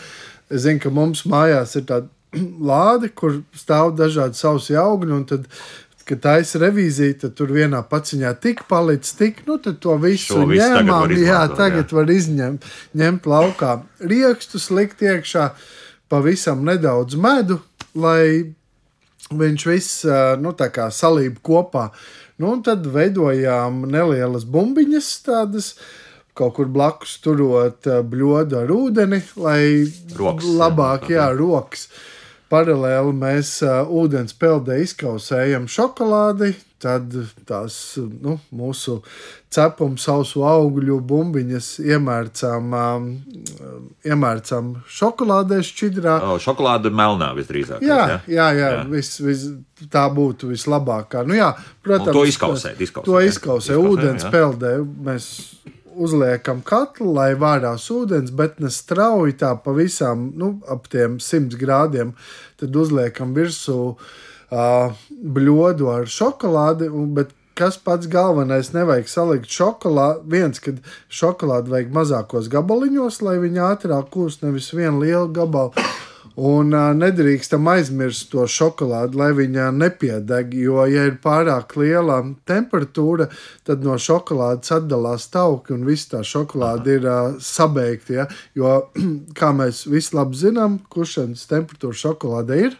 Es 0.50 0.66
zinu, 0.66 0.82
ka 0.84 0.92
mums 0.92 1.24
mājās 1.24 1.78
ir 1.80 1.88
tāda 1.88 2.12
lāde, 2.70 3.08
kur 3.16 3.40
stāv 3.56 3.96
dažādi 3.96 4.36
sausi 4.36 4.76
augļi, 4.76 5.16
un 5.16 5.24
tad, 5.32 5.48
kad 6.10 6.22
taisa 6.24 6.60
revīzija, 6.64 7.16
tad 7.24 7.34
tur 7.38 7.52
vienā 7.54 7.80
paciņā 7.86 8.32
tik 8.42 8.64
palicis, 8.70 9.14
tik, 9.18 9.44
nu, 9.46 9.58
tad 9.62 9.78
to 9.82 9.94
visu 10.02 10.34
Šo 10.34 10.46
visu 10.50 10.64
tagad 10.64 10.88
ņēmām. 10.88 11.14
Jā, 11.14 11.20
izmantot, 11.22 11.58
tagad 11.60 11.84
jā. 11.84 11.98
var 11.98 12.14
izņemt, 12.14 12.70
ņemt 13.02 13.28
laukā 13.30 13.74
riekstus, 14.10 14.70
likt 14.74 15.04
iekšā 15.06 15.50
pavisam 16.10 16.64
nedaudz 16.66 17.18
medu, 17.20 17.60
lai 17.94 18.52
viņš 19.30 19.66
viss 19.70 20.04
nu, 20.42 20.54
tā 20.58 20.70
kā 20.74 20.90
salība 20.94 21.42
kopā. 21.46 21.88
Nu, 22.40 22.54
un 22.56 22.62
tad 22.66 22.86
veidojām 22.88 23.84
nelielas 23.92 24.46
bumbiņas, 24.48 25.10
tādas 25.26 25.74
kaut 26.34 26.56
kur 26.56 26.70
blakus 26.72 27.18
turot 27.22 27.84
bļodu 27.84 28.62
ar 28.62 28.70
ūdeni, 28.72 29.20
lai 29.36 29.60
Rokas, 30.16 30.46
jā. 30.48 30.56
labāk, 30.62 31.10
jā, 31.12 31.28
rokas. 31.36 31.90
Paralēli 32.50 33.12
mēs 33.14 33.60
ūdens 33.62 34.34
peldē 34.34 34.80
izkausējam 34.82 35.68
šokolādi, 35.70 36.54
tad 36.82 37.12
tās 37.46 37.74
nu, 38.00 38.38
mūsu 38.56 38.96
cepuma, 39.52 40.00
sausu 40.00 40.42
augļu 40.48 40.96
bumbiņas 41.06 41.68
iemērcām, 41.84 42.74
ām, 42.74 43.08
iemērcām 44.06 44.72
šokolādē 44.98 45.60
šķidrā. 45.66 46.16
O, 46.26 46.38
šokolāde 46.42 46.90
melnā 46.90 47.30
visdrīzāk. 47.38 47.84
Jā, 47.86 48.20
jā, 48.26 48.48
jā 48.56 48.70
vis, 48.90 49.12
vis, 49.22 49.46
tā 49.92 50.08
būtu 50.14 50.50
vislabākā. 50.50 51.22
Nu, 51.28 51.36
jā, 51.38 51.52
protams, 51.84 52.10
Un 52.14 52.18
to 52.18 52.26
izkausēt, 52.32 52.80
izkausēt, 52.82 53.10
To 53.10 53.20
jā. 53.20 53.30
izkausē 53.30 53.76
Izkausē, 53.76 53.92
ūdens 53.92 54.26
jā. 54.26 54.30
peldē. 54.34 54.72
Mēs 55.06 55.30
uzliekam 55.96 56.62
katlu, 56.66 57.12
lai 57.16 57.32
vārās 57.38 57.88
ūdens, 57.92 58.32
bet 58.36 58.60
ne 58.60 58.70
strauji 58.70 59.36
tā 59.40 59.54
pavisam 59.64 60.30
nu, 60.38 60.54
ap 60.70 60.88
tiem 60.92 61.18
100 61.22 61.58
grādiem. 61.60 62.14
Tad 62.60 62.76
uzliekam 62.76 63.34
virsū 63.36 63.78
uh, 63.90 65.04
bļodu 65.10 65.90
ar 65.92 66.10
šokolādi, 66.10 66.90
bet 67.16 67.34
kas 67.60 67.76
pats 67.76 68.08
galvenais, 68.08 68.72
nevajag 68.72 69.08
salikt 69.10 69.50
šokolādi. 69.52 70.24
Viens, 70.32 70.62
kad 70.64 70.78
šokolādi 71.12 71.74
vajag 71.74 71.90
mazākos 71.96 72.48
gabaliņos, 72.52 73.20
lai 73.26 73.36
viņi 73.42 73.64
ātrāk 73.66 74.08
kūst, 74.14 74.46
nevis 74.46 74.70
vienu 74.72 75.02
lielu 75.02 75.28
gabalu. 75.36 75.88
Un 76.40 76.70
uh, 76.72 76.92
nedrīkstam 76.96 77.66
aizmirst 77.68 78.30
to 78.32 78.46
šokolādi, 78.48 79.18
lai 79.18 79.30
viņa 79.36 79.66
nepiedeg. 79.76 80.54
Jo, 80.56 80.84
ja 80.88 81.02
ir 81.10 81.16
pārāk 81.20 81.74
liela 81.76 82.20
temperatūra, 82.48 83.26
tad 83.66 83.82
no 83.84 83.96
šokolādes 84.00 84.72
atdalās 84.78 85.26
tauki 85.34 85.74
un 85.76 85.82
viss 85.84 86.08
tā 86.08 86.22
šokolāde 86.24 86.94
ir 87.00 87.04
uh, 87.10 87.34
sabeigta. 87.44 88.14
Ja? 88.22 88.28
Jo, 88.56 88.76
kā 89.40 89.50
mēs 89.58 89.82
visi 89.90 90.16
labi 90.16 90.38
zinām, 90.40 90.78
kuršanas 90.88 91.42
temperatūra 91.50 91.98
šokolādē 92.06 92.60
ir? 92.70 92.78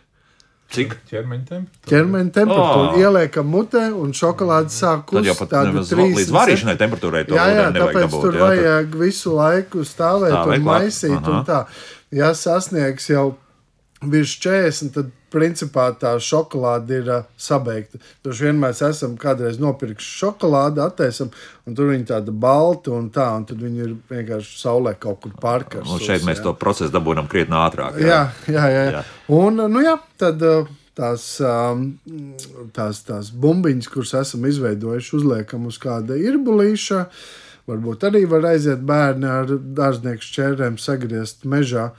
Cik? 0.71 0.93
ķermeņa 1.11 1.45
temperatūra. 1.51 1.91
ķermeņa 1.91 2.33
temperatūru 2.39 2.91
Oh. 2.95 2.99
ieliekam 3.03 3.49
mutē, 3.51 3.89
un 3.91 4.13
šokolāde 4.15 4.71
sāk 4.71 5.09
Tad 5.11 5.27
jau 5.27 5.35
kust 5.35 5.51
pat 5.51 5.99
līdz 5.99 6.31
vārīšanai 6.37 6.77
temperatūrai 6.79 7.25
to 7.27 7.35
Jā, 7.35 7.47
jā, 7.57 7.65
tāpēc 7.75 8.05
dabūt, 8.07 8.23
tur 8.23 8.33
jā, 8.33 8.39
tad- 8.39 8.47
vajag 8.63 8.95
visu 9.03 9.33
laiku 9.35 9.83
stāvēt 9.83 10.31
Stāvēt 10.37 10.61
un 10.63 10.69
maisīt. 10.71 11.17
aha. 11.19 11.33
Un 11.41 11.45
tā. 11.49 11.61
ja 12.15 12.31
sasniegs 12.39 13.11
jau 13.11 13.25
virs 14.01 14.37
40, 14.41 14.93
tad 14.95 15.11
principā 15.31 15.91
tā 16.01 16.15
šokolāde 16.23 17.01
ir 17.03 17.11
uh, 17.13 17.27
sabeigta. 17.39 18.01
Droši 18.25 18.49
vien 18.49 18.59
mēs 18.63 18.81
esam 18.87 19.15
kādreiz 19.21 19.61
nopirkuši 19.63 20.17
šokolādi, 20.25 20.83
attēsam, 20.83 21.31
un 21.69 21.77
tur 21.79 21.93
viņi 21.93 22.09
tāda 22.09 22.35
balta 22.35 22.95
un 22.97 23.11
tā, 23.15 23.29
un 23.37 23.47
tad 23.47 23.63
viņi 23.63 23.85
ir 23.85 23.95
vienkārši 24.11 24.59
saulē 24.63 24.97
kaut 24.99 25.21
kur 25.25 25.37
pārkarsti. 25.41 25.95
Un 25.95 26.03
šeit 26.03 26.27
mēs 26.27 26.43
to 26.43 26.55
procesu 26.59 26.93
dabūjam 26.95 27.31
krietni 27.31 27.59
ātrāk. 27.61 28.01
Jā, 28.03 28.25
jā, 28.49 28.65
jā. 28.73 28.85
Jā. 28.89 28.93
jā. 28.99 29.05
Un, 29.37 29.63
nu 29.71 29.85
jā, 29.85 29.95
tad 30.21 30.43
uh, 30.49 30.73
tās, 30.97 31.27
tās, 32.77 33.05
tās 33.07 33.31
bumbiņas, 33.45 33.91
kuras 33.93 34.17
esam 34.23 34.49
izveidojuši, 34.51 35.15
uzliekam 35.21 35.69
uz 35.71 35.79
kāda 35.83 36.19
irbulīša. 36.19 37.05
Varbūt 37.71 38.09
arī 38.09 38.25
var 38.27 38.49
aiziet 38.51 38.81
bērni 38.83 39.29
ar 39.31 39.53
dārznieku 39.79 40.27
šķērēm, 40.27 40.81
sagriezt 40.81 41.47
mežā. 41.47 41.91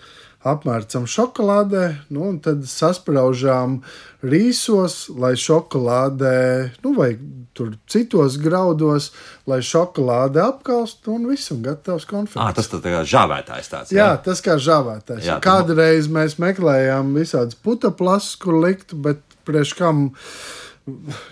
Apmērcam 0.42 1.04
šokolādē, 1.06 1.84
nu, 2.10 2.24
un 2.32 2.40
tad 2.42 2.64
sasprāžām 2.66 3.80
rīsos, 4.26 5.12
lai 5.14 5.36
šokolādē, 5.38 6.38
nu, 6.82 6.94
vai 6.98 7.12
tur 7.58 7.76
citos 7.92 8.40
graudos, 8.42 9.12
lai 9.50 9.60
šokolāde 9.66 10.42
apkalst, 10.42 11.06
un 11.14 11.28
viss 11.30 11.54
ir 11.54 11.62
gatavs 11.68 12.08
konfekts. 12.10 12.42
Ah, 12.42 12.54
tas 12.58 12.72
tā 12.72 12.82
kā 12.82 13.04
žāvētājs 13.06 13.70
tāds. 13.70 13.94
Jā, 13.94 14.16
tas 14.26 14.42
kā 14.42 14.58
žāvētājs. 14.58 15.28
Jā, 15.28 15.36
Jā, 15.36 15.38
Kādreiz 15.46 16.10
mēs 16.12 16.40
meklējām 16.42 17.14
visādas 17.20 17.60
putekļus, 17.62 18.34
kur 18.42 18.58
likt, 18.66 18.98
bet 18.98 19.22
priekš 19.46 19.76
kam. 19.78 20.08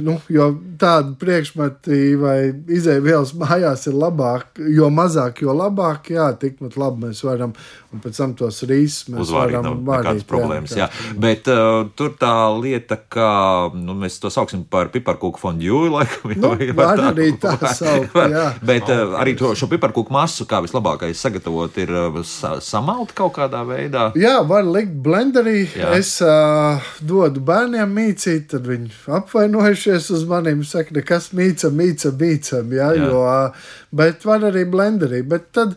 Nu, 0.06 0.16
jo 0.32 0.50
tāda 0.82 1.14
priekšmeti 1.20 2.00
vai 2.20 2.38
izēvielas 2.72 3.34
mājās 3.40 3.88
ir 3.90 3.98
labāk, 4.00 4.60
jo 4.76 4.90
mazāk, 4.94 5.42
jo 5.46 5.54
labāk. 5.56 6.12
Jā, 6.16 6.30
tikpat 6.40 6.78
labi 6.80 7.08
mēs 7.08 7.22
varam, 7.26 7.54
un 7.94 8.04
pēc 8.04 8.20
tam 8.22 8.34
tos 8.40 8.62
rīsus 8.70 9.10
mēs 9.14 9.26
Uzvārīt 9.28 9.58
varam 9.60 9.82
vārīt, 9.88 10.06
nekādas 10.08 10.28
problēmas. 10.30 10.76
Jā. 10.78 10.88
jā. 10.90 11.16
Bet 11.22 11.50
uh, 11.52 11.88
tur 12.00 12.14
tā 12.22 12.32
lieta, 12.60 12.98
ka 13.12 13.30
nu, 13.76 13.96
mēs 14.00 14.20
to 14.24 14.32
sauksim 14.34 14.64
par 14.70 14.92
piparkūku 14.94 15.42
fondue, 15.42 15.90
laikam, 15.94 16.36
Nu, 16.40 16.52
vai- 16.56 16.70
var 16.78 16.96
vai 17.00 17.10
arī 17.12 17.30
tā 17.42 17.56
saukt, 17.76 18.14
var. 18.16 18.30
jā. 18.32 18.46
Bet 18.66 18.88
uh, 18.94 19.16
arī 19.20 19.34
to, 19.40 19.52
šo 19.58 19.68
piparkūku 19.72 20.14
masu, 20.14 20.46
kā 20.50 20.62
vislabākais 20.64 21.20
sagatavot, 21.26 21.76
ir 21.82 21.92
uh, 21.96 22.20
sa 22.28 22.56
samalt 22.64 23.12
kaut 23.18 23.34
kādā 23.40 23.64
veidā. 23.68 24.10
Jā, 24.20 24.38
var 24.48 24.64
likt 24.68 24.94
blenderī. 25.06 25.64
Jā. 25.74 25.90
Jā. 25.90 25.92
Es 26.00 26.14
uh, 26.24 26.80
dodu 27.02 27.42
bērniem 27.46 27.90
mīcīt, 27.96 28.48
tad 28.54 28.68
viņi 28.70 28.92
apvainojušies 29.50 30.10
uz 30.10 30.24
maniem. 30.28 30.64
Saka, 30.64 30.94
nekas 30.94 31.32
mīca, 31.34 31.72
mīca, 31.72 32.12
mīcam. 32.12 32.72
Jā, 32.74 32.94
Jā. 32.96 33.10
Jo, 33.10 33.52
bet 33.92 34.26
var 34.26 34.42
arī 34.52 34.66
blenderī. 34.70 35.24
Bet 35.28 35.52
tad 35.52 35.76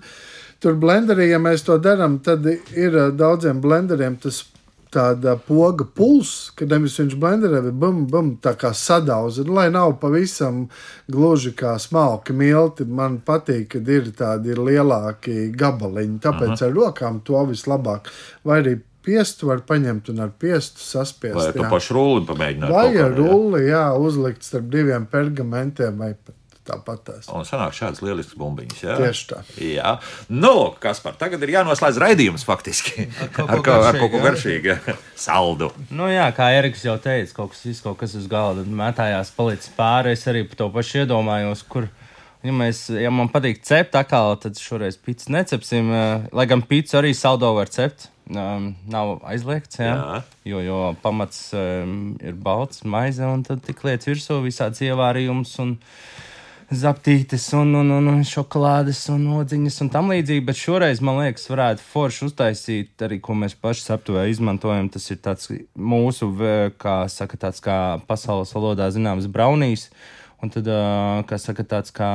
tur 0.61 0.75
blenderī, 0.75 1.31
ja 1.31 1.39
mēs 1.39 1.65
to 1.65 1.79
darām, 1.79 2.21
tad 2.23 2.47
ir 2.47 3.13
daudziem 3.17 3.61
blenderiem 3.61 4.17
tas. 4.17 4.47
Tāda 4.93 5.39
poga 5.41 5.87
pulss, 5.89 6.51
kad 6.53 6.69
nevis 6.69 6.99
viņš 7.01 7.15
blenderē, 7.17 7.63
bet 7.65 7.77
bum, 7.81 8.03
bum, 8.13 8.27
tā 8.45 8.51
kā 8.61 8.75
sadauza. 8.77 9.41
Lai 9.49 9.71
nav 9.73 9.95
pavisam 10.03 10.67
gluži 11.09 11.55
kā 11.57 11.79
smalki 11.81 12.37
milti, 12.37 12.85
man 12.85 13.23
patīk, 13.25 13.71
kad 13.73 13.89
ir 13.89 14.11
tādi 14.13 14.53
ir 14.53 14.61
lielāki 14.61 15.47
gabaliņi. 15.57 16.19
Tāpēc 16.21 16.53
Aha. 16.53 16.69
ar 16.69 16.77
rokām 16.77 17.23
to 17.25 17.41
vislabāk. 17.49 18.13
Vai 18.45 18.61
arī 18.61 18.77
piestu 19.05 19.49
var 19.51 19.65
paņemt 19.69 20.09
un 20.13 20.21
ar 20.27 20.31
piestu 20.39 20.81
saspiest. 20.85 21.37
Vai 21.39 21.49
to 21.57 21.65
jā. 21.67 21.71
pašu 21.73 21.97
rulli 21.99 22.27
pamēģināt? 22.29 22.71
Vai 22.71 22.93
ar 23.03 23.13
rulli, 23.19 23.65
jā, 23.71 23.85
uzlikt 23.99 24.47
starp 24.47 24.71
diviem 24.73 25.07
pergamentiem 25.11 25.99
vai 25.99 26.13
pat 26.15 26.39
tāpat 26.63 27.01
tās. 27.09 27.25
Un 27.35 27.43
sanāk 27.43 27.73
šādas 27.75 27.99
lieliskas 28.07 28.37
bumbiņas. 28.39 28.83
Jā? 28.85 28.95
Tieši 29.01 29.25
tā. 29.33 29.39
Jā, 29.59 29.97
nu, 30.31 30.53
kas 30.79 31.01
par 31.03 31.17
tagad 31.19 31.43
ir 31.43 31.51
jānoslēdz 31.57 31.99
raidījums 31.99 32.45
faktiski. 32.47 33.09
kaut 33.35 33.49
ko 33.51 33.57
Ar 33.57 33.63
ko- 33.67 33.79
ar 33.89 33.99
kaut 33.99 34.13
ko 34.13 34.21
garšīgu. 34.23 34.77
Saldu. 35.19 35.73
Nu, 35.91 36.07
jā, 36.07 36.29
kā 36.37 36.53
Eriks 36.61 36.85
jau 36.87 36.95
teica, 37.03 37.35
kaut 37.41 37.51
kas, 37.57 37.65
viss 37.67 37.83
kaut 37.83 37.99
kas 37.99 38.15
uz 38.15 38.29
galda 38.31 38.63
mētājās, 38.63 39.35
palicis 39.35 39.75
pāri. 39.75 40.15
Es 40.15 40.23
arī 40.31 40.45
par 40.47 40.61
to 40.63 40.71
pašu 40.79 41.03
iedomājos, 41.03 41.65
kur, 41.67 41.89
ja, 42.47 42.55
mēs, 42.55 42.85
ja 42.95 43.11
man 43.11 43.27
patīk 43.35 43.59
cept, 43.67 43.99
atkal, 43.99 44.37
tad 44.47 44.55
šoreiz 44.63 44.95
pīcis 45.03 45.35
necepsim. 45.35 45.91
eh, 45.91 46.29
Lai 46.31 46.47
gan 46.47 46.63
pīcis 46.63 46.95
arī 47.03 47.11
saldo 47.11 47.51
var 47.59 47.75
cept. 47.75 48.12
Um, 48.31 48.69
nav 48.87 49.17
aizliegts, 49.27 49.81
jā, 49.83 49.93
Jā. 49.93 50.19
jo, 50.47 50.61
jo 50.63 50.77
pamats 51.03 51.51
um, 51.59 52.13
ir 52.23 52.37
balts, 52.39 52.85
maize, 52.87 53.27
un 53.27 53.43
tad 53.45 53.65
tik 53.67 53.83
lietas 53.85 54.07
virsū 54.09 54.39
visāds 54.45 54.79
ievārījums 54.87 55.57
un 55.61 55.73
zaptītes, 56.73 57.49
un, 57.59 57.75
un, 57.77 57.91
un, 57.99 58.07
un 58.13 58.23
šokolādes, 58.25 59.03
un 59.13 59.27
odziņas 59.41 59.81
un 59.85 59.91
tam 59.93 60.09
līdzīgi. 60.15 60.45
Bet 60.49 60.57
šoreiz, 60.57 61.03
man 61.05 61.19
liekas, 61.21 61.45
varētu 61.51 61.85
forši 61.85 62.25
uztaisīt 62.31 63.05
arī, 63.05 63.19
ko 63.21 63.37
mēs 63.37 63.59
paši 63.59 63.91
aptuvē 63.97 64.25
izmantojam. 64.31 64.89
Tas 64.95 65.11
ir 65.13 65.21
tāds 65.25 65.51
mūsu, 65.77 66.31
kā 66.81 66.97
saka, 67.13 67.41
tāds 67.43 67.61
kā 67.65 67.77
pasaules 68.09 68.55
valodā 68.57 68.89
zināms 68.95 69.29
braunīs. 69.29 69.91
Un 70.43 70.55
tad, 70.55 70.71
ā, 70.71 71.23
kā 71.29 71.39
saka, 71.43 71.67
tāds 71.75 71.93
kā. 71.95 72.13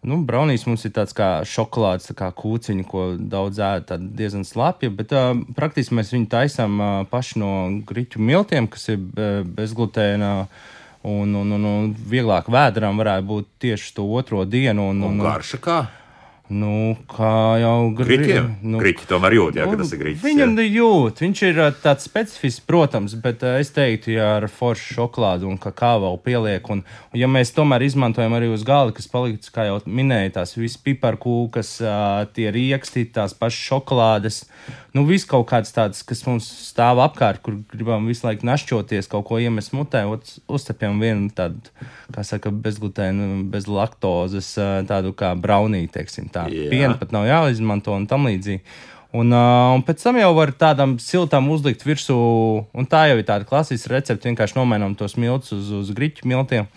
Nu, 0.00 0.16
braunīs 0.24 0.62
mums 0.64 0.86
ir 0.88 0.94
tāds 0.96 1.12
kā 1.12 1.42
šokolādes 1.44 2.08
tā 2.08 2.14
kā 2.16 2.30
kūciņa, 2.32 2.84
ko 2.88 3.02
daudz 3.20 3.58
ēd, 3.60 3.84
tāda 3.90 4.06
diezgan 4.16 4.46
slapja, 4.48 4.88
bet 4.96 5.12
uh, 5.12 5.34
praktiski 5.56 5.98
mēs 5.98 6.14
viņu 6.14 6.28
taisām 6.32 6.78
uh, 6.80 6.90
paši 7.10 7.42
no 7.42 7.50
griķu 7.84 8.22
miltiem, 8.24 8.68
kas 8.72 8.88
ir 8.94 9.00
be- 9.00 9.42
bezglutēna. 9.44 10.30
Un, 11.00 11.30
un, 11.32 11.52
un, 11.56 11.62
un 11.64 11.92
vieglāk 12.12 12.48
vēdram 12.52 12.98
varētu 13.00 13.24
būt 13.24 13.46
tieši 13.64 13.94
to 13.96 14.04
otro 14.04 14.42
dienu. 14.44 14.90
Un, 14.92 14.98
Un 15.00 15.14
un, 15.16 15.22
garša 15.24 15.60
kā? 15.64 15.76
Nu, 16.50 16.96
kā 17.08 17.32
jau 17.62 17.90
gri- 17.94 18.16
Griķiem? 18.18 18.46
Nu, 18.66 18.80
Griķi 18.82 19.06
tomēr 19.06 19.36
jūt, 19.36 19.58
jā, 19.60 19.66
ka 19.70 19.76
tas 19.78 19.92
ir 19.94 20.00
griķis. 20.02 20.22
Viņam 20.24 20.54
ir 20.58 20.68
jūt, 20.74 21.22
viņš 21.22 21.42
ir 21.46 21.60
tāds 21.84 22.08
specifisks, 22.08 22.64
protams, 22.66 23.14
bet 23.22 23.44
es 23.52 23.70
teiktu, 23.76 24.12
ja 24.16 24.32
ar 24.40 24.48
foršu 24.50 24.96
šokolādi 24.98 25.46
un 25.46 25.56
kakao 25.62 26.00
vēl 26.02 26.18
pieliek, 26.26 26.70
un, 26.74 26.82
ja 27.14 27.28
mēs 27.30 27.54
tomēr 27.54 27.86
izmantojam 27.86 28.34
arī 28.34 28.50
uz 28.52 28.64
galda, 28.66 28.96
kas 28.98 29.06
paliks, 29.08 29.52
kā 29.54 29.68
jau 29.70 29.78
minēju, 29.86 30.34
tās 30.40 30.56
visas 30.58 30.80
piparkūkas, 30.82 31.72
tie 32.34 32.50
rieksti, 32.54 33.06
tās 33.14 33.32
pašas 33.38 33.62
šokolādes, 33.70 34.42
nu 34.96 35.04
viss 35.08 35.28
kaut 35.28 35.46
kāds 35.50 35.72
tāds, 35.74 36.02
kas 36.06 36.22
mums 36.26 36.46
stāv 36.66 37.00
apkārt, 37.04 37.42
kur 37.44 37.58
gribam 37.70 38.08
visu 38.10 38.26
laiku 38.26 38.46
našķoties, 38.48 39.08
kaut 39.10 39.26
ko 39.28 39.40
iemest 39.42 39.74
mutē, 39.76 40.02
uztepjam 40.50 41.00
vienu 41.02 41.30
tādu, 41.34 41.72
kā 42.14 42.24
saka, 42.26 42.52
bezglutēnu, 42.52 43.44
bez 43.52 43.68
laktozes, 43.70 44.52
tādu 44.90 45.14
kā 45.16 45.34
braunīti, 45.38 45.92
teiksim 45.98 46.30
tā. 46.32 46.48
Jā. 46.52 46.70
Pienu 46.72 46.96
pat 47.00 47.14
nav 47.16 47.28
jāizmanto 47.30 47.94
un 47.96 48.08
tam 48.10 48.28
līdzīgi. 48.30 48.64
Un, 49.10 49.32
uh, 49.34 49.72
un 49.74 49.82
pēc 49.82 50.04
tam 50.04 50.20
jau 50.20 50.30
var 50.36 50.52
tādam 50.54 50.94
siltam 51.02 51.48
uzlikt 51.50 51.82
virsū, 51.82 52.14
un 52.70 52.86
tā 52.86 53.08
jau 53.10 53.16
ir 53.18 53.26
tāda 53.26 53.48
klasiska 53.48 53.90
recepte. 53.96 54.28
Vienkārši 54.28 54.54
nomainām 54.54 54.94
tos 54.98 55.16
miltus 55.18 55.50
uz, 55.56 55.72
uz 55.80 55.90
grīķu 55.96 56.30
miltiem. 56.30 56.68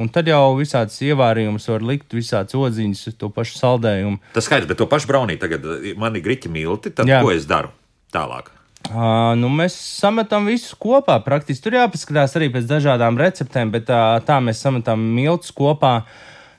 Un 0.00 0.08
tad 0.08 0.30
jau 0.30 0.54
visādas 0.56 0.96
ievārījumus 1.04 1.68
var 1.68 1.84
likt, 1.84 2.14
visādas 2.16 2.56
odziņas, 2.56 3.12
to 3.20 3.28
pašu 3.32 3.58
saldējumu. 3.58 4.22
Tas 4.32 4.48
skaidrs, 4.48 4.70
bet 4.70 4.80
to 4.80 4.88
pašu 4.88 5.10
braunī 5.10 5.36
tagad 5.40 5.66
man 6.00 6.16
ir 6.16 6.24
griķi 6.24 6.52
milti, 6.52 6.94
tad 6.96 7.10
Jā. 7.10 7.20
ko 7.24 7.34
es 7.34 7.44
daru 7.48 7.74
tālāk? 8.14 8.48
Uh, 8.90 9.32
nu, 9.38 9.46
mēs 9.52 9.76
sametam 9.76 10.48
visu 10.50 10.74
kopā. 10.80 11.18
Praktiski 11.22 11.68
tur 11.68 11.76
jāpaskatās 11.78 12.34
arī 12.38 12.48
pēc 12.54 12.66
dažādām 12.70 13.20
receptēm, 13.20 13.70
bet 13.74 13.92
uh, 13.92 14.16
tā 14.26 14.40
mēs 14.42 14.64
sametam 14.64 15.04
miltus 15.14 15.52
kopā. 15.54 16.00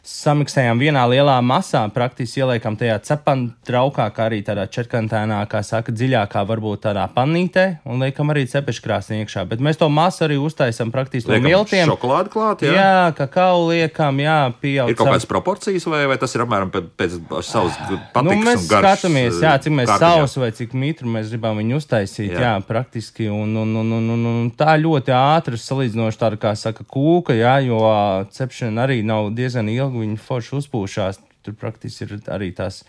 Samiksējām 0.04 0.82
vienā 0.84 1.04
lielā 1.08 1.38
masā, 1.40 1.86
praktiski 1.96 2.42
ieliekam 2.42 2.76
tajā 2.80 2.98
cepana 3.08 3.54
traukā, 3.64 4.10
kā 4.12 4.26
arī 4.28 4.42
tādā 4.44 4.66
četrkantainā, 4.68 5.38
kā 5.48 5.62
saka, 5.64 5.94
dziļākā, 5.96 6.44
varbūt 6.50 6.84
tādā 6.90 7.06
panītē, 7.16 7.66
un 7.88 8.04
liekam 8.04 8.34
arī 8.34 8.44
cepeškrāsni 8.52 9.22
iekšā. 9.24 9.46
Bet 9.48 9.64
mēs 9.64 9.80
to 9.80 9.88
masu 9.88 10.26
arī 10.28 10.36
uztaisam 10.44 10.92
praktiski 10.92 11.32
no 11.32 11.40
miltiem. 11.44 11.88
Šokolādi 11.88 12.34
klāt, 12.34 12.66
jā. 12.68 12.74
Jā, 12.76 13.14
kakao 13.16 13.70
liekam, 13.70 14.20
jā, 14.20 14.38
pieaug. 14.60 14.92
Ir 14.92 15.00
kaut 15.00 15.14
kādas 15.14 15.28
proporcijas, 15.30 15.88
vai, 15.88 16.04
vai 16.12 16.20
tas 16.20 16.36
ir 16.36 16.44
apmēram 16.44 16.74
pēc, 16.74 17.16
savas 17.40 17.80
patikas 17.80 18.28
Nu, 18.28 18.36
mēs 18.44 18.68
skatāmies, 18.68 19.40
jā, 19.40 19.56
cik 19.64 19.78
mēs 19.80 19.96
sausu 20.04 20.44
vai 20.44 20.52
cik 20.56 20.76
mitru 20.76 21.08
mēs 21.16 21.32
gribam 21.32 21.64
viņu 21.64 21.80
uztaisīt. 21.80 22.34
Jā. 22.36 22.44
Jā, 22.44 22.54
praktiski. 22.68 23.30
Un, 23.32 23.56
un, 23.64 23.72
un, 23.80 23.96
un, 24.02 24.12
un, 24.18 24.28
un 24.34 24.52
tā 24.52 24.76
ļoti 24.84 25.16
ātri 25.16 25.60
salīdzinoši 25.60 26.20
tāda, 26.20 26.40
kā 26.44 26.54
saka, 26.60 26.84
kūka, 26.84 27.36
jā, 27.40 27.56
jo 27.64 27.80
cepšana 28.36 28.84
arī 28.84 29.00
nav 29.08 29.32
diezgan 29.38 29.72
ilga. 29.72 29.93
Viņa 29.94 30.20
forši 30.22 30.58
uzpūšās. 30.62 31.22
Tur 31.44 31.56
praktiski 31.60 32.06
ir 32.06 32.14
arī 32.32 32.54
tās 32.56 32.86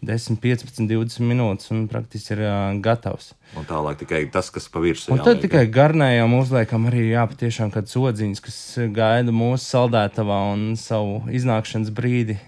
10, 0.00 0.38
15, 0.38 0.86
20 0.86 1.26
minūtes 1.26 1.72
un 1.74 1.86
praktiski 1.90 2.36
ir 2.36 2.44
uh, 2.46 2.76
gatavs. 2.82 3.32
Un 3.58 3.66
tālāk 3.66 3.98
tikai 4.04 4.20
tas, 4.32 4.48
kas 4.54 4.68
pa 4.70 4.80
virsmu 4.80 5.16
Un 5.16 5.24
tad 5.26 5.42
tikai 5.42 5.64
garnējām, 5.74 6.36
uzliekam 6.38 6.86
arī, 6.88 7.08
jā, 7.10 7.24
patiešām 7.28 7.72
kāds 7.74 7.96
odziņš, 7.98 8.42
kas 8.44 8.58
gaida 8.94 9.34
mūsu 9.34 9.66
saldētavā 9.66 10.38
un 10.52 10.70
savu 10.78 11.24
iznākšanas 11.34 11.90
brīdi. 11.94 12.38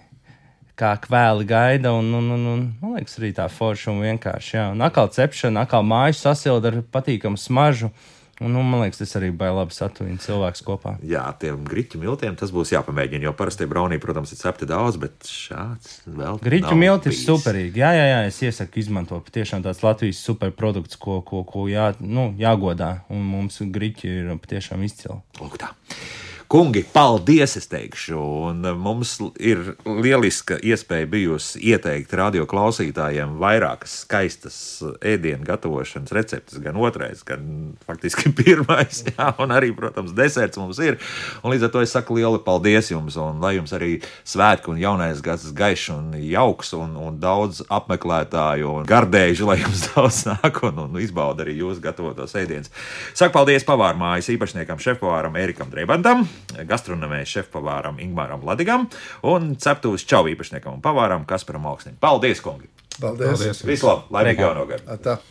Kā 0.80 0.94
kvēli 0.96 1.44
gaida, 1.44 1.90
un, 1.92 2.06
un, 2.16 2.30
un, 2.38 2.46
un 2.54 2.62
man 2.80 2.94
liekas, 2.96 3.18
arī 3.20 3.34
tā 3.36 3.50
forša 3.52 3.90
un 3.92 3.98
vienkārši. 4.06 4.54
Jā, 4.56 4.70
un 4.72 4.86
atkal 4.86 5.10
cepšana, 5.12 5.66
atkal 5.66 5.84
mājas 5.84 6.22
sasilda 6.24 6.70
ar 6.70 6.78
patīkamu 6.94 7.36
smaržu. 7.36 7.90
Un, 8.40 8.54
nu, 8.56 8.62
man 8.64 8.80
liekas, 8.80 9.02
tas 9.02 9.10
arī 9.18 9.28
bija 9.36 9.52
labi 9.52 9.74
satuvina 9.76 10.20
cilvēks 10.22 10.62
kopā. 10.64 10.94
Jā, 11.04 11.26
tiem 11.42 11.60
grīķu 11.68 12.00
miltiem 12.00 12.38
tas 12.40 12.52
būs 12.54 12.72
jāpamēģina. 12.72 13.26
Jo 13.28 13.34
parasti 13.36 13.68
braunī, 13.68 13.98
protams, 14.00 14.32
ir 14.32 14.40
cepti 14.40 14.68
daudz, 14.70 14.96
bet 15.02 15.28
šāds 15.28 15.98
vēl. 16.08 16.40
Grīķu 16.46 16.72
milti 16.80 17.12
ir 17.12 17.18
superīgi. 17.18 17.82
Jā, 17.82 17.92
jā, 17.98 18.06
jā, 18.08 18.22
es 18.30 18.40
iesaku 18.48 18.80
izmantot. 18.80 19.26
Patiešām 19.28 19.66
tāds 19.66 19.84
Latvijas 19.84 20.22
superprodukts, 20.24 20.96
ko, 21.00 21.18
ko, 21.26 21.44
ko 21.44 21.66
jā, 21.68 21.90
nu, 22.00 22.30
jāgodā. 22.40 23.02
Un 23.12 23.28
mums 23.28 23.60
grīķi 23.60 24.16
ir 24.16 24.34
patiešām 24.40 24.88
izcili. 24.88 25.20
Lūk, 25.42 25.60
tā. 25.60 25.74
Kungi, 26.50 26.80
paldies! 26.82 27.52
Es 27.60 27.68
teikšu, 27.70 28.16
un 28.18 28.64
mums 28.82 29.12
ir 29.38 29.76
lieliska 29.86 30.56
iespēja 30.66 31.06
bijusi 31.06 31.60
ieteikt 31.70 32.10
radio 32.18 32.42
klausītājiem 32.50 33.36
vairākas 33.38 34.00
skaistas 34.02 34.56
ēdienu 34.98 35.46
gatavošanas 35.46 36.10
receptes. 36.10 36.58
Gan 36.58 36.74
otrais, 36.82 37.22
gan 37.28 37.44
faktiski 37.86 38.32
pirmais, 38.40 39.04
jā, 39.12 39.28
un 39.38 39.54
arī, 39.54 39.70
protams, 39.78 40.10
deserts 40.18 40.58
mums 40.58 40.80
ir. 40.82 40.98
Un 41.44 41.54
līdz 41.54 41.68
ar 41.68 41.72
to 41.76 41.84
es 41.86 41.94
saku 41.94 42.18
lielu 42.18 42.42
paldies 42.42 42.90
jums, 42.90 43.14
un 43.14 43.38
lai 43.46 43.54
jums 43.60 43.76
arī 43.78 43.92
svētki 44.26 44.74
un 44.74 44.82
jaunais 44.82 45.22
gads 45.22 45.46
gaišs 45.54 45.86
un 45.94 46.18
jauks, 46.18 46.74
un, 46.74 46.98
un 46.98 47.22
daudz 47.22 47.62
apmeklētāju 47.70 48.74
un 48.80 48.90
gardējuši, 48.90 49.46
lai 49.52 49.60
jums 49.62 49.86
daudz 49.94 50.24
nāk 50.32 50.64
un, 50.66 50.82
un 50.88 50.98
izbauda 50.98 51.46
arī 51.46 51.60
jūsu 51.62 51.86
gatavotos 51.86 52.34
ēdienus. 52.42 52.74
Saku 53.14 53.38
paldies 53.38 53.70
pavārmājas 53.70 54.34
īpašniekam, 54.34 54.82
šefpavāram 54.82 55.38
Erikam 55.38 55.70
Dreibantam 55.70 56.26
gastronomē 56.68 57.22
šefpavāram 57.28 58.00
Ingūram 58.02 58.44
Ladigam 58.46 58.88
un 59.26 59.54
ceptūras 59.60 60.06
čau 60.08 60.26
īpašniekam 60.30 60.78
un 60.78 60.84
pavāram 60.84 61.26
Kasparam 61.28 61.66
Augsnim. 61.70 61.98
Paldies, 62.00 62.42
kungi! 62.44 62.70
Paldies! 63.00 63.36
Paldies! 63.38 63.64
Vislabāk! 63.68 64.10
Laimīgi 64.14 64.46
jauno 64.46 64.66
gadu! 64.70 65.20